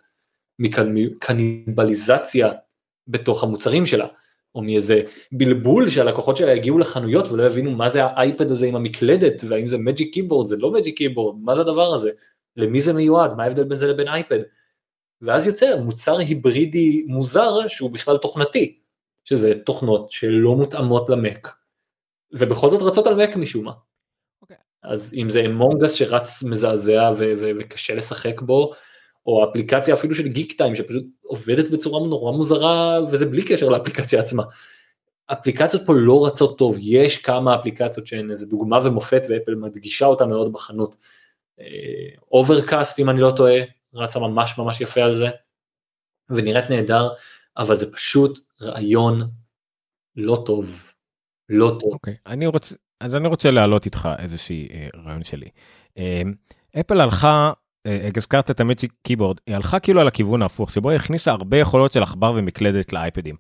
[0.60, 2.52] מקניבליזציה
[3.10, 4.08] בתוך המוצרים שלה.
[4.56, 5.02] או מאיזה
[5.32, 9.78] בלבול שהלקוחות שלה יגיעו לחנויות ולא יבינו מה זה האייפד הזה עם המקלדת והאם זה
[9.78, 12.12] מג'יק קיבורד זה לא מג'יק קיבורד מה זה הדבר הזה
[12.58, 14.40] למי זה מיועד מה ההבדל בין זה לבין אייפד.
[15.22, 18.80] ואז יוצא מוצר היברידי מוזר שהוא בכלל תוכנתי
[19.26, 21.56] שזה תוכנות שלא מותאמות למק
[22.32, 23.72] ובכל זאת רצות על מק משום מה.
[23.72, 23.76] Okay.
[24.42, 24.58] אוקיי.
[24.84, 27.12] אז אם זה Among Us שרץ מזעזע
[27.60, 28.74] וקשה לשחק בו
[29.30, 34.44] או אפליקציה אפילו של גיקטיים שפשוט עובדת בצורה נורא מוזרה וזה בלי קשר לאפליקציה עצמה.
[35.26, 40.26] אפליקציות פה לא רצות טוב, יש כמה אפליקציות שהן איזה דוגמה ומופת ואפל מדגישה אותה
[40.26, 40.96] מאוד בחנות.
[42.32, 43.60] Overcast אם אני לא טועה,
[43.94, 45.28] רצה ממש ממש יפה על זה,
[46.30, 47.10] ונראית נהדר,
[47.58, 49.30] אבל זה פשוט רעיון
[50.16, 50.94] לא טוב,
[51.50, 51.94] לא טוב.
[51.94, 55.50] אוקיי, okay, אני רוצה, אז אני רוצה להעלות איתך איזושהי אה, רעיון שלי.
[55.98, 56.22] אה,
[56.80, 57.54] אפל הלכה אה,
[58.18, 61.58] הזכרת את ה Magic Keyboard, היא הלכה כאילו על הכיוון ההפוך, שבו היא הכניסה הרבה
[61.58, 63.36] יכולות של עכבר ומקלדת לאייפדים.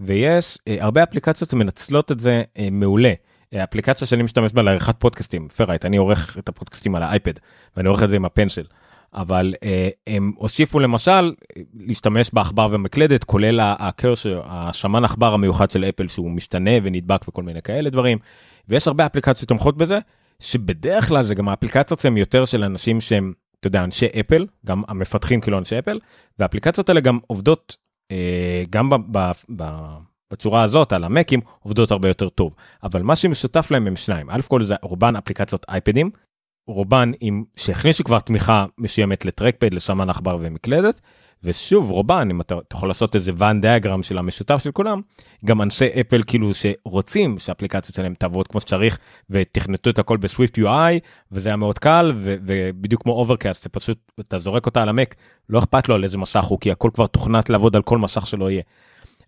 [0.00, 3.12] ויש אה, הרבה אפליקציות שמנצלות את זה אה, מעולה.
[3.54, 7.32] אפליקציה שאני משתמש בה לעריכת פודקאסטים, Ferrite, אני עורך את הפודקאסטים על האייפד,
[7.76, 8.62] ואני עורך את זה עם ה Pencil.
[9.14, 11.32] אבל אה, הם הוסיפו למשל
[11.74, 17.62] להשתמש בעכבר ומקלדת, כולל הקרשר, השמן עכבר המיוחד של אפל שהוא משתנה ונדבק וכל מיני
[17.62, 18.18] כאלה דברים.
[18.68, 19.98] ויש הרבה אפליקציות שתומכות בזה,
[20.40, 24.82] שבדרך כלל זה גם האפליקציות הן יותר של אנשים שהם אתה יודע, אנשי אפל, גם
[24.88, 25.98] המפתחים כאילו אנשי אפל,
[26.38, 27.76] והאפליקציות האלה גם עובדות,
[28.10, 29.64] אה, גם ב, ב, ב,
[30.32, 32.54] בצורה הזאת, על המקים, עובדות הרבה יותר טוב.
[32.82, 36.10] אבל מה שמשותף להם הם שניים, א' כל זה רובן אפליקציות אייפדים,
[36.68, 41.00] רובן עם שהכניסו כבר תמיכה מסוימת לטרקפד, לשם עכבר ומקלדת,
[41.44, 45.00] ושוב רובן אם אתה, אתה יכול לעשות איזה Venn diagram של המשותף של כולם
[45.44, 48.98] גם אנשי אפל כאילו שרוצים שהאפליקציה שלהם תעבוד כמו שצריך
[49.30, 51.00] ותכנתו את הכל ב SwiftUI
[51.32, 55.14] וזה היה מאוד קל ו, ובדיוק כמו Overcast פשוט אתה זורק אותה על המק
[55.48, 58.26] לא אכפת לו על איזה מסך הוא כי הכל כבר תוכנת לעבוד על כל מסך
[58.26, 58.62] שלא יהיה.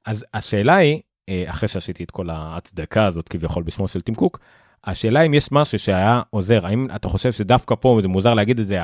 [0.07, 4.39] אז השאלה היא אה, אחרי שעשיתי את כל ההצדקה הזאת כביכול בשמו של טים קוק
[4.85, 8.67] השאלה אם יש משהו שהיה עוזר, האם אתה חושב שדווקא פה, זה מוזר להגיד את
[8.67, 8.79] זה,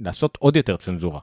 [0.00, 1.20] לעשות עוד יותר צנזורה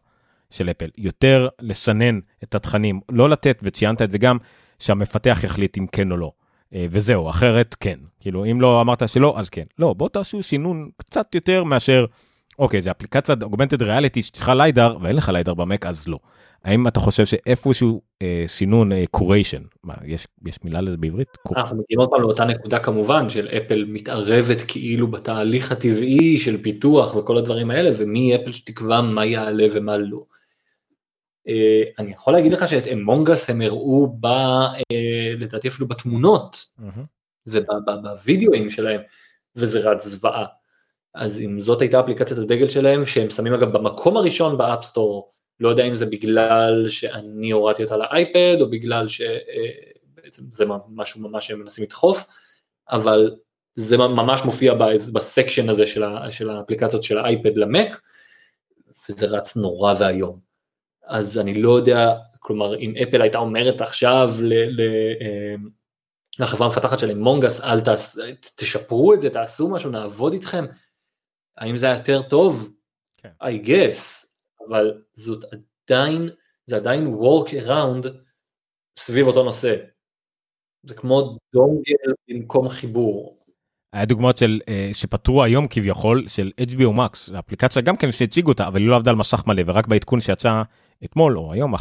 [0.51, 4.37] של אפל, יותר לסנן את התכנים, לא לתת, וציינת את זה גם,
[4.79, 6.31] שהמפתח יחליט אם כן או לא.
[6.73, 7.99] אה, וזהו, אחרת כן.
[8.19, 9.63] כאילו, אם לא אמרת שלא, אז כן.
[9.79, 12.05] לא, בוא תעשו סינון קצת יותר מאשר,
[12.59, 16.19] אוקיי, זה אפליקציית אוגמנטד ריאליטי שצריכה ליידר, ואין לך ליידר במק, אז לא.
[16.63, 21.27] האם אתה חושב שאיפשהו אה, סינון קוריישן, אה, יש, יש מילה לזה בעברית?
[21.55, 27.15] אנחנו מגיעים עוד פעם לאותה נקודה כמובן של אפל מתערבת כאילו בתהליך הטבעי של פיתוח
[27.15, 30.23] וכל הדברים האלה, ומי אפל שתקבע מה יעלה ומה לא.
[31.49, 34.25] אה, אני יכול להגיד לך שאת Among Us הם הראו ב...
[34.25, 36.99] אה, לדעתי אפילו בתמונות mm-hmm.
[37.47, 39.01] ובווידאוים שלהם,
[39.55, 40.45] וזה רץ זוועה.
[41.15, 45.31] אז אם זאת הייתה אפליקציית הדגל שלהם, שהם שמים אגב במקום הראשון ב App Store,
[45.59, 51.21] לא יודע אם זה בגלל שאני הורדתי אותה לאייפד, או בגלל שבעצם אה, זה משהו
[51.21, 52.25] ממש שהם מנסים לדחוף,
[52.89, 53.35] אבל
[53.75, 54.73] זה ממש מופיע
[55.13, 58.01] בסקשן הזה של, של האפליקציות של האייפד למק,
[59.09, 60.48] וזה רץ נורא ואיום.
[61.09, 64.81] אז אני לא יודע, כלומר אם אפל הייתה אומרת עכשיו ל, ל,
[65.21, 65.55] אה,
[66.39, 68.15] לחברה המפתחת של מונגס, אל תעש,
[68.55, 70.65] תשפרו את זה, תעשו משהו, נעבוד איתכם,
[71.57, 72.73] האם זה היה יותר טוב?
[73.17, 73.29] כן.
[73.43, 74.25] I guess,
[74.67, 75.45] אבל זאת
[75.89, 76.29] עדיין,
[76.65, 78.07] זה עדיין work around
[78.99, 79.75] סביב אותו נושא.
[80.83, 83.38] זה כמו דונגל במקום חיבור.
[83.93, 88.67] היה דוגמאות של uh, שפתרו היום כביכול של HBO Max, אפליקציה גם כן שהציגו אותה
[88.67, 90.61] אבל היא לא עבדה על מסך מלא ורק בעדכון שיצא
[91.05, 91.79] אתמול או היום 11.1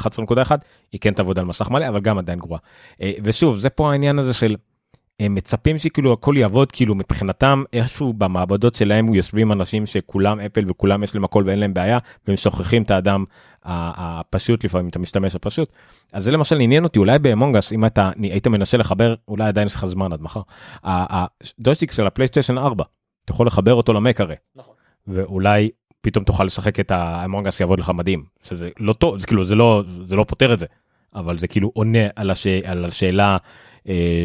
[0.92, 2.60] היא כן תעבוד על מסך מלא אבל גם עדיין גרועה.
[2.92, 4.56] Uh, ושוב זה פה העניין הזה של
[5.20, 11.02] הם מצפים שכאילו הכל יעבוד כאילו מבחינתם איכשהו במעבדות שלהם יושבים אנשים שכולם אפל וכולם
[11.02, 13.24] יש להם הכל ואין להם בעיה והם שוכחים את האדם
[13.64, 15.72] הפשוט לפעמים את המשתמש הפשוט.
[16.12, 19.74] אז זה למשל עניין אותי אולי באמונגס אם אתה היית מנסה לחבר אולי עדיין יש
[19.74, 20.40] לך זמן עד מחר.
[20.84, 22.84] הדושטיק של הפלייסטיישן 4
[23.24, 24.34] אתה יכול לחבר אותו למק הרי.
[24.56, 24.74] נכון.
[25.06, 25.70] ואולי
[26.00, 29.82] פתאום תוכל לשחק את האמונגס יעבוד לך מדהים שזה לא טוב זה כאילו זה לא
[30.06, 30.66] זה לא פותר את זה
[31.14, 32.46] אבל זה כאילו עונה על, הש...
[32.46, 33.36] על השאלה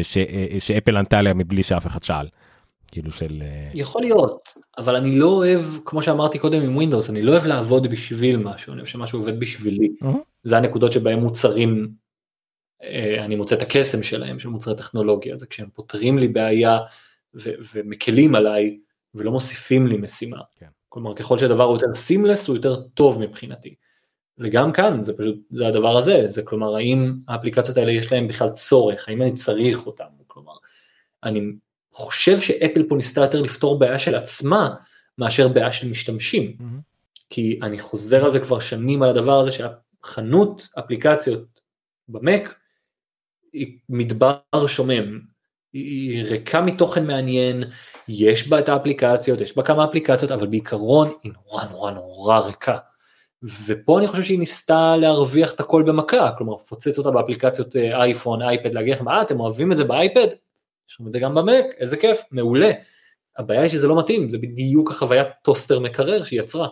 [0.02, 0.16] ש...
[0.16, 2.28] אה, שאפל ענתה עליה מבלי שאף אחד שאל.
[2.88, 3.42] כאילו של...
[3.42, 7.46] אה, יכול להיות, אבל אני לא אוהב, כמו שאמרתי קודם עם ווינדוס, אני לא אוהב
[7.46, 9.88] לעבוד בשביל משהו, אני אוהב שמשהו עובד בשבילי.
[10.02, 10.06] Uh-huh.
[10.42, 11.88] זה הנקודות שבהם מוצרים,
[13.18, 16.78] אני מוצא את הקסם שלהם, של מוצרי טכנולוגיה, זה כשהם פותרים לי בעיה
[17.34, 18.78] ו- ומקלים עליי
[19.14, 20.38] ולא מוסיפים לי משימה.
[20.56, 20.66] כן.
[20.88, 23.74] כלומר, ככל שהדבר הוא יותר seamless, הוא יותר טוב מבחינתי.
[24.38, 28.48] וגם כאן זה פשוט, זה הדבר הזה, זה כלומר האם האפליקציות האלה יש להן בכלל
[28.50, 30.52] צורך, האם אני צריך אותן, כלומר,
[31.24, 31.40] אני
[31.92, 34.74] חושב שאפל פה ניסתה יותר לפתור בעיה של עצמה
[35.18, 36.80] מאשר בעיה של משתמשים, mm-hmm.
[37.30, 41.60] כי אני חוזר על זה כבר שנים על הדבר הזה שהחנות אפליקציות
[42.08, 42.54] במק
[43.52, 45.20] היא מדבר שומם,
[45.72, 47.64] היא ריקה מתוכן מעניין,
[48.08, 52.78] יש בה את האפליקציות, יש בה כמה אפליקציות, אבל בעיקרון היא נורא נורא נורא ריקה.
[53.66, 58.74] ופה אני חושב שהיא ניסתה להרוויח את הכל במכה, כלומר פוצץ אותה באפליקציות אייפון, אייפד,
[58.74, 60.26] להגיד לכם, אה אתם אוהבים את זה באייפד?
[60.90, 62.70] יש לכם את זה גם במק, איזה כיף, מעולה.
[63.38, 66.68] הבעיה היא שזה לא מתאים, זה בדיוק החוויית טוסטר מקרר שהיא יצרה.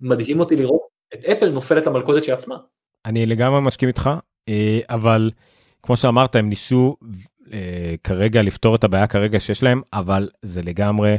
[0.00, 0.82] מדהים אותי לראות
[1.14, 2.56] את אפל נופלת למלכודת שהיא עצמה.
[3.04, 4.10] אני לגמרי מסכים איתך,
[4.48, 5.30] אה, אבל
[5.82, 6.96] כמו שאמרת הם ניסו
[7.52, 11.16] אה, כרגע לפתור את הבעיה כרגע שיש להם, אבל זה לגמרי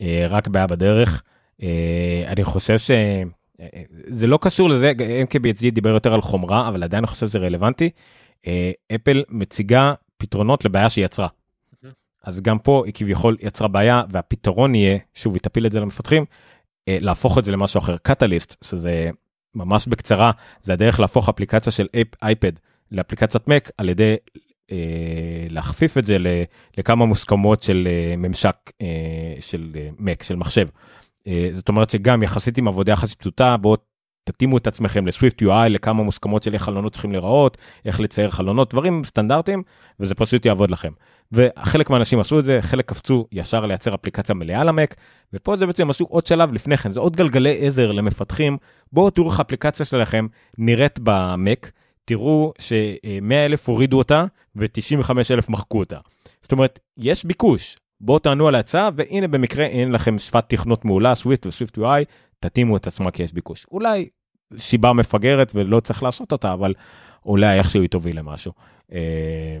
[0.00, 1.22] אה, רק בעיה בדרך.
[1.62, 4.92] אה, אני חושב שזה לא קשור לזה,
[5.24, 7.90] MKBHD דיבר יותר על חומרה, אבל עדיין אני חושב שזה רלוונטי.
[8.46, 11.28] אה, אפל מציגה פתרונות לבעיה שהיא יצרה.
[12.24, 16.24] אז גם פה היא כביכול יצרה בעיה והפתרון יהיה, שוב היא תפיל את זה למפתחים,
[16.88, 17.96] אה, להפוך את זה למשהו אחר.
[17.96, 19.10] קטליסט, שזה
[19.54, 20.30] ממש בקצרה,
[20.62, 21.86] זה הדרך להפוך אפליקציה של
[22.22, 22.52] אייפד
[22.92, 24.16] לאפליקציית מק על ידי
[24.72, 24.76] אה,
[25.50, 26.16] להכפיף את זה
[26.78, 28.86] לכמה מוסכמות של אה, ממשק אה,
[29.40, 30.68] של מק, של מחשב.
[31.26, 33.76] אה, זאת אומרת שגם יחסית עם עבודה יחסית פשוטה בואו
[34.24, 38.70] תתאימו את עצמכם לסוויפט UI לכמה מוסכמות של איך חלונות צריכים להיראות איך לצייר חלונות
[38.70, 39.62] דברים סטנדרטיים
[40.00, 40.92] וזה פשוט יעבוד לכם.
[41.32, 44.94] וחלק מהאנשים עשו את זה חלק קפצו ישר לייצר אפליקציה מלאה למק
[45.32, 48.56] ופה זה בעצם עשו עוד שלב לפני כן זה עוד גלגלי עזר למפתחים
[48.92, 50.26] בואו תראו איך האפליקציה שלכם
[50.58, 51.70] נראית במק
[52.04, 54.24] תראו ש-100 אלף הורידו אותה
[54.56, 55.98] ו-95 אלף מחקו אותה.
[56.42, 61.14] זאת אומרת יש ביקוש בואו תענו על ההצעה והנה במקרה אין לכם שפת תכנות מעולה
[61.14, 62.04] סוויפט וסוויפט UI
[62.40, 64.08] תתאימו את עצמה כי יש ביקוש אולי
[64.56, 66.74] סיבה מפגרת ולא צריך לעשות אותה אבל
[67.26, 68.52] אולי איכשהו היא תוביל למשהו.
[68.92, 69.58] אה,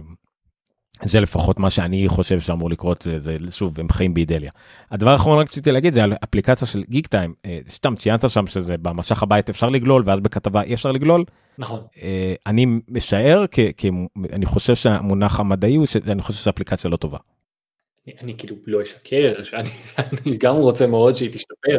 [1.02, 4.50] זה לפחות מה שאני חושב שאמור לקרות זה, זה שוב הם חיים באידליה.
[4.90, 8.46] הדבר האחרון רק רציתי להגיד זה על אפליקציה של גיק טיים אה, סתם ציינת שם
[8.46, 11.24] שזה במשך הבית אפשר לגלול ואז בכתבה אי אפשר לגלול.
[11.58, 11.80] נכון.
[12.02, 13.90] אה, אני משער כי
[14.32, 17.18] אני חושב שהמונח המדעי הוא שאני חושב שהאפליקציה לא טובה.
[18.06, 21.78] אני, אני כאילו לא אשקר, שאני גם רוצה מאוד שהיא תשתפר.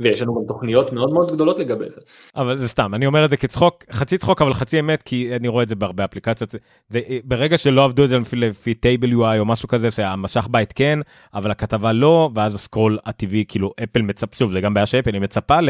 [0.00, 2.00] ויש לנו גם תוכניות מאוד מאוד גדולות לגבי זה.
[2.36, 5.48] אבל זה סתם, אני אומר את זה כצחוק, חצי צחוק אבל חצי אמת, כי אני
[5.48, 6.54] רואה את זה בהרבה אפליקציות.
[6.88, 10.98] זה, ברגע שלא עבדו את זה לפי, לפי table UI או משהו כזה, שהמשבית כן,
[11.34, 15.14] אבל הכתבה לא, ואז ה scroll הטבעי, כאילו אפל מצפה, שוב, זה גם בעיה שאפל,
[15.14, 15.68] היא מצפה ל...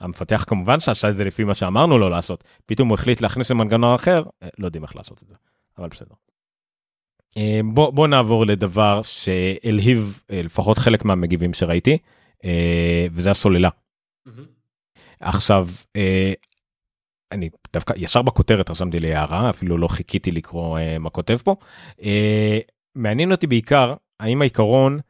[0.00, 3.94] המפתח כמובן שעשה את זה לפי מה שאמרנו לו לעשות, פתאום הוא החליט להכניס למנגנון
[3.94, 5.34] אחר, אה, לא יודעים איך לעשות את זה,
[5.78, 6.29] אבל בסדר.
[7.36, 11.98] אה, בוא, בוא נעבור לדבר שהלהיב אה, לפחות חלק מהמגיבים שראיתי.
[12.44, 13.68] אה, וזה הסוללה.
[15.20, 16.32] עכשיו אה,
[17.32, 21.56] אני דווקא ישר בכותרת רשמתי לי הערה אפילו לא חיכיתי לקרוא מה כותב פה.
[22.94, 25.00] מעניין אותי בעיקר האם העיקרון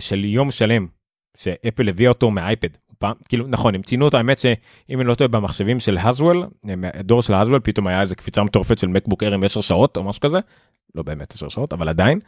[0.00, 0.86] של יום שלם
[1.36, 2.68] שאפל הביאה אותו מאייפד
[2.98, 6.46] פעם כאילו נכון הם ציינו אותו האמת שאם אני לא טועה במחשבים של הזוול
[7.04, 10.04] דור של הזוול פתאום היה איזה קפיצה מטורפת של מקבוק אר עם 10 שעות או
[10.04, 10.38] משהו כזה
[10.94, 12.20] לא באמת 10 שעות אבל עדיין.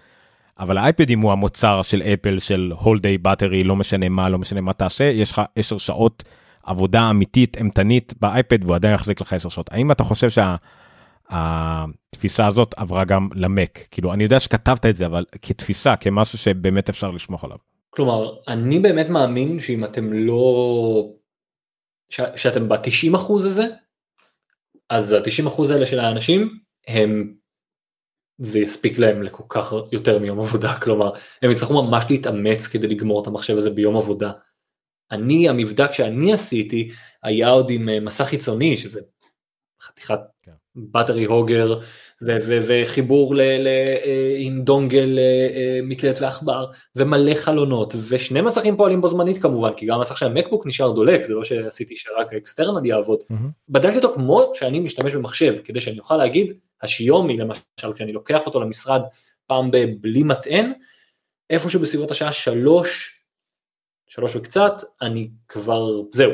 [0.58, 4.60] אבל האייפדים הוא המוצר של אפל של הול דיי באטרי לא משנה מה לא משנה
[4.60, 6.24] מה תעשה יש לך 10 שעות
[6.62, 9.72] עבודה אמיתית אימתנית באייפד והוא עדיין יחזיק לך 10 שעות.
[9.72, 10.28] האם אתה חושב
[11.30, 13.78] שהתפיסה שה, הזאת עברה גם למק?
[13.90, 17.58] כאילו אני יודע שכתבת את זה אבל כתפיסה כמשהו שבאמת אפשר לשמוך עליו.
[17.90, 21.08] כלומר אני באמת מאמין שאם אתם לא
[22.10, 23.66] ש, שאתם ב-90 אחוז הזה
[24.90, 27.34] אז ה-90 אחוז האלה של האנשים הם
[28.38, 31.10] זה יספיק להם לכל כך יותר מיום עבודה, כלומר
[31.42, 34.32] הם יצטרכו ממש להתאמץ כדי לגמור את המחשב הזה ביום עבודה.
[35.10, 36.92] אני, המבדק שאני עשיתי
[37.22, 39.00] היה עוד עם אה, מסך חיצוני, שזה
[39.82, 40.52] חתיכת כן.
[40.74, 41.80] באטרי הוגר
[42.22, 46.66] וחיבור אה, עם דונגל אה, מקלט ועכבר
[46.96, 51.22] ומלא חלונות ושני מסכים פועלים בו זמנית כמובן כי גם המסך של המקבוק נשאר דולק
[51.22, 53.18] זה לא שעשיתי שרק ה external יעבוד.
[53.20, 53.46] Mm-hmm.
[53.68, 56.52] בדקתי אותו כמו שאני משתמש במחשב כדי שאני אוכל להגיד
[56.82, 59.02] היומיומי למשל כשאני לוקח אותו למשרד
[59.46, 59.70] פעם
[60.00, 60.72] בלי מטען
[61.50, 63.20] איפשהו בסביבות השעה שלוש
[64.06, 64.72] שלוש וקצת
[65.02, 66.32] אני כבר זהו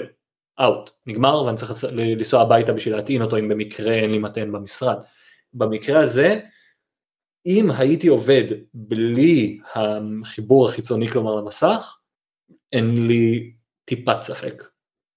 [0.60, 4.96] out נגמר ואני צריך לנסוע הביתה בשביל להטעין אותו אם במקרה אין לי מטען במשרד.
[5.54, 6.40] במקרה הזה
[7.46, 11.98] אם הייתי עובד בלי החיבור החיצוני כלומר למסך
[12.72, 13.52] אין לי
[13.84, 14.64] טיפת ספק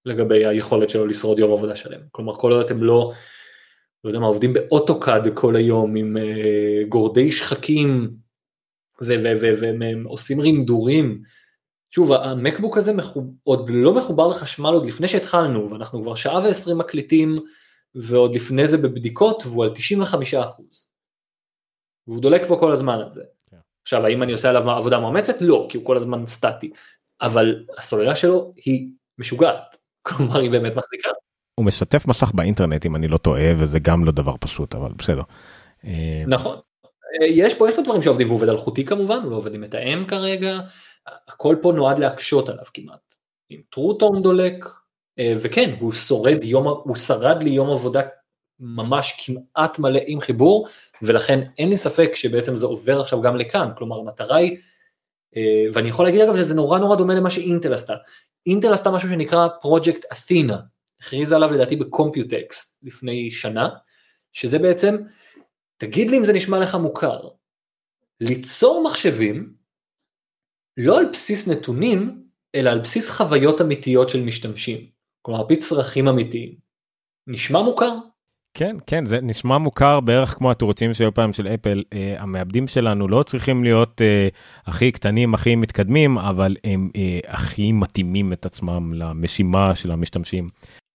[0.06, 2.00] לגבי היכולת שלו לשרוד יום עבודה שלם.
[2.12, 3.12] כלומר כל עוד אתם לא
[4.04, 8.12] לא יודע מה עובדים באוטוקאד כל היום עם uh, גורדי שחקים
[9.02, 11.22] והם עושים רינדורים
[11.92, 16.78] שוב המקבוק הזה מחוב, עוד לא מחובר לחשמל עוד לפני שהתחלנו ואנחנו כבר שעה ועשרים
[16.78, 17.40] מקליטים
[17.96, 20.90] ועוד לפני זה בבדיקות והוא על 95 אחוז.
[22.08, 23.22] והוא דולק פה כל הזמן הזה.
[23.22, 23.52] Yeah.
[23.52, 23.58] כן.
[23.82, 25.42] עכשיו האם אני עושה עליו עבודה מאומצת?
[25.42, 26.72] לא כי הוא כל הזמן סטטי
[27.22, 29.78] אבל הסוללה שלו היא משוגעת
[30.08, 31.10] כלומר היא באמת מחזיקה.
[31.60, 35.24] הוא משתף מסך באינטרנט אם אני לא טועה וזה גם לא דבר פשוט אבל בסדר.
[35.86, 36.58] אה, נכון.
[37.22, 39.62] אה, יש פה יש פה דברים שעובדים והוא עובד אלחוטי כמובן הוא לא עובד עם
[39.62, 40.60] מתאם כרגע
[41.28, 43.16] הכל פה נועד להקשות עליו כמעט.
[43.50, 44.66] עם טרוטום דולק
[45.20, 48.02] וכן הוא שורד יום הוא שרד לי יום עבודה
[48.60, 50.68] ממש כמעט מלא עם חיבור
[51.02, 53.70] ולכן אין לי ספק שבעצם זה עובר עכשיו גם לכאן.
[53.78, 54.58] כלומר המטרה היא
[55.74, 57.94] ואני יכול להגיד אגב שזה נורא נורא דומה למה שאינטל עשתה.
[58.46, 60.58] אינטל עשתה משהו שנקרא פרויקט אתינה
[61.00, 63.70] הכריזה עליו לדעתי בקומפיוטקס לפני שנה,
[64.34, 64.98] שזה בעצם,
[65.78, 67.20] תגיד לי אם זה נשמע לך מוכר,
[68.22, 69.54] ליצור מחשבים
[70.78, 72.24] לא על בסיס נתונים,
[72.56, 74.88] אלא על בסיס חוויות אמיתיות של משתמשים,
[75.26, 76.54] כלומר על פי צרכים אמיתיים.
[77.28, 77.92] נשמע מוכר?
[78.58, 83.08] כן כן זה נשמע מוכר בערך כמו התירוצים של פעם של אפל אה, המעבדים שלנו
[83.08, 84.28] לא צריכים להיות אה,
[84.66, 90.50] הכי קטנים הכי מתקדמים אבל הם אה, הכי מתאימים את עצמם למשימה של המשתמשים.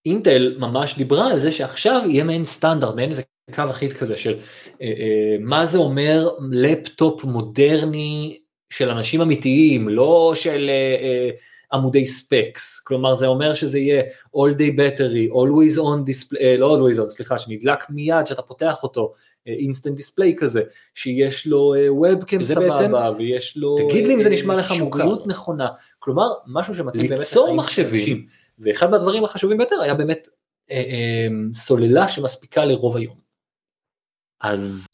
[0.05, 3.21] אינטל ממש דיברה על זה שעכשיו יהיה מעין סטנדרט, מעין איזה
[3.55, 4.39] קו אחיד כזה של
[4.81, 8.39] אה, אה, מה זה אומר לפטופ מודרני
[8.73, 11.29] של אנשים אמיתיים, לא של אה, אה,
[11.73, 14.03] עמודי specs, כלומר זה אומר שזה יהיה
[14.35, 18.83] all day battery, always on display, אה, לא always on, סליחה, שנדלק מיד שאתה פותח
[18.83, 19.13] אותו,
[19.45, 20.61] instant display כזה,
[20.95, 25.67] שיש לו webcam סבבה, בעצם, ויש לו, תגיד לי אם זה נשמע לך מוכר, נכונה,
[25.99, 28.25] כלומר משהו שמתאים באמת לייצור מחשבים.
[28.61, 30.27] ואחד מהדברים החשובים ביותר היה באמת
[30.71, 33.15] אה, אה, סוללה שמספיקה לרוב היום.
[34.41, 34.85] אז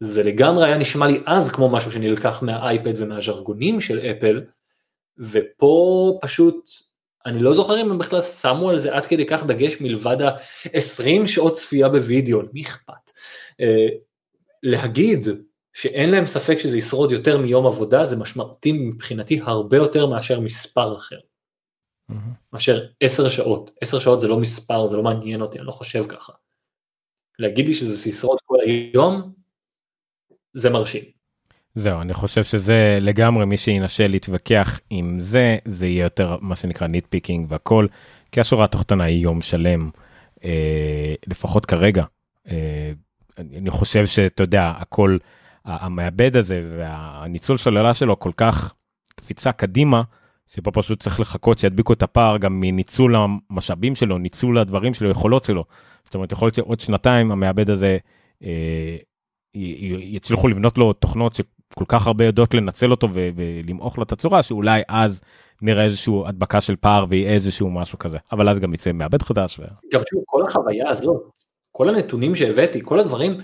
[0.00, 4.40] זה לגמרי היה נשמע לי אז כמו משהו שנלקח מהאייפד ומהז'רגונים של אפל,
[5.18, 6.70] ופה פשוט,
[7.26, 11.26] אני לא זוכר אם הם בכלל שמו על זה עד כדי כך דגש מלבד ה-20
[11.26, 13.12] שעות צפייה בווידאו, מי אכפת?
[13.60, 13.86] אה,
[14.62, 15.20] להגיד
[15.72, 20.96] שאין להם ספק שזה ישרוד יותר מיום עבודה זה משמעותי מבחינתי הרבה יותר מאשר מספר
[20.96, 21.18] אחר.
[22.52, 26.04] מאשר עשר שעות, עשר שעות זה לא מספר, זה לא מעניין אותי, אני לא חושב
[26.08, 26.32] ככה.
[27.38, 29.32] להגיד לי שזה ישרוד כל היום,
[30.54, 31.21] זה מרשים.
[31.74, 36.86] זהו, אני חושב שזה לגמרי מי שינסה להתווכח עם זה, זה יהיה יותר מה שנקרא
[36.86, 37.86] nitpicking והכל,
[38.32, 39.90] כי השורה התחתונה היא יום שלם,
[40.44, 42.04] אה, לפחות כרגע.
[42.48, 42.92] אה,
[43.38, 45.18] אני חושב שאתה יודע, הכל,
[45.64, 48.74] המעבד הזה והניצול סוללה שלו כל כך
[49.16, 50.02] קפיצה קדימה,
[50.54, 55.44] שפה פשוט צריך לחכות שידביקו את הפער גם מניצול המשאבים שלו, ניצול הדברים שלו, יכולות
[55.44, 55.64] שלו.
[56.04, 57.98] זאת אומרת, יכול להיות שעוד שנתיים המעבד הזה
[58.44, 58.96] אה,
[59.54, 61.40] יצליחו לבנות לו תוכנות
[61.72, 65.20] שכל כך הרבה יודעות לנצל אותו ולמעוך לו את הצורה, שאולי אז
[65.62, 69.58] נראה איזושהי הדבקה של פער ויהיה איזשהו משהו כזה, אבל אז גם יצא מעבד חדש.
[69.58, 69.62] ו...
[69.92, 71.22] גם שוב, כל החוויה הזאת,
[71.72, 73.38] כל הנתונים שהבאתי, כל הדברים,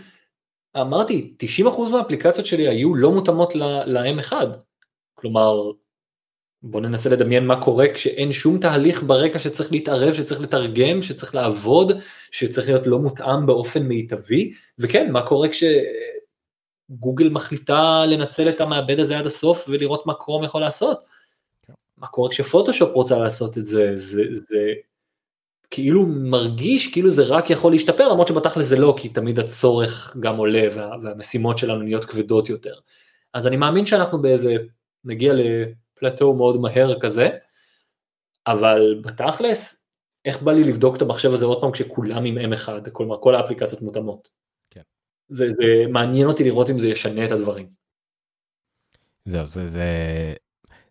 [0.81, 1.35] אמרתי,
[1.67, 4.33] 90% מהאפליקציות שלי היו לא מותאמות ל-M1.
[5.15, 5.71] כלומר,
[6.63, 11.93] בוא ננסה לדמיין מה קורה כשאין שום תהליך ברקע שצריך להתערב, שצריך לתרגם, שצריך לעבוד,
[12.31, 15.49] שצריך להיות לא מותאם באופן מיטבי, וכן, מה קורה
[16.89, 20.99] כשגוגל מחליטה לנצל את המעבד הזה עד הסוף ולראות מה קרום יכול לעשות.
[21.67, 21.73] כן.
[21.99, 24.59] מה קורה כשפוטושופ רוצה לעשות את זה, זה, זה
[25.71, 30.37] כאילו מרגיש כאילו זה רק יכול להשתפר, למרות שבתכל'ס זה לא, כי תמיד הצורך גם
[30.37, 32.75] עולה וה, והמשימות שלנו נהיות כבדות יותר.
[33.35, 34.57] אז אני מאמין שאנחנו באיזה,
[35.05, 35.41] נגיע ל...
[35.99, 37.29] פלטו מאוד מהר כזה,
[38.47, 39.77] אבל בתכלס,
[40.25, 43.83] איך בא לי לבדוק את המחשב הזה עוד פעם כשכולם עם M1, כלומר כל האפליקציות
[43.83, 44.31] מותאמות.
[45.29, 47.67] זה, זה מעניין אותי לראות אם זה ישנה את הדברים.
[49.25, 49.85] זהו, זה, זה,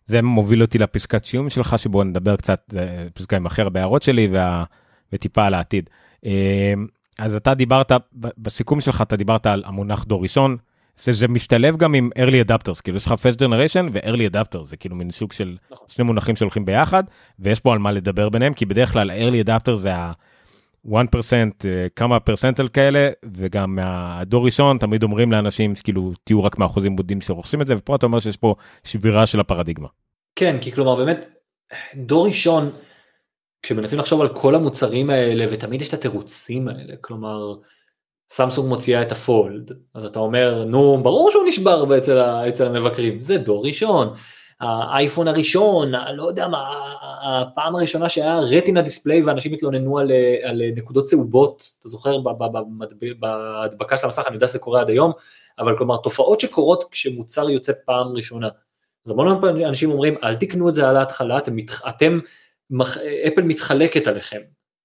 [0.06, 4.02] זה מוביל אותי לפסקת סיום שלך, שבו נדבר קצת, זה פסקה עם הכי הרבה הערות
[4.02, 4.64] שלי וה,
[5.12, 5.90] וטיפה על העתיד.
[6.26, 6.74] אה,
[7.18, 7.92] אז אתה דיברת,
[8.38, 10.56] בסיכום שלך אתה דיברת על המונח דור ראשון,
[10.96, 14.96] שזה משתלב גם עם early adapters, כאילו יש לך first generation ו-early adapters, זה כאילו
[14.96, 15.88] מין סוג של נכון.
[15.88, 17.04] שני מונחים שהולכים ביחד,
[17.38, 19.92] ויש פה על מה לדבר ביניהם, כי בדרך כלל early adapter זה
[20.96, 21.34] ה-1%,
[21.66, 27.20] אה, כמה פרסנטל כאלה, וגם מהדור ראשון תמיד אומרים לאנשים, כאילו, תהיו רק מאחוזים בודדים
[27.20, 28.54] שרוכשים את זה, ופה אתה אומר שיש פה
[28.84, 29.88] שבירה של הפרדיגמה.
[30.36, 31.26] כן, כי כלומר באמת,
[31.96, 32.70] דור ראשון,
[33.62, 37.54] כשמנסים לחשוב על כל המוצרים האלה, ותמיד יש את התירוצים האלה, כלומר,
[38.30, 41.98] סמסונג מוציאה את הפולד, אז אתה אומר, נו, ברור שהוא נשבר
[42.48, 44.14] אצל המבקרים, זה דור ראשון.
[44.60, 46.72] האייפון הראשון, לא יודע מה,
[47.22, 50.10] הפעם הראשונה שהיה retina display ואנשים התלוננו על,
[50.42, 52.18] על נקודות צהובות, אתה זוכר,
[53.20, 55.12] בהדבקה של המסך, אני יודע שזה קורה עד היום,
[55.58, 58.48] אבל כלומר, תופעות שקורות כשמוצר יוצא פעם ראשונה.
[59.06, 61.56] אז המון אנשים אומרים, אל תקנו את זה על ההתחלה, אתם,
[61.88, 62.18] אתם
[63.26, 64.40] אפל מתעללת עליכם,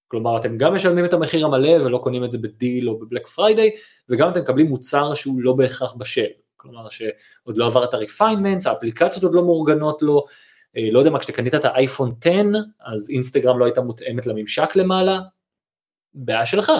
[0.07, 3.27] כלומר אתם גם משלמים את המחיר המלא ולא קונים את זה בדיל או ב Black
[3.27, 3.71] Friday,
[4.09, 6.21] וגם אתם מקבלים מוצר שהוא לא בהכרח בשל,
[6.63, 10.25] כלומר שעוד לא עבר את הריפיינמנט, האפליקציות עוד לא מאורגנות לו,
[10.77, 12.31] אה, לא יודע מה, כשאתה קנית את האייפון 10,
[12.85, 15.19] אז אינסטגרם לא הייתה מותאמת לממשק למעלה,
[16.13, 16.71] בעיה שלך.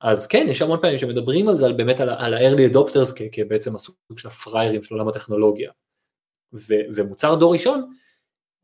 [0.00, 3.96] אז כן, יש המון פעמים שמדברים על זה, על באמת על ה-early adopters כבעצם הסוג
[4.16, 5.70] של הפריירים של עולם הטכנולוגיה.
[6.52, 7.92] ו- ומוצר דור ראשון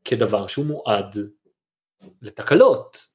[0.05, 1.17] כדבר שהוא מועד
[2.21, 3.12] לתקלות,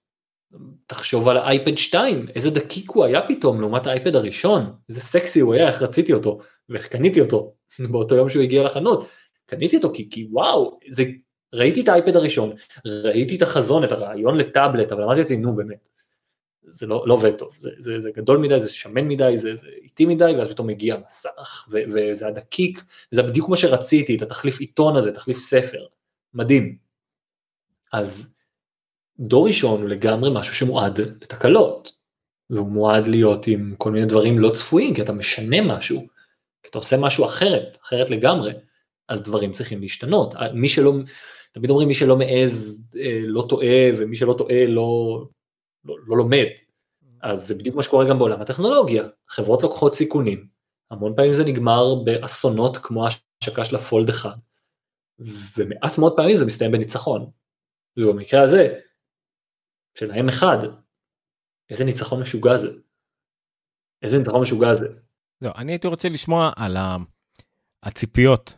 [0.86, 5.54] תחשוב על האייפד 2, איזה דקיק הוא היה פתאום לעומת האייפד הראשון, איזה סקסי הוא
[5.54, 6.38] היה, איך רציתי אותו,
[6.68, 7.54] ואיך קניתי אותו
[7.90, 9.08] באותו יום שהוא הגיע לחנות.
[9.46, 11.04] קניתי אותו כי, כי וואו, זה,
[11.54, 12.52] ראיתי את האייפד הראשון,
[12.84, 15.88] ראיתי את החזון, את הרעיון לטאבלט, אבל אמרתי לעצמי, נו באמת,
[16.62, 19.66] זה לא, לא עובד טוב, זה, זה, זה גדול מדי, זה שמן מדי, זה, זה
[19.82, 24.60] איטי מדי, ואז פתאום מגיע מסך, ו, וזה הדקיק, וזה בדיוק כמו שרציתי, את התחליף
[24.60, 25.86] עיתון הזה, תחליף ספר,
[26.34, 26.76] מדהים.
[27.92, 28.34] אז
[29.20, 31.92] דור ראשון הוא לגמרי משהו שמועד לתקלות,
[32.50, 36.06] והוא מועד להיות עם כל מיני דברים לא צפויים, כי אתה משנה משהו,
[36.62, 38.52] כי אתה עושה משהו אחרת, אחרת לגמרי,
[39.08, 40.34] אז דברים צריכים להשתנות.
[40.54, 40.92] מי שלא,
[41.52, 45.22] תמיד אומרים מי שלא מעז אה, לא טועה, ומי שלא טועה לא,
[45.84, 46.46] לא, לא לומד.
[47.22, 50.46] אז זה בדיוק מה שקורה גם בעולם הטכנולוגיה, חברות לוקחות סיכונים,
[50.90, 54.30] המון פעמים זה נגמר באסונות כמו ההשקה של הפולד 1,
[55.56, 57.30] ומעט מאוד פעמים זה מסתיים בניצחון.
[57.96, 58.78] ובמקרה הזה,
[59.98, 60.42] של ה-M1,
[61.70, 62.68] איזה ניצחון משוגע זה.
[64.02, 64.86] איזה ניצחון משוגע זה.
[65.42, 66.76] לא, אני הייתי רוצה לשמוע על
[67.82, 68.56] הציפיות,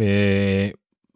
[0.00, 0.68] אה,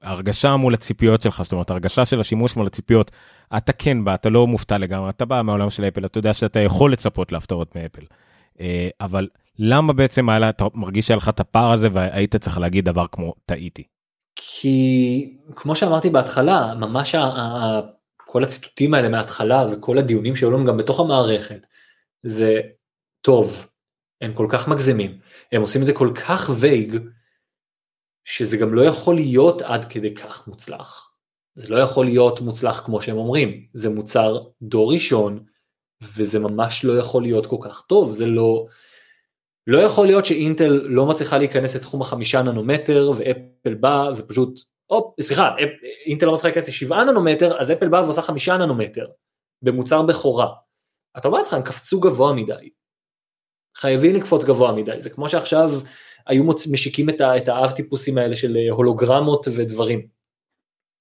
[0.03, 3.11] הרגשה מול הציפיות שלך, זאת אומרת, הרגשה של השימוש מול הציפיות,
[3.57, 6.61] אתה כן בא, אתה לא מופתע לגמרי, אתה בא מהעולם של אפל, אתה יודע שאתה
[6.61, 8.03] יכול לצפות להפתעות מאפל.
[8.61, 9.29] אה, אבל
[9.59, 13.35] למה בעצם היה, אתה מרגיש שהיה לך את הפער הזה והיית צריך להגיד דבר כמו
[13.47, 13.83] טעיתי?
[14.37, 17.15] כי כמו שאמרתי בהתחלה, ממש
[18.35, 21.67] כל הציטוטים האלה מההתחלה וכל הדיונים שהיו לנו גם בתוך המערכת,
[22.23, 22.61] זה
[23.21, 23.67] טוב,
[24.21, 25.19] הם כל כך מגזימים,
[25.53, 26.97] הם עושים את זה כל כך וייג,
[28.25, 31.11] שזה גם לא יכול להיות עד כדי כך מוצלח.
[31.55, 35.45] זה לא יכול להיות מוצלח כמו שהם אומרים, זה מוצר דור ראשון,
[36.17, 38.67] וזה ממש לא יכול להיות כל כך טוב, זה לא...
[39.67, 45.57] לא יכול להיות שאינטל לא מצליחה להיכנס לתחום החמישה ננומטר ואפל בא ופשוט, אופ, סליחה,
[46.07, 49.07] אינטל לא מצליחה להיכנס לשבעה ננומטר, אז אפל בא ועושה חמישה ננומטר
[49.63, 50.55] במוצר בכורה.
[51.19, 52.71] אתה אומר לעצמך, הם קפצו גבוה מדי.
[53.77, 55.71] חייבים לקפוץ גבוה מדי, זה כמו שעכשיו
[56.27, 56.67] היו מוצ...
[56.67, 57.37] משיקים את, ה...
[57.37, 60.07] את האב טיפוסים האלה של הולוגרמות ודברים.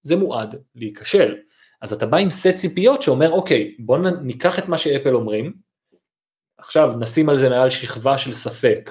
[0.01, 1.35] זה מועד להיכשל.
[1.81, 5.53] אז אתה בא עם סט ציפיות שאומר אוקיי בוא ניקח את מה שאפל אומרים,
[6.57, 8.89] עכשיו נשים על זה מעל שכבה של ספק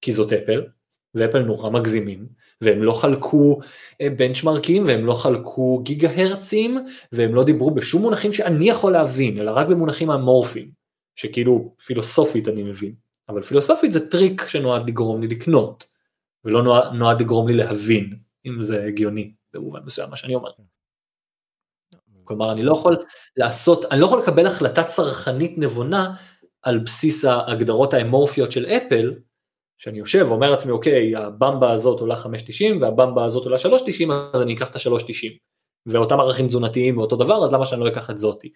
[0.00, 0.66] כי זאת אפל,
[1.14, 2.26] ואפל נורא מגזימים,
[2.60, 3.60] והם לא חלקו
[4.02, 9.50] benchmarks והם לא חלקו גיגה הרצים והם לא דיברו בשום מונחים שאני יכול להבין אלא
[9.50, 10.70] רק במונחים אמורפיים
[11.16, 12.94] שכאילו פילוסופית אני מבין
[13.28, 15.84] אבל פילוסופית זה טריק שנועד לגרום לי לקנות
[16.44, 18.16] ולא נועד, נועד לגרום לי להבין
[18.46, 20.50] אם זה הגיוני במובן מסוים מה שאני אומר.
[22.24, 22.96] כלומר אני לא יכול
[23.36, 26.14] לעשות, אני לא יכול לקבל החלטה צרכנית נבונה
[26.62, 29.14] על בסיס ההגדרות האמורפיות של אפל,
[29.78, 32.28] שאני יושב ואומר לעצמי אוקיי הבמבה הזאת עולה 5.90
[32.80, 35.38] והבמבה הזאת עולה 3.90 אז אני אקח את ה-3.90
[35.86, 38.52] ואותם ערכים תזונתיים ואותו דבר אז למה שאני לא אקח את זאתי.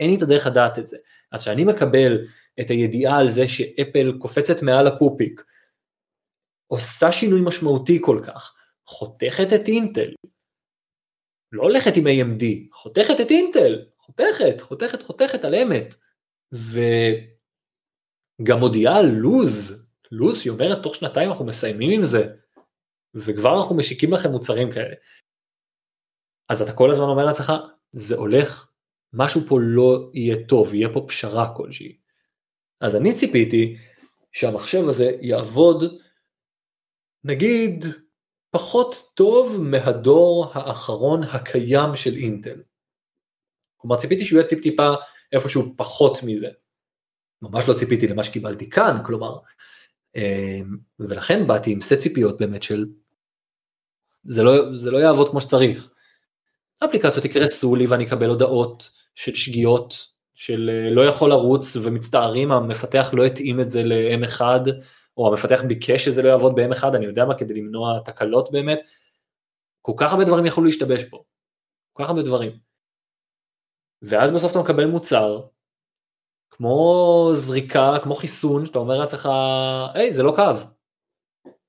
[0.00, 0.96] אין לי את הדרך לדעת את זה.
[1.32, 2.26] אז כשאני מקבל
[2.60, 5.44] את הידיעה על זה שאפל קופצת מעל הפופיק,
[6.66, 8.54] עושה שינוי משמעותי כל כך,
[8.86, 10.14] חותכת את אינטל,
[11.52, 15.94] לא הולכת עם AMD, חותכת את אינטל, חותכת, חותכת, חותכת על אמת,
[16.52, 17.18] וגם
[18.58, 19.81] מודיעה על לוז,
[20.12, 22.34] לוז שהיא אומרת תוך שנתיים אנחנו מסיימים עם זה,
[23.14, 24.94] וכבר אנחנו משיקים לכם מוצרים כאלה.
[26.48, 27.52] אז אתה כל הזמן אומר לעצמך,
[27.92, 28.68] זה הולך,
[29.12, 31.98] משהו פה לא יהיה טוב, יהיה פה פשרה כלשהי.
[32.80, 33.76] אז אני ציפיתי
[34.32, 35.84] שהמחשב הזה יעבוד,
[37.24, 37.84] נגיד,
[38.50, 42.62] פחות טוב מהדור האחרון הקיים של אינטל.
[43.76, 44.94] כלומר ציפיתי שהוא יהיה טיפ טיפה
[45.32, 46.48] איפשהו פחות מזה.
[47.42, 49.38] ממש לא ציפיתי למה שקיבלתי כאן, כלומר,
[51.00, 52.86] ולכן באתי עם סט ציפיות באמת של
[54.24, 55.90] זה לא, זה לא יעבוד כמו שצריך.
[56.80, 63.10] האפליקציות יקרסו לי ואני אקבל הודעות של שגיאות של אה, לא יכול לרוץ ומצטערים המפתח
[63.12, 64.40] לא התאים את זה ל-M1
[65.16, 68.80] או המפתח ביקש שזה לא יעבוד ב-M1 אני יודע מה כדי למנוע תקלות באמת.
[69.82, 71.24] כל כך הרבה דברים יכולו להשתבש פה.
[71.92, 72.52] כל כך הרבה דברים.
[74.02, 75.40] ואז בסוף אתה מקבל מוצר
[76.56, 79.28] כמו זריקה כמו חיסון שאתה אומר לעצמך
[79.94, 80.64] היי זה לא כאב.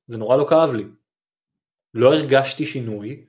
[0.08, 0.84] זה נורא לא כאב לי.
[1.94, 3.26] לא הרגשתי שינוי.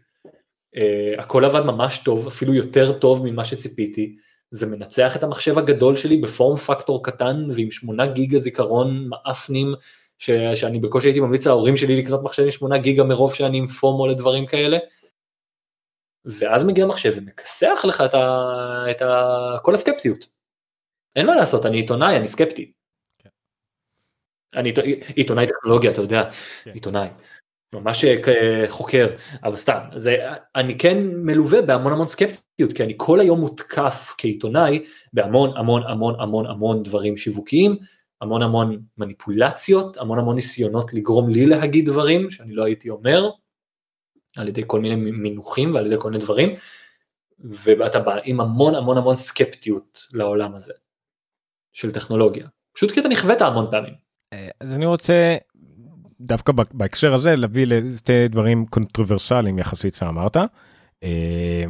[0.76, 4.16] Uh, הכל עבד ממש טוב אפילו יותר טוב ממה שציפיתי.
[4.51, 9.74] זה מנצח את המחשב הגדול שלי בפורם פקטור קטן ועם 8 גיגה זיכרון מאפנים
[10.18, 13.66] ש, שאני בקושי הייתי ממליץ להורים שלי לקנות מחשב עם 8 גיגה מרוב שאני עם
[13.68, 14.78] פומו לדברים כאלה.
[16.24, 18.44] ואז מגיע מחשב ומכסח לך את, ה,
[18.90, 20.34] את ה, כל הסקפטיות.
[21.16, 22.72] אין מה לעשות, אני עיתונאי, אני סקפטי.
[23.18, 23.28] כן.
[24.54, 24.72] אני
[25.16, 26.30] עיתונאי טכנולוגיה, אתה יודע,
[26.64, 26.70] כן.
[26.70, 27.08] עיתונאי.
[27.74, 29.08] ממש אה, חוקר,
[29.44, 30.16] אבל סתם, זה,
[30.54, 36.20] אני כן מלווה בהמון המון סקפטיות, כי אני כל היום מותקף כעיתונאי בהמון המון המון
[36.20, 37.76] המון המון דברים שיווקיים,
[38.20, 43.30] המון המון מניפולציות, המון המון ניסיונות לגרום לי להגיד דברים שאני לא הייתי אומר,
[44.36, 46.56] על ידי כל מיני מינוחים ועל ידי כל מיני דברים,
[47.38, 50.72] ואתה בא עם המון המון המון סקפטיות לעולם הזה,
[51.74, 52.46] של טכנולוגיה,
[52.76, 53.94] פשוט כי אתה נכווית המון פעמים.
[54.32, 55.36] אה, אז אני רוצה
[56.20, 60.36] דווקא בהקשר הזה להביא לשתי דברים קונטרוברסליים יחסית שאמרת.
[61.02, 61.64] אה,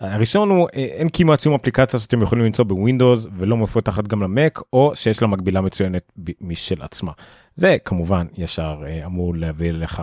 [0.00, 4.60] הראשון הוא אה, אין כמעט שום אפליקציה שאתם יכולים למצוא בווינדוס ולא מפותחת גם למק
[4.72, 7.12] או שיש לה מקבילה מצוינת משל עצמה.
[7.54, 10.02] זה כמובן ישר אה, אמור להביא לך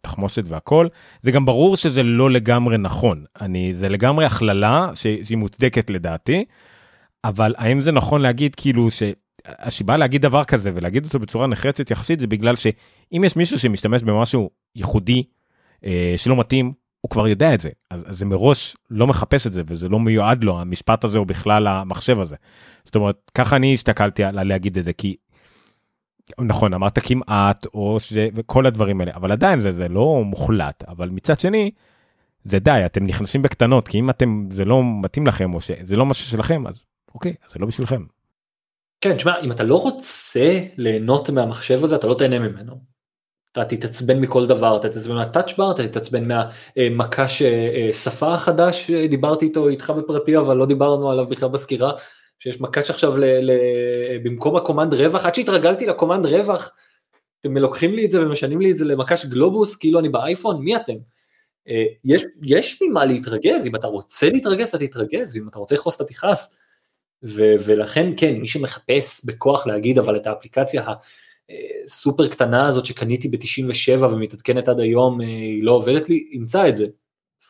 [0.00, 0.88] תחמושת והכל
[1.20, 6.44] זה גם ברור שזה לא לגמרי נכון אני זה לגמרי הכללה שהיא מוצדקת לדעתי.
[7.24, 9.02] אבל האם זה נכון להגיד כאילו ש...
[9.48, 14.02] הסיבה להגיד דבר כזה ולהגיד אותו בצורה נחרצת יחסית זה בגלל שאם יש מישהו שמשתמש
[14.02, 15.22] במשהו ייחודי
[15.84, 19.52] אה, שלא מתאים הוא כבר יודע את זה אז, אז זה מראש לא מחפש את
[19.52, 22.36] זה וזה לא מיועד לו המשפט הזה או בכלל המחשב הזה.
[22.84, 25.16] זאת אומרת ככה אני הסתכלתי על להגיד את זה כי.
[26.40, 31.08] נכון אמרת כמעט או שזה וכל הדברים האלה אבל עדיין זה זה לא מוחלט אבל
[31.08, 31.70] מצד שני.
[32.42, 36.06] זה די אתם נכנסים בקטנות כי אם אתם זה לא מתאים לכם או שזה לא
[36.06, 36.82] משהו שלכם אז
[37.16, 38.04] אוקיי אז זה לא בשבילכם.
[39.00, 42.80] כן, תשמע, אם אתה לא רוצה ליהנות מהמחשב הזה, אתה לא תהנה ממנו.
[43.52, 47.42] אתה תתעצבן מכל דבר, אתה תתעצבן מהטאצ'בר, אתה תתעצבן מהמקש
[47.92, 51.92] שפה החדש, דיברתי איתו איתך בפרטי, אבל לא דיברנו עליו בכלל בסקירה,
[52.38, 53.50] שיש מקש עכשיו ל, ל,
[54.22, 56.70] במקום הקומנד רווח, עד שהתרגלתי לקומנד רווח,
[57.40, 60.76] אתם לוקחים לי את זה ומשנים לי את זה למקש גלובוס, כאילו אני באייפון, מי
[60.76, 60.96] אתם?
[61.68, 65.96] אה, יש, יש ממה להתרגז, אם אתה רוצה להתרגז אתה תתרגז, ואם אתה רוצה לכעוס
[65.96, 66.56] אתה תכעס.
[67.22, 70.84] ו- ולכן כן, מי שמחפש בכוח להגיד אבל את האפליקציה
[71.86, 76.86] סופר קטנה הזאת שקניתי ב-97 ומתעדכנת עד היום, היא לא עובדת לי, ימצא את זה.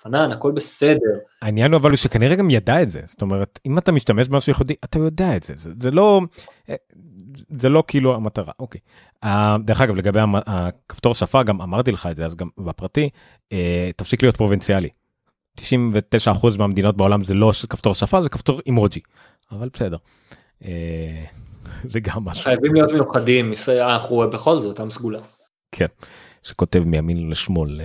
[0.03, 1.19] פנן, הכל בסדר.
[1.43, 4.51] העניין הוא אבל הוא שכנראה גם ידע את זה, זאת אומרת, אם אתה משתמש במשהו
[4.51, 6.21] ייחודי, אתה יודע את זה, זה, זה לא,
[7.59, 8.81] זה לא כאילו המטרה, אוקיי.
[9.25, 9.29] Uh,
[9.65, 13.09] דרך אגב, לגבי הכפתור שפה, גם אמרתי לך את זה, אז גם בפרטי,
[13.45, 13.57] uh,
[13.97, 14.89] תפסיק להיות פרובינציאלי.
[15.61, 19.01] 99% מהמדינות בעולם זה לא כפתור שפה, זה כפתור אימוג'י,
[19.51, 19.97] אבל בסדר.
[20.63, 20.67] Uh,
[21.85, 22.45] זה גם משהו.
[22.45, 25.21] חייבים להיות מיוחדים, אנחנו בכל זאת עם סגולה.
[25.73, 25.87] כן,
[26.43, 27.81] שכותב מימין לשמאל.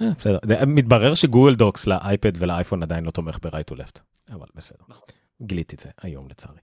[0.00, 4.00] בסדר, מתברר שגוגל דוקס לאייפד ולאייפון עדיין לא תומך ב-right to left,
[4.32, 4.84] אבל בסדר.
[4.88, 5.02] נכון.
[5.42, 6.58] גיליתי את זה היום לצערי.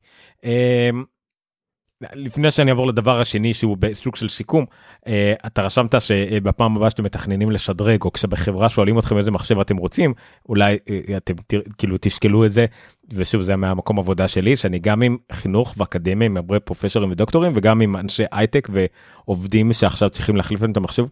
[2.01, 4.65] לפני שאני אעבור לדבר השני שהוא בסוג של סיכום
[5.07, 9.77] אה, אתה רשמת שבפעם הבאה שאתם מתכננים לשדרג או כשבחברה שואלים אתכם איזה מחשב אתם
[9.77, 10.13] רוצים
[10.49, 11.33] אולי אה, אתם
[11.77, 12.65] כאילו תשקלו את זה
[13.13, 17.81] ושוב זה מהמקום עבודה שלי שאני גם עם חינוך ואקדמיה עם הרבה פרופסורים ודוקטורים וגם
[17.81, 21.05] עם אנשי הייטק ועובדים שעכשיו צריכים להחליף להם את המחשב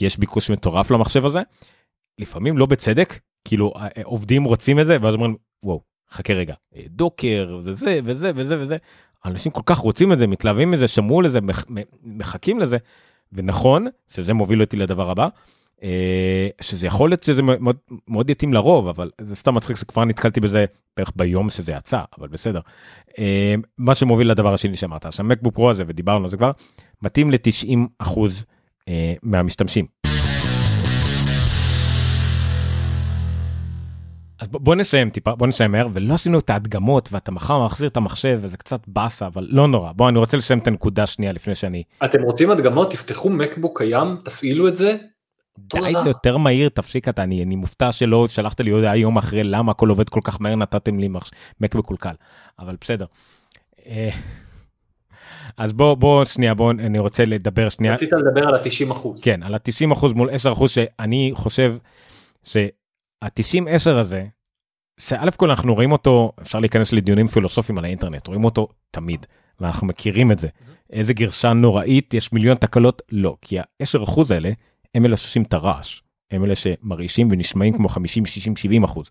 [0.00, 1.40] יש ביקוש מטורף למחשב הזה.
[2.18, 6.54] לפעמים לא בצדק כאילו אה, עובדים רוצים את זה ואז אומרים וואו חכה רגע
[6.86, 8.76] דוקר וזה וזה וזה וזה
[9.24, 11.38] אנשים כל כך רוצים את זה, מתלהבים מזה, שמעו לזה,
[12.04, 12.76] מחכים לזה,
[13.32, 15.28] ונכון שזה מוביל אותי לדבר הבא,
[15.82, 17.76] אה, שזה יכול להיות שזה מאוד,
[18.08, 20.64] מאוד יתאים לרוב, אבל זה סתם מצחיק שכבר נתקלתי בזה
[20.96, 22.60] בערך ביום שזה יצא, אבל בסדר.
[23.18, 26.50] אה, מה שמוביל לדבר השני שאמרת, שהמקבוק פרו הזה, ודיברנו על זה כבר,
[27.02, 28.44] מתאים ל-90 אחוז
[28.88, 29.86] אה, מהמשתמשים.
[34.42, 37.96] אז בוא נסיים טיפה בוא נסיים מהר ולא עשינו את ההדגמות ואתה מחר מחזיר את
[37.96, 41.54] המחשב וזה קצת באסה אבל לא נורא בוא אני רוצה לסיים את הנקודה שנייה לפני
[41.54, 44.96] שאני אתם רוצים הדגמות תפתחו מקבוק קיים תפעילו את זה.
[45.58, 49.44] די זה יותר מהיר תפסיק אתה אני אני מופתע שלא שלחת לי הודעה יום אחרי
[49.44, 51.08] למה הכל עובד כל כך מהר נתתם לי
[51.60, 52.14] מק מקולקל
[52.58, 53.06] אבל בסדר.
[53.86, 54.10] אה,
[55.56, 57.94] אז בוא בוא שנייה בוא אני רוצה לדבר שנייה.
[57.94, 59.22] רצית לדבר על ה-90 אחוז.
[59.22, 61.76] כן על ה-90 אחוז מול 10 אחוז שאני חושב.
[62.42, 62.56] ש...
[63.22, 64.26] ה-90-10 הזה,
[65.00, 69.26] שא' כל אנחנו רואים אותו, אפשר להיכנס לדיונים פילוסופיים על האינטרנט, רואים אותו תמיד,
[69.60, 70.48] ואנחנו מכירים את זה.
[70.92, 73.02] איזה גרשה נוראית, יש מיליון תקלות?
[73.12, 74.50] לא, כי ה-10% האלה,
[74.94, 76.00] הם אלה שעושים את הרעש,
[76.30, 79.06] הם אלה שמרעישים ונשמעים כמו 50, 60, 70 אחוז.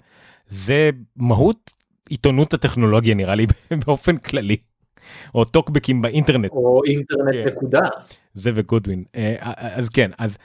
[0.47, 1.71] זה מהות
[2.09, 3.45] עיתונות הטכנולוגיה נראה לי
[3.85, 4.57] באופן כללי.
[5.35, 6.51] או טוקבקים באינטרנט.
[6.51, 7.45] או אינטרנט כן.
[7.45, 7.81] נקודה.
[8.33, 9.03] זה וגודווין.
[9.15, 10.37] אה, אה, אז כן, אז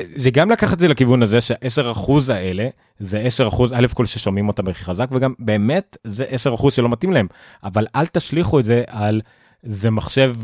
[0.00, 2.68] זה גם לקחת את זה לכיוון הזה שה-10 אחוז האלה
[2.98, 6.88] זה 10 אחוז א' כל ששומעים אותם הכי חזק וגם באמת זה 10 אחוז שלא
[6.88, 7.26] מתאים להם.
[7.64, 9.20] אבל אל תשליכו את זה על
[9.62, 10.36] זה מחשב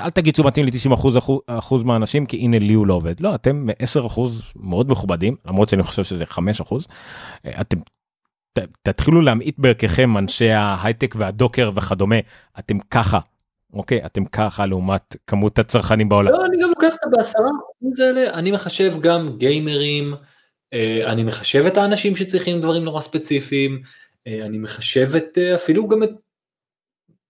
[0.00, 3.20] אל תגיד שהוא מתאים ל-90 אחוז אחוז מהאנשים כי הנה לי הוא לא עובד.
[3.20, 6.86] לא אתם 10 אחוז מאוד מכובדים למרות שאני חושב שזה 5 אחוז.
[7.60, 7.78] אתם
[8.52, 12.16] ת, תתחילו להמעיט בערככם אנשי ההייטק והדוקר וכדומה.
[12.58, 13.18] אתם ככה
[13.72, 16.32] אוקיי אתם ככה לעומת כמות הצרכנים בעולם.
[16.32, 20.14] לא, אני גם לוקח את בעשרה אחוז האלה אני מחשב גם גיימרים
[20.72, 23.82] אה, אני מחשב את האנשים שצריכים דברים נורא ספציפיים
[24.26, 26.10] אה, אני מחשב את אה, אפילו גם את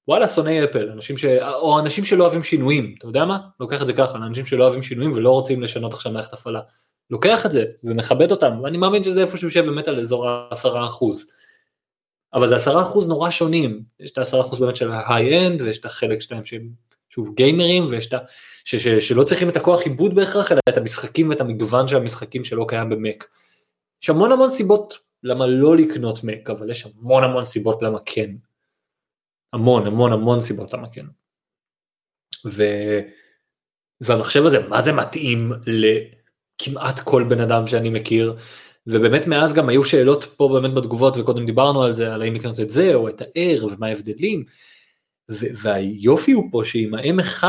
[0.09, 1.25] וואלה שונאי אפל אנשים ש...
[1.55, 4.83] או אנשים שלא אוהבים שינויים אתה יודע מה לוקח את זה ככה אנשים שלא אוהבים
[4.83, 6.61] שינויים ולא רוצים לשנות עכשיו מערכת הפעלה
[7.11, 10.89] לוקח את זה ומכבד אותם ואני מאמין שזה איפה שהוא יושב באמת על אזור ה-10
[10.89, 11.33] אחוז.
[12.35, 15.85] אבל זה עשרה אחוז נורא שונים, יש את העשרה אחוז באמת של ההיי-אנד ויש את
[15.85, 16.69] החלק שלהם שהם
[17.11, 18.19] שוב גיימרים ויש את ה...
[18.65, 22.45] ש, ש, שלא צריכים את הכוח עיבוד בהכרח אלא את המשחקים ואת המגוון של המשחקים
[22.45, 23.25] שלא קיים במק.
[24.03, 28.31] יש המון המון סיבות למה לא לקנות מק אבל יש המון המון סיבות למה כן.
[29.53, 31.07] המון המון המון סיבות למה כן.
[32.47, 32.63] ו...
[34.01, 38.37] והמחשב הזה מה זה מתאים לכמעט כל בן אדם שאני מכיר
[38.89, 42.61] ובאמת מאז גם היו שאלות פה באמת בתגובות וקודם דיברנו על זה על האם לקנות
[42.61, 44.45] את זה או את ה-R ומה ההבדלים.
[45.29, 47.45] והיופי הוא פה שעם ה-M1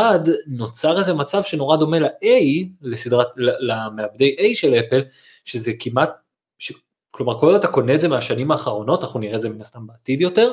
[0.48, 5.04] נוצר איזה מצב שנורא דומה ל-A לסדרת למעבדי A של אפל
[5.46, 6.10] שזה כמעט
[6.58, 6.74] ש...
[7.12, 9.88] כלומר כל עוד אתה קונה את זה מהשנים האחרונות אנחנו נראה את זה מן הסתם
[9.88, 10.52] בעתיד יותר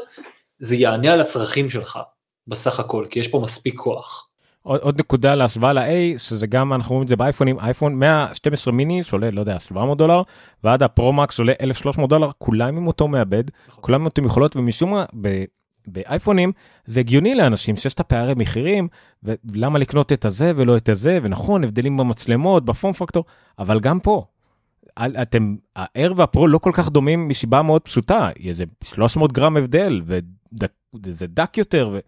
[0.59, 1.99] זה יענה על הצרכים שלך
[2.47, 4.29] בסך הכל כי יש פה מספיק כוח.
[4.67, 9.03] עוד, עוד נקודה להשוואה ל-A שזה גם אנחנו רואים את זה באייפונים אייפון 112 מיני
[9.03, 10.23] שעולה לא יודע 700 דולר
[10.65, 13.85] ועד הפרו-מקס עולה 1300 דולר כולם עם אותו מעבד נכון.
[13.85, 15.05] כולם עם אותו יכולות ומשום מה.
[15.87, 16.53] באייפונים
[16.87, 18.89] זה הגיוני לאנשים שיש את הפערי מחירים
[19.23, 23.25] ולמה לקנות את הזה ולא את הזה ונכון הבדלים במצלמות בפורם פקטור
[23.59, 24.25] אבל גם פה.
[24.99, 30.03] אתם ה-Air והפרו לא כל כך דומים מסיבה מאוד פשוטה איזה 300 גרם הבדל
[31.05, 31.99] וזה דק יותר.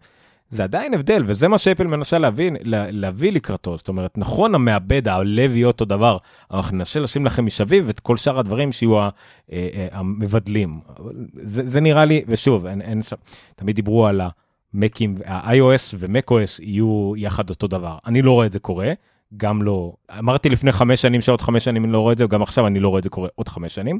[0.51, 5.55] זה עדיין הבדל וזה מה שאפל מנסה להבין להביא לקראתו זאת אומרת נכון המעבד הלב
[5.55, 6.17] יהיה אותו דבר
[6.51, 9.09] אנחנו ננסה לשים לכם משביב את כל שאר הדברים שיהיו אה,
[9.51, 10.79] אה, המבדלים
[11.33, 13.01] זה, זה נראה לי ושוב אין, אין
[13.55, 14.21] תמיד דיברו על
[14.73, 17.97] מקים, ה-iOS ו-macOS יהיו יחד אותו דבר.
[18.05, 18.93] אני לא רואה את זה קורה,
[19.37, 22.41] גם לא, אמרתי לפני חמש שנים שעוד חמש שנים אני לא רואה את זה, וגם
[22.41, 23.99] עכשיו אני לא רואה את זה קורה עוד חמש שנים,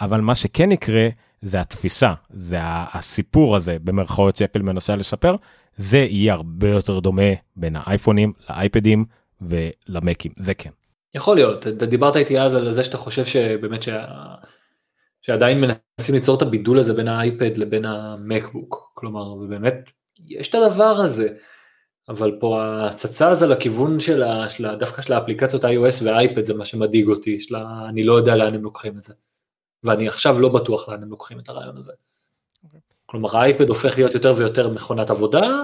[0.00, 1.08] אבל מה שכן יקרה
[1.44, 5.36] זה התפיסה, זה הסיפור הזה במרכאות שאפל מנסה לשפר,
[5.76, 9.04] זה יהיה הרבה יותר דומה בין האייפונים לאייפדים
[9.42, 10.70] ולמקים, זה כן.
[11.14, 14.04] יכול להיות, אתה דיברת איתי אז על זה שאתה חושב שבאמת שה...
[15.22, 19.74] שעדיין מנסים ליצור את הבידול הזה בין האייפד לבין המקבוק, כלומר, ובאמת,
[20.28, 21.28] יש את הדבר הזה,
[22.08, 24.46] אבל פה ההצצה הזו לכיוון של ה,
[24.78, 28.62] דווקא של האפליקציות iOS ואייפד זה מה שמדאיג אותי, שלה, אני לא יודע לאן הם
[28.62, 29.14] לוקחים את זה,
[29.84, 31.92] ואני עכשיו לא בטוח לאן הם לוקחים את הרעיון הזה.
[31.92, 32.64] Okay.
[32.64, 32.80] אוקיי.
[33.06, 35.62] כלומר האייפד הופך להיות יותר ויותר מכונת עבודה,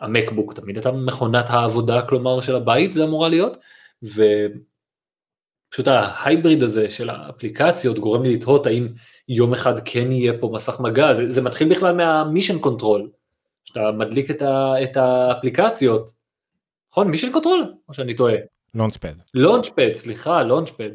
[0.00, 3.56] המקבוק תמיד הייתה מכונת העבודה, כלומר של הבית זה אמורה להיות,
[4.02, 8.88] ופשוט ה hybrid הזה של האפליקציות גורם לי לתהות האם
[9.28, 13.10] יום אחד כן יהיה פה מסך מגע, זה, זה מתחיל בכלל מה Mission Control,
[13.64, 16.10] שאתה מדליק את, ה, את האפליקציות,
[16.90, 17.08] נכון?
[17.08, 17.74] Mission Control?
[17.88, 18.34] או שאני טועה?
[18.74, 19.14] Launchpad.
[19.34, 20.90] Launchpad, סליחה, Launchpad.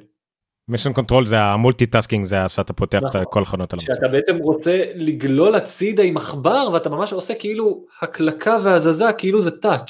[0.69, 3.21] Mission Control זה ה multitasking זה שאתה פותח נכון.
[3.21, 3.93] את כל החלונות על המחשב.
[3.93, 9.51] שאתה בעצם רוצה לגלול הצידה עם עכבר ואתה ממש עושה כאילו הקלקה והזזה כאילו זה
[9.51, 9.89] touch.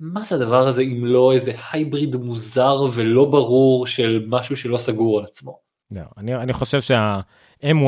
[0.00, 5.18] מה זה הדבר הזה אם לא איזה hybrid מוזר ולא ברור של משהו שלא סגור
[5.18, 5.58] על עצמו.
[5.96, 7.86] לא, אני, אני חושב שה-M1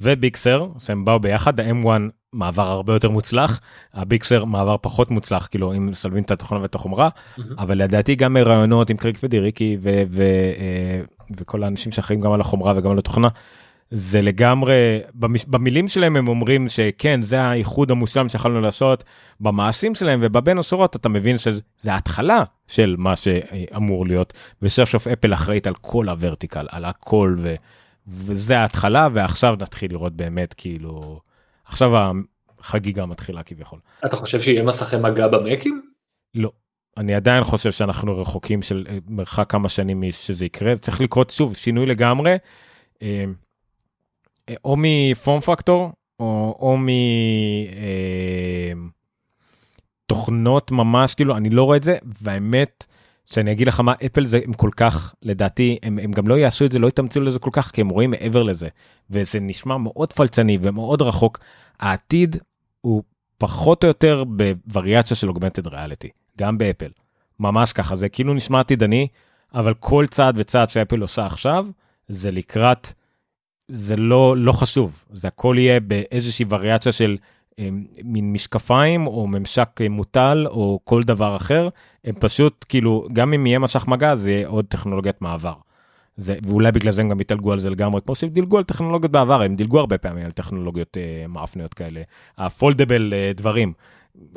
[0.00, 1.86] ו Big Sur שהם באו ביחד ה-M1
[2.32, 3.60] מעבר הרבה יותר מוצלח
[3.94, 7.42] הביקסר מעבר פחות מוצלח כאילו אם מסלבים את התוכנה ואת החומרה mm-hmm.
[7.58, 10.22] אבל לדעתי גם רעיונות עם קריק ודיריקי ו- ו-
[10.58, 11.00] אה,
[11.36, 13.28] וכל האנשים שאחראים גם על החומרה וגם על התוכנה
[13.94, 15.00] זה לגמרי
[15.46, 19.04] במילים שלהם הם אומרים שכן זה האיחוד המושלם שיכולנו לעשות
[19.40, 24.32] במעשים שלהם ובבין השורות אתה מבין שזה ההתחלה של מה שאמור להיות
[24.62, 27.54] וסוף סוף אפל אחראית על כל הוורטיקל על הכל ו,
[28.06, 31.20] וזה ההתחלה ועכשיו נתחיל לראות באמת כאילו
[31.72, 32.12] עכשיו
[32.58, 33.78] החגיגה מתחילה כביכול.
[34.06, 35.82] אתה חושב שיהיה מסכי מגע במקים?
[36.34, 36.50] לא.
[36.96, 41.86] אני עדיין חושב שאנחנו רחוקים של מרחק כמה שנים שזה יקרה צריך לקרות שוב שינוי
[41.86, 42.36] לגמרי.
[43.02, 43.24] אה,
[44.48, 46.76] אה, או מפורם פקטור או, או
[50.08, 52.86] מתוכנות אה, ממש כאילו אני לא רואה את זה והאמת
[53.26, 56.64] שאני אגיד לך מה אפל זה הם כל כך לדעתי הם, הם גם לא יעשו
[56.64, 58.68] את זה לא יתאמצו לזה כל כך כי הם רואים מעבר לזה.
[59.10, 61.38] וזה נשמע מאוד פלצני ומאוד רחוק.
[61.80, 62.36] העתיד
[62.80, 63.02] הוא
[63.38, 66.08] פחות או יותר בווריאציה של אוגמנטד ריאליטי
[66.38, 66.90] גם באפל.
[67.40, 69.08] ממש ככה זה כאילו נשמע עתידני
[69.54, 71.66] אבל כל צעד וצעד שאפל עושה עכשיו
[72.08, 72.92] זה לקראת
[73.68, 77.16] זה לא, לא חשוב, זה הכל יהיה באיזושהי וריאציה של
[78.04, 81.68] מין משקפיים או ממשק אה, מוטל או כל דבר אחר,
[82.04, 85.54] הם פשוט כאילו, גם אם יהיה משך מגע זה יהיה עוד טכנולוגיית מעבר.
[86.16, 89.12] זה, ואולי בגלל זה הם גם ידלגו על זה לגמרי, כמו שהם דילגו על טכנולוגיות
[89.12, 92.02] בעבר, הם דילגו הרבה פעמים על טכנולוגיות אה, מאפניות כאלה,
[92.38, 93.72] ה foldable אה, דברים.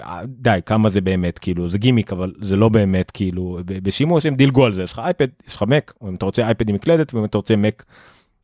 [0.01, 4.35] אה, די, כמה זה באמת, כאילו, זה גימיק, אבל זה לא באמת, כאילו, בשימוש הם
[4.35, 6.75] דילגו על זה, יש לך אייפד, יש לך מק, או אם אתה רוצה אייפד עם
[6.75, 7.85] מקלדת, ואם אתה רוצה מק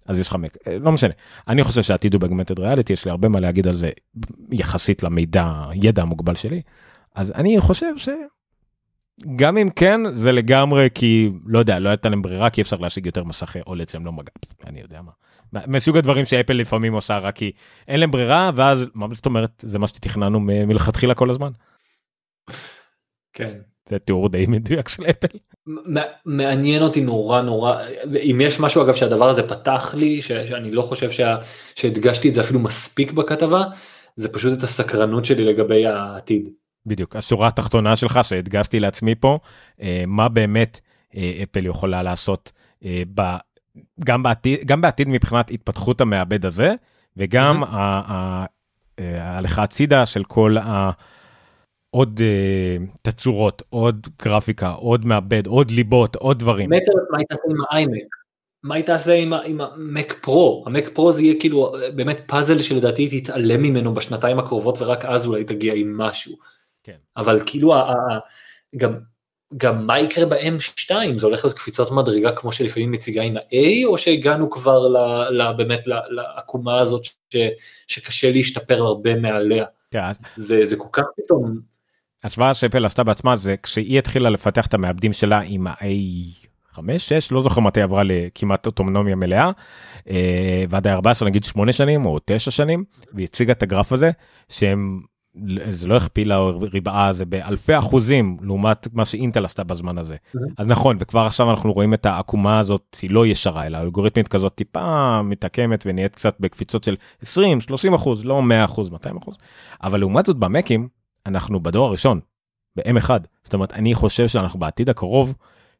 [0.05, 1.13] אז יש לך מק, אה, לא משנה.
[1.47, 3.89] אני חושב שהעתיד הוא ב augmented reality, יש לי הרבה מה להגיד על זה
[4.51, 6.61] יחסית למידע, ידע המוגבל שלי.
[7.15, 12.49] אז אני חושב שגם אם כן, זה לגמרי כי, לא יודע, לא הייתה להם ברירה,
[12.49, 14.31] כי אפשר להשיג יותר מסכי OLED שהם לא מגע,
[14.65, 15.11] אני יודע מה.
[15.67, 17.51] מסוג הדברים שאפל לפעמים עושה רק כי
[17.87, 21.51] אין להם ברירה, ואז, מה זאת אומרת, זה מה שתכננו מלכתחילה כל הזמן.
[23.33, 23.70] כן.
[23.89, 25.37] זה תיאור די מדויק של אפל.
[26.25, 27.81] מעניין אותי נורא נורא
[28.23, 31.37] אם יש משהו אגב שהדבר הזה פתח לי שאני לא חושב שה,
[31.75, 33.63] שהדגשתי את זה אפילו מספיק בכתבה
[34.15, 36.49] זה פשוט את הסקרנות שלי לגבי העתיד.
[36.87, 39.39] בדיוק השורה התחתונה שלך שהדגשתי לעצמי פה
[39.81, 40.79] אה, מה באמת
[41.15, 42.51] אה, אפל יכולה לעשות
[42.85, 43.21] אה, ב,
[44.03, 46.73] גם בעתיד גם בעתיד מבחינת התפתחות המעבד הזה
[47.17, 47.63] וגם
[48.97, 50.91] ההליכה הצידה של כל ה...
[51.91, 56.69] עוד uh, תצורות, עוד גרפיקה, עוד מעבד, עוד ליבות, עוד דברים.
[56.69, 56.75] מה
[57.17, 58.15] היא תעשה עם האיימק?
[58.63, 59.13] מה היא תעשה
[59.45, 60.63] עם המק פרו?
[60.67, 65.43] המק פרו זה יהיה כאילו באמת פאזל שלדעתי תתעלם ממנו בשנתיים הקרובות ורק אז אולי
[65.43, 66.35] תגיע עם משהו.
[66.83, 66.95] כן.
[67.17, 67.73] אבל כאילו
[68.75, 68.99] גם,
[69.57, 73.97] גם מה יקרה ב-M2 זה הולך להיות קפיצות מדרגה כמו שלפעמים מציגה עם ה-A או
[73.97, 74.97] שהגענו כבר ל,
[75.29, 77.37] ל, באמת לעקומה הזאת ש,
[77.87, 79.65] שקשה להשתפר הרבה מעליה.
[79.91, 79.99] כן.
[80.35, 81.70] זה, זה כל כך פתאום
[82.23, 87.41] השוואה שאפל עשתה בעצמה זה כשהיא התחילה לפתח את המעבדים שלה עם ה-A5, 6, לא
[87.41, 89.51] זוכר מתי עברה לכמעט אוטונומיה מלאה,
[90.09, 92.83] אה, ועד ה-14 נגיד 8 שנים או 9 שנים,
[93.13, 94.11] והיא הציגה את הגרף הזה,
[94.49, 95.01] שהם
[95.71, 100.15] זה לא הכפילה או ריבעה זה באלפי אחוזים לעומת מה שאינטל עשתה בזמן הזה.
[100.57, 104.55] אז נכון וכבר עכשיו אנחנו רואים את העקומה הזאת היא לא ישרה אלא אלגוריתמית כזאת
[104.55, 109.35] טיפה מתעקמת ונהיית קצת בקפיצות של 20 30 אחוז לא 100 אחוז 200 אחוז
[109.83, 110.87] אבל לעומת זאת במקים
[111.25, 112.19] אנחנו בדור הראשון
[112.75, 113.09] ב-M1
[113.43, 115.35] זאת אומרת אני חושב שאנחנו בעתיד הקרוב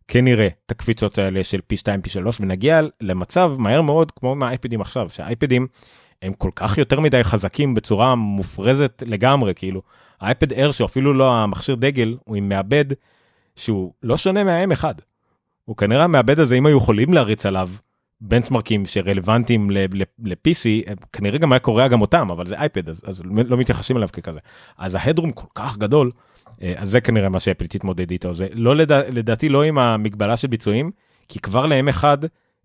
[0.08, 4.36] כן נראה את הקפיצות האלה של פי 2 פי 3 ונגיע למצב מהר מאוד כמו
[4.36, 5.68] מהאייפדים עכשיו שהאייפדים.
[6.22, 9.82] הם כל כך יותר מדי חזקים בצורה מופרזת לגמרי כאילו
[10.22, 12.86] האייפד אר שאפילו לא המכשיר דגל הוא עם מעבד
[13.56, 14.84] שהוא לא שונה מה-M1.
[15.66, 17.70] הוא כנראה המעבד הזה אם היו יכולים להריץ עליו
[18.22, 23.58] בנצמרקים שרלוונטיים ל-PC כנראה גם היה קורא גם אותם אבל זה אייפד אז, אז לא
[23.58, 24.40] מתייחסים אליו ככזה.
[24.78, 26.12] אז ההדרום כל כך גדול
[26.62, 28.34] אה, אז זה כנראה מה שאפל תתמודד איתו.
[28.34, 30.92] זה לא לדע, לדעתי לא עם המגבלה של ביצועים
[31.28, 32.04] כי כבר ל-M1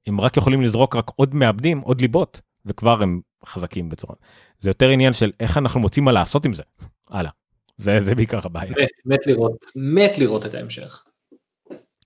[0.06, 4.14] הם רק יכולים לזרוק רק עוד מעבדים עוד ליבות וכבר הם חזקים בצורה.
[4.60, 6.62] זה יותר עניין של איך אנחנו מוצאים מה לעשות עם זה.
[7.10, 7.30] הלאה.
[7.76, 8.70] זה זה בעיקר הבעיה.
[8.70, 8.76] מת,
[9.06, 11.04] מת לראות מת לראות את ההמשך.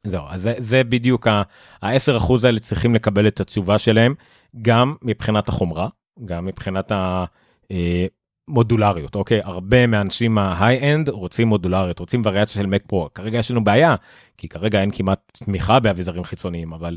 [0.06, 4.14] זהו אז זה, זה בדיוק ה-10% האלה צריכים לקבל את התשובה שלהם
[4.62, 5.88] גם מבחינת החומרה
[6.24, 6.92] גם מבחינת
[8.48, 9.40] המודולריות אה, אוקיי?
[9.44, 13.94] הרבה מהאנשים ההיי-אנד רוצים מודולריות רוצים וריאציה של מק פרו כרגע יש לנו בעיה
[14.38, 16.96] כי כרגע אין כמעט תמיכה באביזרים חיצוניים אבל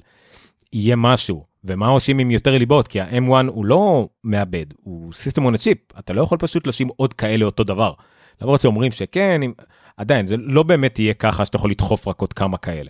[0.73, 1.53] יהיה משהו.
[1.63, 2.87] ומה עושים עם יותר ליבות?
[2.87, 7.13] כי ה-M1 הוא לא מעבד הוא סיסטם on צ'יפ אתה לא יכול פשוט לשים עוד
[7.13, 7.93] כאלה אותו דבר.
[8.41, 9.53] למרות שאומרים שכן אם...
[9.97, 12.89] עדיין זה לא באמת יהיה ככה שאתה יכול לדחוף רק עוד כמה כאלה.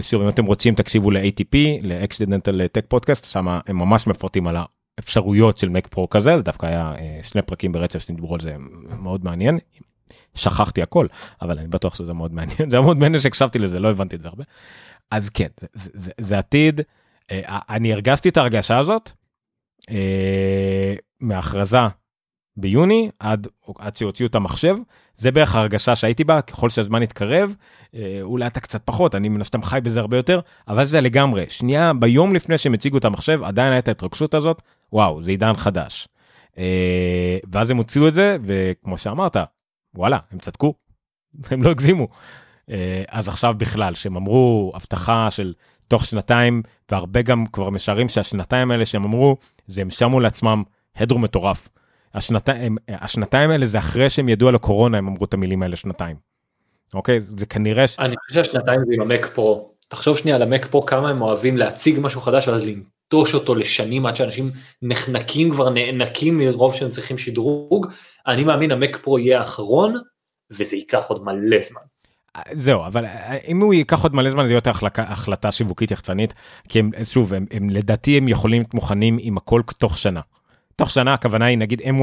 [0.00, 4.56] שוב אם אתם רוצים תקשיבו ל-ATP ל-Accidental Tech Podcast שם הם ממש מפרטים על
[4.98, 8.56] האפשרויות של Mac Pro כזה זה דווקא היה אה, שני פרקים ברצף שדיברו על זה
[8.98, 9.58] מאוד מעניין.
[10.34, 11.06] שכחתי הכל
[11.42, 14.28] אבל אני בטוח שזה מאוד מעניין זה מאוד מעניין שהקשבתי לזה לא הבנתי את זה
[14.28, 14.44] הרבה.
[15.10, 16.80] אז כן זה, זה, זה, זה עתיד
[17.30, 19.10] אה, אני הרגשתי את ההרגשה הזאת
[19.90, 21.78] אה, מהכרזה
[22.56, 23.46] ביוני עד
[23.78, 24.76] עד שהוציאו את המחשב
[25.14, 27.54] זה בערך ההרגשה שהייתי בה ככל שהזמן יתקרב
[27.94, 31.44] אה, אולי אתה קצת פחות אני מן הסתם חי בזה הרבה יותר אבל זה לגמרי
[31.48, 34.62] שנייה ביום לפני שהם הציגו את המחשב עדיין הייתה ההתרגשות הזאת
[34.92, 36.08] וואו זה עידן חדש.
[37.52, 39.36] ואז הם הוציאו את זה וכמו שאמרת
[39.94, 40.74] וואלה הם צדקו
[41.50, 42.08] הם לא הגזימו.
[43.08, 45.52] אז עכשיו בכלל שהם אמרו הבטחה של
[45.88, 50.62] תוך שנתיים, והרבה גם כבר משערים שהשנתיים האלה שהם אמרו, זה הם שמו לעצמם
[50.96, 51.68] הדרו מטורף.
[52.14, 56.16] השנתיים, השנתיים האלה זה אחרי שהם ידעו על הקורונה, הם אמרו את המילים האלה שנתיים.
[56.94, 57.20] אוקיי?
[57.20, 57.86] זה כנראה...
[57.86, 57.98] ש...
[57.98, 59.72] אני חושב שהשנתיים זה עם המק פרו.
[59.88, 64.06] תחשוב שנייה על המק פרו כמה הם אוהבים להציג משהו חדש ואז לנטוש אותו לשנים
[64.06, 64.50] עד שאנשים
[64.82, 67.86] נחנקים כבר נאנקים מרוב שהם צריכים שדרוג.
[68.26, 69.94] אני מאמין המק פרו יהיה האחרון
[70.50, 71.80] וזה ייקח עוד מלא זמן.
[72.52, 73.04] זהו אבל
[73.48, 76.34] אם הוא ייקח עוד מלא זמן זה יותר החלטה, החלטה שיווקית יחצנית
[76.68, 80.20] כי הם שוב הם, הם לדעתי הם יכולים להיות מוכנים עם הכל תוך שנה.
[80.76, 82.02] תוך שנה הכוונה היא נגיד M1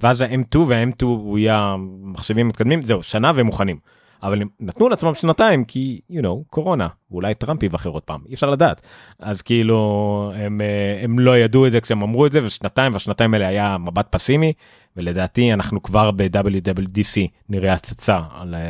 [0.00, 3.76] ואז ה-M2 וה-M2 הוא יהיה מחשבים מתקדמים זהו שנה והם מוכנים.
[4.22, 8.34] אבל הם נתנו לעצמם שנתיים כי you know קורונה אולי טראמפ ייבחר עוד פעם אי
[8.34, 8.82] אפשר לדעת
[9.18, 13.34] אז כאילו הם, אה, הם לא ידעו את זה כשהם אמרו את זה ושנתיים והשנתיים
[13.34, 14.52] האלה היה מבט פסימי
[14.96, 18.20] ולדעתי אנחנו כבר ב-WWDC נראה הצצה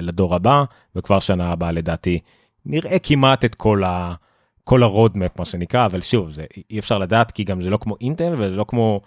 [0.02, 0.64] לדור הבא
[0.96, 2.18] וכבר שנה הבאה לדעתי
[2.66, 4.14] נראה כמעט את כל ה...
[4.64, 7.96] כל הרודמפ מה שנקרא אבל שוב זה אי אפשר לדעת כי גם זה לא כמו
[8.00, 9.00] אינטל וזה לא כמו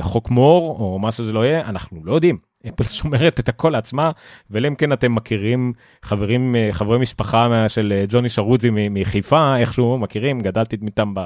[0.00, 4.10] חוק מור או מה שזה לא יהיה אנחנו לא יודעים אפל שומרת את הכל לעצמה
[4.50, 9.98] ואלא אם כן אתם מכירים חברים אה, חברי משפחה של אה, ג'וני שרוזי מחיפה איכשהו
[9.98, 11.20] מכירים גדלתי איתם ב...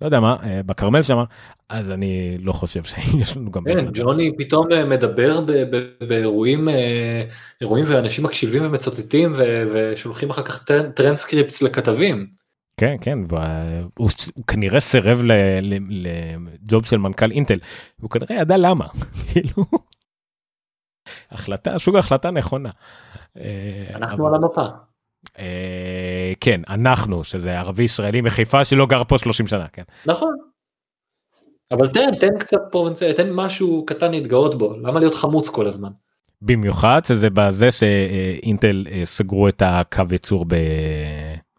[0.00, 1.22] לא יודע מה אה, בכרמל שם
[1.68, 5.40] אז אני לא חושב שיש לנו גם כן, ג'וני פתאום מדבר
[6.08, 6.68] באירועים
[7.60, 9.32] אירועים ואנשים מקשיבים ומצותתים
[9.72, 10.64] ושולחים אחר כך
[10.94, 12.41] טרנסקריפטס לכתבים.
[12.82, 14.10] כן כן והוא
[14.46, 15.20] כנראה סירב
[15.90, 17.58] ל job של מנכ"ל אינטל
[18.00, 18.86] הוא כנראה ידע למה
[19.32, 19.64] כאילו
[21.30, 22.70] החלטה שוב החלטה נכונה.
[23.36, 24.66] אה, אנחנו על המפה.
[25.38, 29.82] אה, כן אנחנו שזה ערבי ישראלי מחיפה שלא גר פה 30 שנה כן.
[30.06, 30.36] נכון.
[31.70, 35.90] אבל תן תן קצת פרובינציה תן משהו קטן להתגאות בו למה להיות חמוץ כל הזמן.
[36.42, 40.46] במיוחד שזה בזה שאינטל אה, סגרו את הקו ייצור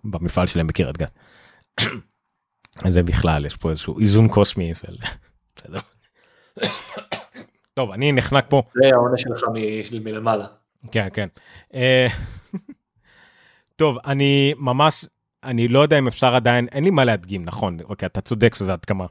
[0.04, 1.20] במפעל שלהם בקריית גת.
[2.88, 4.72] זה בכלל יש פה איזשהו איזון קוסמי.
[7.74, 8.64] טוב אני נחנק פה.
[8.74, 9.44] זה העונש שלך
[10.04, 10.46] מלמעלה.
[10.92, 11.28] כן כן.
[11.74, 12.08] אה,
[13.76, 15.06] טוב אני ממש
[15.44, 18.74] אני לא יודע אם אפשר עדיין אין לי מה להדגים נכון אוקיי אתה צודק שזה
[18.74, 19.06] עד כמה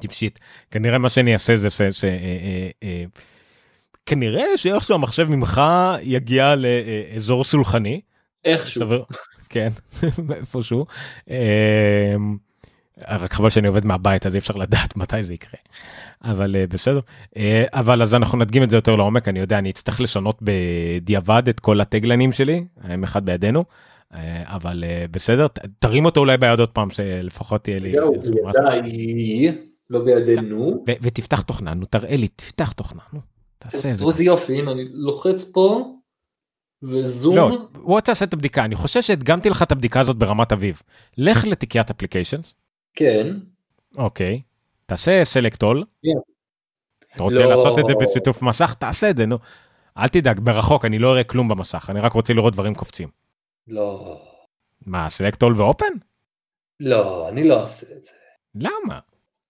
[0.00, 0.38] טיפשית
[0.70, 1.82] כנראה מה שאני אעשה זה ש...
[1.82, 3.04] ש אה, אה, אה,
[4.06, 5.62] כנראה שאיכשהו המחשב ממך
[6.02, 8.00] יגיע לאזור סולחני.
[8.44, 8.88] איכשהו.
[9.48, 9.68] כן
[10.40, 10.86] איפשהו.
[11.30, 12.14] אה,
[13.08, 15.60] רק חבל שאני עובד מהבית אז אי אפשר לדעת מתי זה יקרה.
[16.24, 17.00] אבל uh, בסדר.
[17.34, 17.38] Uh,
[17.72, 21.60] אבל אז אנחנו נדגים את זה יותר לעומק אני יודע אני אצטרך לשנות בדיעבד את
[21.60, 23.64] כל הטגלנים שלי הם אחד בידינו.
[24.12, 25.46] Uh, אבל בסדר
[25.78, 27.94] תרים אותו אולי ביד עוד פעם שלפחות תהיה לי.
[28.44, 29.58] בידיי,
[29.90, 30.84] לא בידינו.
[31.02, 33.20] ותפתח תוכנה נו תראה לי תפתח תוכנה נו.
[33.58, 34.04] תעשה איזה.
[34.04, 35.94] איזה יופי הנה אני לוחץ פה.
[36.82, 37.36] וזום.
[37.36, 40.82] לא, בוא תעשה את הבדיקה אני חושב שהדגמתי לך את הבדיקה הזאת ברמת אביב.
[41.18, 42.54] לך לתיקיית אפליקיישנס.
[42.94, 43.26] כן.
[43.96, 44.40] אוקיי.
[44.86, 45.84] תעשה סלקטול.
[46.02, 46.18] כן.
[47.14, 47.50] אתה רוצה לא...
[47.50, 48.74] לעשות את זה בשיתוף מסך?
[48.74, 49.38] תעשה את זה, נו.
[49.98, 53.08] אל תדאג, ברחוק אני לא אראה כלום במסך, אני רק רוצה לראות דברים קופצים.
[53.68, 54.20] לא.
[54.86, 55.92] מה, סלקטול ואופן?
[56.80, 58.12] לא, אני לא אעשה את זה.
[58.54, 58.98] למה?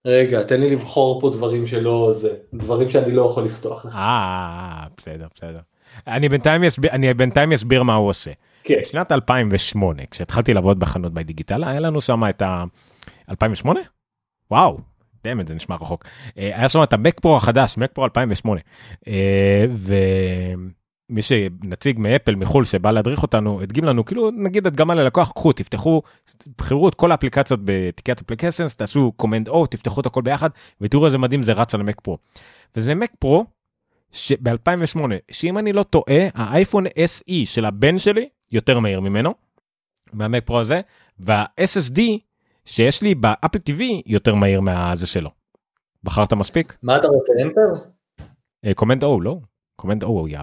[0.07, 3.85] רגע, תן לי לבחור פה דברים שלא זה, דברים שאני לא יכול לפתוח.
[3.85, 5.59] אה, בסדר, בסדר.
[6.07, 8.31] אני בינתיים אסביר, אני בינתיים אסביר מה הוא עושה.
[8.63, 8.75] כן.
[8.81, 12.63] בשנת 2008, כשהתחלתי לעבוד בחנות בדיגיטל, היה לנו שם את ה...
[13.29, 13.79] 2008?
[14.51, 14.77] וואו,
[15.23, 16.05] דמת, זה נשמע רחוק.
[16.37, 18.61] אה, היה שם את המק פרו החדש, מק פרו 2008.
[21.09, 26.01] ומי שנציג מאפל מחול שבא להדריך אותנו, הדגים לנו, כאילו נגיד הדגמה ללקוח, קחו, תפתחו,
[26.37, 30.49] תבחרו את כל האפליקציות בתיקיית אפליקיישנס, תעשו קומנד או, תפתחו את הכל ביחד,
[30.81, 32.17] ותראו איזה מדהים זה רץ על המק פרו.
[32.75, 33.45] וזה מק פרו
[34.41, 34.99] ב-2008,
[35.31, 39.33] שאם אני לא טועה, האייפון SE של הבן שלי יותר מהיר ממנו,
[40.13, 40.81] מהמק פרו הזה,
[41.19, 42.01] וה-SSD
[42.65, 45.29] שיש לי באפל TV יותר מהיר מהזה שלו.
[46.03, 46.77] בחרת מספיק?
[46.83, 47.89] מה אתה רוצה, enter?
[48.75, 49.37] command O, לא?
[49.75, 50.39] command O, יא...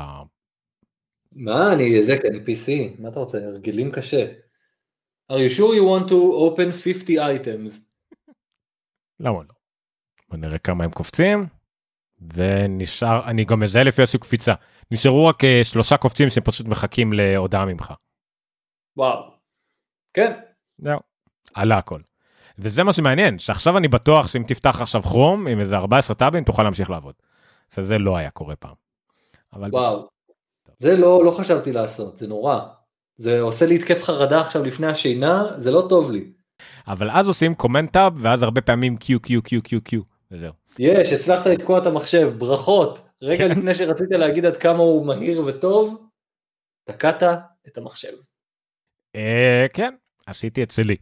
[1.33, 4.27] מה, אני, זה, כי אני PC, מה אתה רוצה, הרגלים קשה.
[5.29, 6.15] are you sure you want to
[6.47, 7.81] open 50 items?
[9.21, 9.55] למה לא?
[10.29, 11.47] בוא נראה כמה הם קופצים.
[12.35, 14.55] ונשאר, אני גם מזהה לפי איזושהי קפיצה.
[14.91, 17.93] נשארו רק אה, שלושה קופצים שפשוט מחכים להודעה ממך.
[18.97, 19.31] וואו.
[20.15, 20.33] כן.
[20.79, 21.01] זהו.
[21.55, 22.01] עלה הכל.
[22.59, 26.63] וזה מה שמעניין, שעכשיו אני בטוח שאם תפתח עכשיו כרום עם איזה 14 טאבים תוכל
[26.63, 27.15] להמשיך לעבוד.
[27.71, 28.75] זה לא היה קורה פעם.
[29.53, 29.97] אבל וואו.
[29.97, 30.07] בסדר.
[30.79, 32.61] זה לא, לא חשבתי לעשות, זה נורא.
[33.17, 36.33] זה עושה לי התקף חרדה עכשיו לפני השינה, זה לא טוב לי.
[36.89, 39.97] אבל אז עושים קומנט טאב ואז הרבה פעמים q q q q q
[40.31, 40.53] וזהו.
[40.79, 43.01] יש, הצלחת לתקוע את המחשב, ברכות.
[43.23, 43.51] רגע כן.
[43.51, 45.97] לפני שרצית להגיד עד כמה הוא מהיר וטוב,
[46.89, 47.23] תקעת
[47.69, 48.13] את המחשב.
[49.17, 49.95] אה, כן,
[50.27, 50.97] עשיתי את שלי.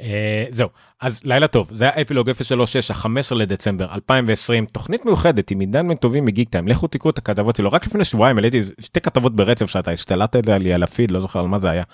[0.00, 0.68] אה, זהו,
[1.00, 5.94] אז לילה טוב, זה היה אפילוג 036, ה-15 לדצמבר 2020, תוכנית מיוחדת עם עידן בן
[5.94, 9.66] טובים מגיק טיים, לכו תקראו את הכתבות שלו, רק לפני שבועיים העליתי שתי כתבות ברצף
[9.66, 11.84] שאתה השתלטת לי על הפיד, לא זוכר על מה זה היה,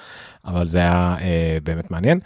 [0.44, 2.20] אבל זה היה אה, באמת מעניין.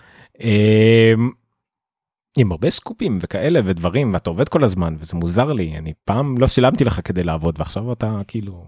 [2.39, 6.47] עם הרבה סקופים וכאלה ודברים ואתה עובד כל הזמן וזה מוזר לי אני פעם לא
[6.47, 8.67] שילמתי לך כדי לעבוד ועכשיו אתה כאילו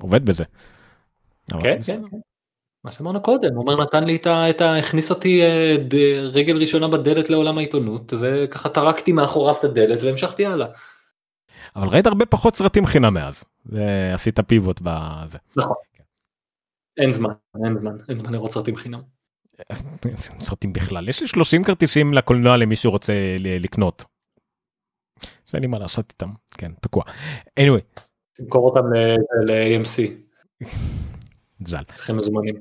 [0.00, 0.44] עובד בזה.
[1.60, 2.02] כן, כן.
[2.84, 4.78] מה שאמרנו קודם, עומר נתן לי את ה...
[4.78, 5.76] הכניס אותי אה,
[6.32, 10.66] רגל ראשונה בדלת לעולם העיתונות וככה טרקתי מאחוריו את הדלת והמשכתי הלאה.
[11.76, 15.38] אבל ראית הרבה פחות סרטים חינם מאז ועשית פיבוט בזה.
[15.56, 15.76] נכון.
[16.96, 17.32] אין זמן,
[17.64, 19.00] אין זמן, אין זמן לראות סרטים חינם.
[20.40, 24.04] סרטים בכלל יש לי 30 כרטיסים לקולנוע למי שרוצה לקנות.
[25.44, 27.02] שאין לי מה לעשות איתם כן תקוע.
[27.60, 28.00] anyway.
[28.32, 28.86] תמכור אותם
[29.46, 30.10] ל-AMC.
[31.66, 31.82] ז"ל.
[31.94, 32.54] צריכים מזומנים.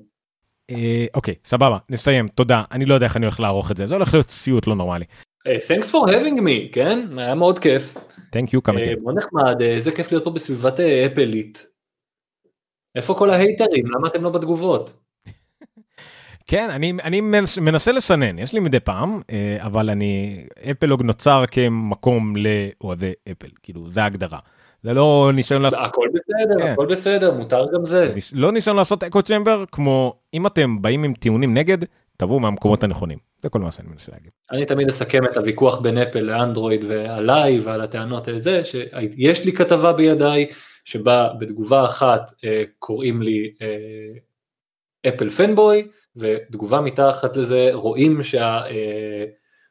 [0.71, 3.95] אה, אוקיי סבבה נסיים תודה אני לא יודע איך אני הולך לערוך את זה זה
[3.95, 5.05] הולך להיות סיוט לא נורמלי.
[5.47, 7.97] Hey, thanks for having me כן היה מאוד כיף.
[8.17, 8.99] thank you כמה כיף.
[9.03, 11.67] מאוד נחמד איזה כיף להיות פה בסביבת אפלית.
[12.95, 15.00] איפה כל ההייטרים למה אתם לא בתגובות.
[16.51, 17.21] כן אני אני
[17.61, 19.21] מנסה לסנן יש לי מדי פעם
[19.57, 24.39] אבל אני אפלוג נוצר כמקום לאוהבי אפל כאילו זה ההגדרה.
[24.83, 25.79] זה לא ניסיון לעשות...
[25.83, 26.71] הכל בסדר, כן.
[26.71, 28.13] הכל בסדר, מותר גם זה.
[28.33, 31.77] לא ניסיון לעשות אקו צ'מבר, כמו אם אתם באים עם טיעונים נגד,
[32.17, 33.17] תבואו מהמקומות הנכונים.
[33.41, 34.31] זה כל מה שאני מנסה להגיד.
[34.51, 39.93] אני תמיד אסכם את הוויכוח בין אפל לאנדרואיד ועליי ועל הטענות הזה, שיש לי כתבה
[39.93, 40.47] בידיי,
[40.85, 43.67] שבה בתגובה אחת אה, קוראים לי אה,
[45.07, 49.25] אפל פנבוי, ותגובה מתחת לזה רואים, שה, אה,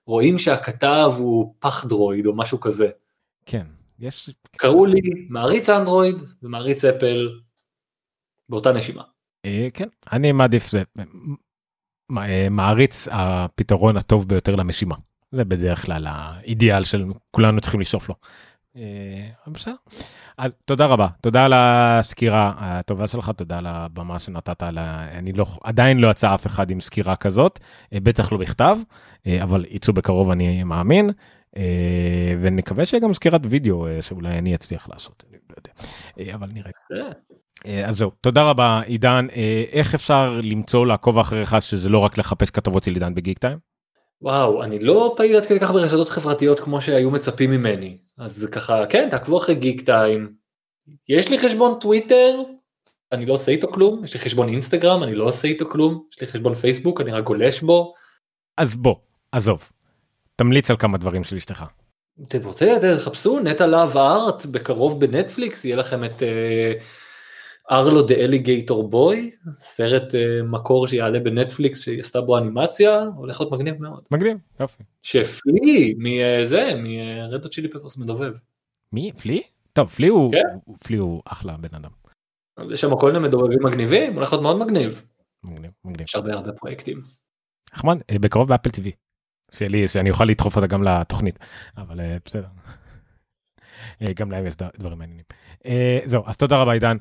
[0.07, 2.89] רואים שהכתב הוא פחדרואיד או משהו כזה.
[3.47, 3.67] כן,
[3.99, 4.31] יש...
[4.57, 7.29] קראו לי מעריץ אנדרואיד ומעריץ אפל
[8.49, 9.03] באותה נשימה.
[9.45, 10.83] אה, כן, אני מעדיף זה.
[12.19, 14.95] אה, מעריץ הפתרון הטוב ביותר למשימה.
[15.33, 18.15] זה בדרך כלל האידיאל של כולנו צריכים לשאוף לו.
[18.77, 18.83] אה,
[19.47, 19.75] בסדר.
[20.65, 25.09] תודה רבה, תודה על הסקירה הטובה שלך, תודה על הבמה שנתת, על ה...
[25.19, 27.61] אני לא, עדיין לא יצא אף אחד עם סקירה כזאת,
[27.93, 28.79] בטח לא בכתב,
[29.27, 31.11] אבל יצאו בקרוב אני מאמין.
[31.57, 35.73] אה, ונקווה שיהיה גם סקירת וידאו אה, שאולי אני אצליח לעשות, אני לא יודע,
[36.19, 36.71] אה, אבל נראה.
[37.67, 39.27] אה, אז זהו, תודה רבה עידן.
[39.37, 43.59] אה, איך אפשר למצוא, לעקוב אחריך, שזה לא רק לחפש כתבות של עידן בגיק טיים?
[44.23, 47.99] וואו, אני לא פעיל עד כדי כך ברשתות חברתיות כמו שהיו מצפים ממני.
[48.19, 50.33] אז ככה, כן, תעקבו אחרי גיק טיים.
[51.09, 52.43] יש לי חשבון טוויטר,
[53.13, 56.21] אני לא עושה איתו כלום, יש לי חשבון אינסטגרם, אני לא עושה איתו כלום, יש
[56.21, 57.95] לי חשבון פייסבוק, אני רק גולש בו.
[58.57, 58.95] אז בוא,
[59.33, 59.71] עזוב.
[60.37, 61.65] תמליץ על כמה דברים של אשתך.
[62.27, 62.69] אתם רוצים,
[62.99, 66.23] תחפשו נטע להב Art, בקרוב בנטפליקס, יהיה לכם את
[67.71, 73.53] Arlo the Alligator Boy, סרט uh, מקור שיעלה בנטפליקס שהיא עשתה בו אנימציה, הולך להיות
[73.53, 74.03] מגניב מאוד.
[74.11, 74.83] מגניב, יופי.
[75.03, 78.33] שפלי, מזה, מרד צ'ילי פפרס מדובב.
[78.93, 79.13] מי?
[79.13, 79.43] פלי?
[79.73, 80.75] טוב, פלי הוא, כן?
[80.85, 81.91] פלי הוא אחלה בן אדם.
[82.73, 85.05] יש שם כל מיני מדובבים מגניבים, הולך להיות מאוד מגניב.
[85.45, 86.01] מגניב, מגניב.
[86.01, 87.03] יש הרבה הרבה פרויקטים.
[87.75, 88.93] נחמד, אה, בקרוב באפל טיווי.
[89.51, 91.39] שלי, שאני אוכל לדחוף אותה גם לתוכנית,
[91.77, 92.47] אבל אה, בסדר.
[94.03, 95.25] אה, גם להם יש דברים מעניינים.
[96.05, 96.97] זהו, אז תודה רבה עידן.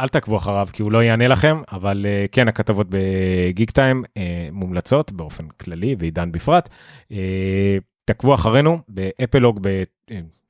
[0.00, 4.04] אל תעקבו אחריו כי הוא לא יענה לכם, אבל כן, הכתבות בגיק טיים
[4.52, 6.68] מומלצות באופן כללי, ועידן בפרט.
[8.04, 9.60] תעקבו אחרינו באפלוג,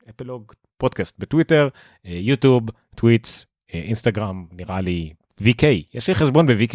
[0.07, 1.69] באפלוג פודקאסט בטוויטר,
[2.05, 2.63] יוטיוב,
[2.95, 5.65] טוויץ', אינסטגרם, נראה לי VK,
[5.95, 6.75] יש לי חשבון ב-VK.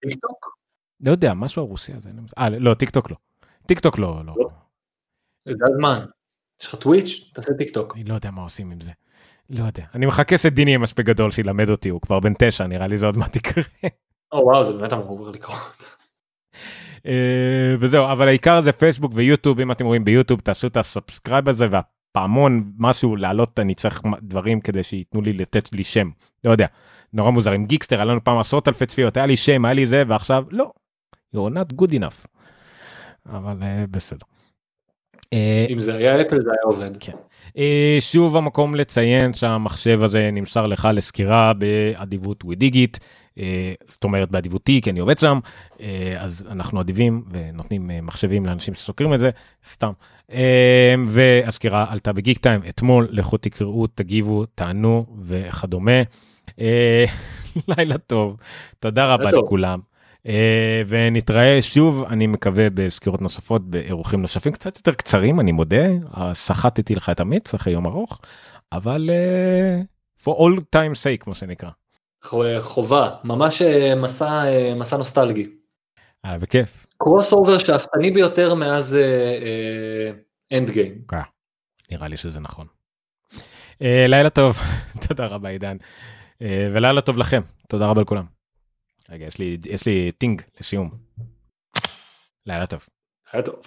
[0.00, 0.56] טיקטוק?
[1.00, 2.10] לא יודע, משהו הרוסי הזה.
[2.38, 3.16] אה, לא, טיק טוק לא.
[3.66, 4.22] טיק טוק לא.
[4.26, 4.34] לא.
[5.44, 6.06] זה הזמן.
[6.60, 7.94] יש לך טוויץ', תעשה טיק טוק.
[7.94, 8.90] אני לא יודע מה עושים עם זה.
[9.50, 9.84] לא יודע.
[9.94, 13.06] אני מחכה שדיני יהיה מספיק גדול שילמד אותי, הוא כבר בן תשע, נראה לי זה
[13.06, 13.64] עוד מעט יקרה.
[14.32, 15.84] או וואו, זה באמת אמור לקרות.
[17.06, 21.48] אה, וזהו, אבל העיקר זה פייסבוק ויוטיוב, אם אתם רואים ביוטיוב, תעשו את ה subscribe
[21.48, 26.10] הזה והפעמון, משהו להעלות, אני צריך דברים כדי שייתנו לי לתת לי שם.
[26.44, 26.66] לא יודע,
[27.12, 27.50] נורא מוזר.
[27.50, 30.44] עם גיקסטר היה לנו פעם עשרות אלפי צפיות, היה לי שם, היה לי זה, ועכשיו
[30.50, 30.70] לא.
[31.36, 32.26] you're not good enough.
[33.26, 34.26] אבל uh, בסדר.
[35.32, 36.90] אה, אם זה היה אפל זה היה עובד.
[37.00, 37.12] כן.
[37.48, 37.60] Uh,
[38.00, 43.40] שוב המקום לציין שהמחשב הזה נמסר לך לסקירה באדיבות ווידיגיט, uh,
[43.88, 45.38] זאת אומרת באדיבותי כי אני עובד שם,
[46.18, 49.30] אז אנחנו אדיבים ונותנים מחשבים לאנשים שסוקרים את זה,
[49.68, 49.92] סתם.
[51.08, 56.02] והסקירה עלתה בגיק טיים אתמול, לכו תקראו, תגיבו, תענו וכדומה.
[57.68, 58.36] לילה טוב,
[58.80, 59.89] תודה רבה לכולם.
[60.26, 65.86] אה, ונתראה שוב אני מקווה בסקירות נוספות באירוחים נוספים קצת יותר קצרים אני מודה
[66.32, 68.20] סחטתי לך את המיץ אחרי יום ארוך
[68.72, 71.70] אבל uh, for old time's sake כמו שנקרא.
[72.60, 74.44] חובה ממש אה, מסע
[74.76, 75.46] מסע נוסטלגי.
[76.24, 76.86] אה, בכיף.
[76.98, 78.98] crossover שאפתני ביותר מאז
[80.52, 80.94] Endgame.
[81.90, 82.66] נראה לי שזה נכון.
[83.80, 84.58] לילה טוב
[85.08, 85.76] תודה רבה עידן
[86.40, 88.39] ולילה טוב לכם תודה רבה לכולם.
[89.10, 89.26] רגע,
[89.70, 90.90] יש לי, טינג לסיום.
[92.46, 92.86] לילה טוב.
[93.34, 93.62] לילה טוב.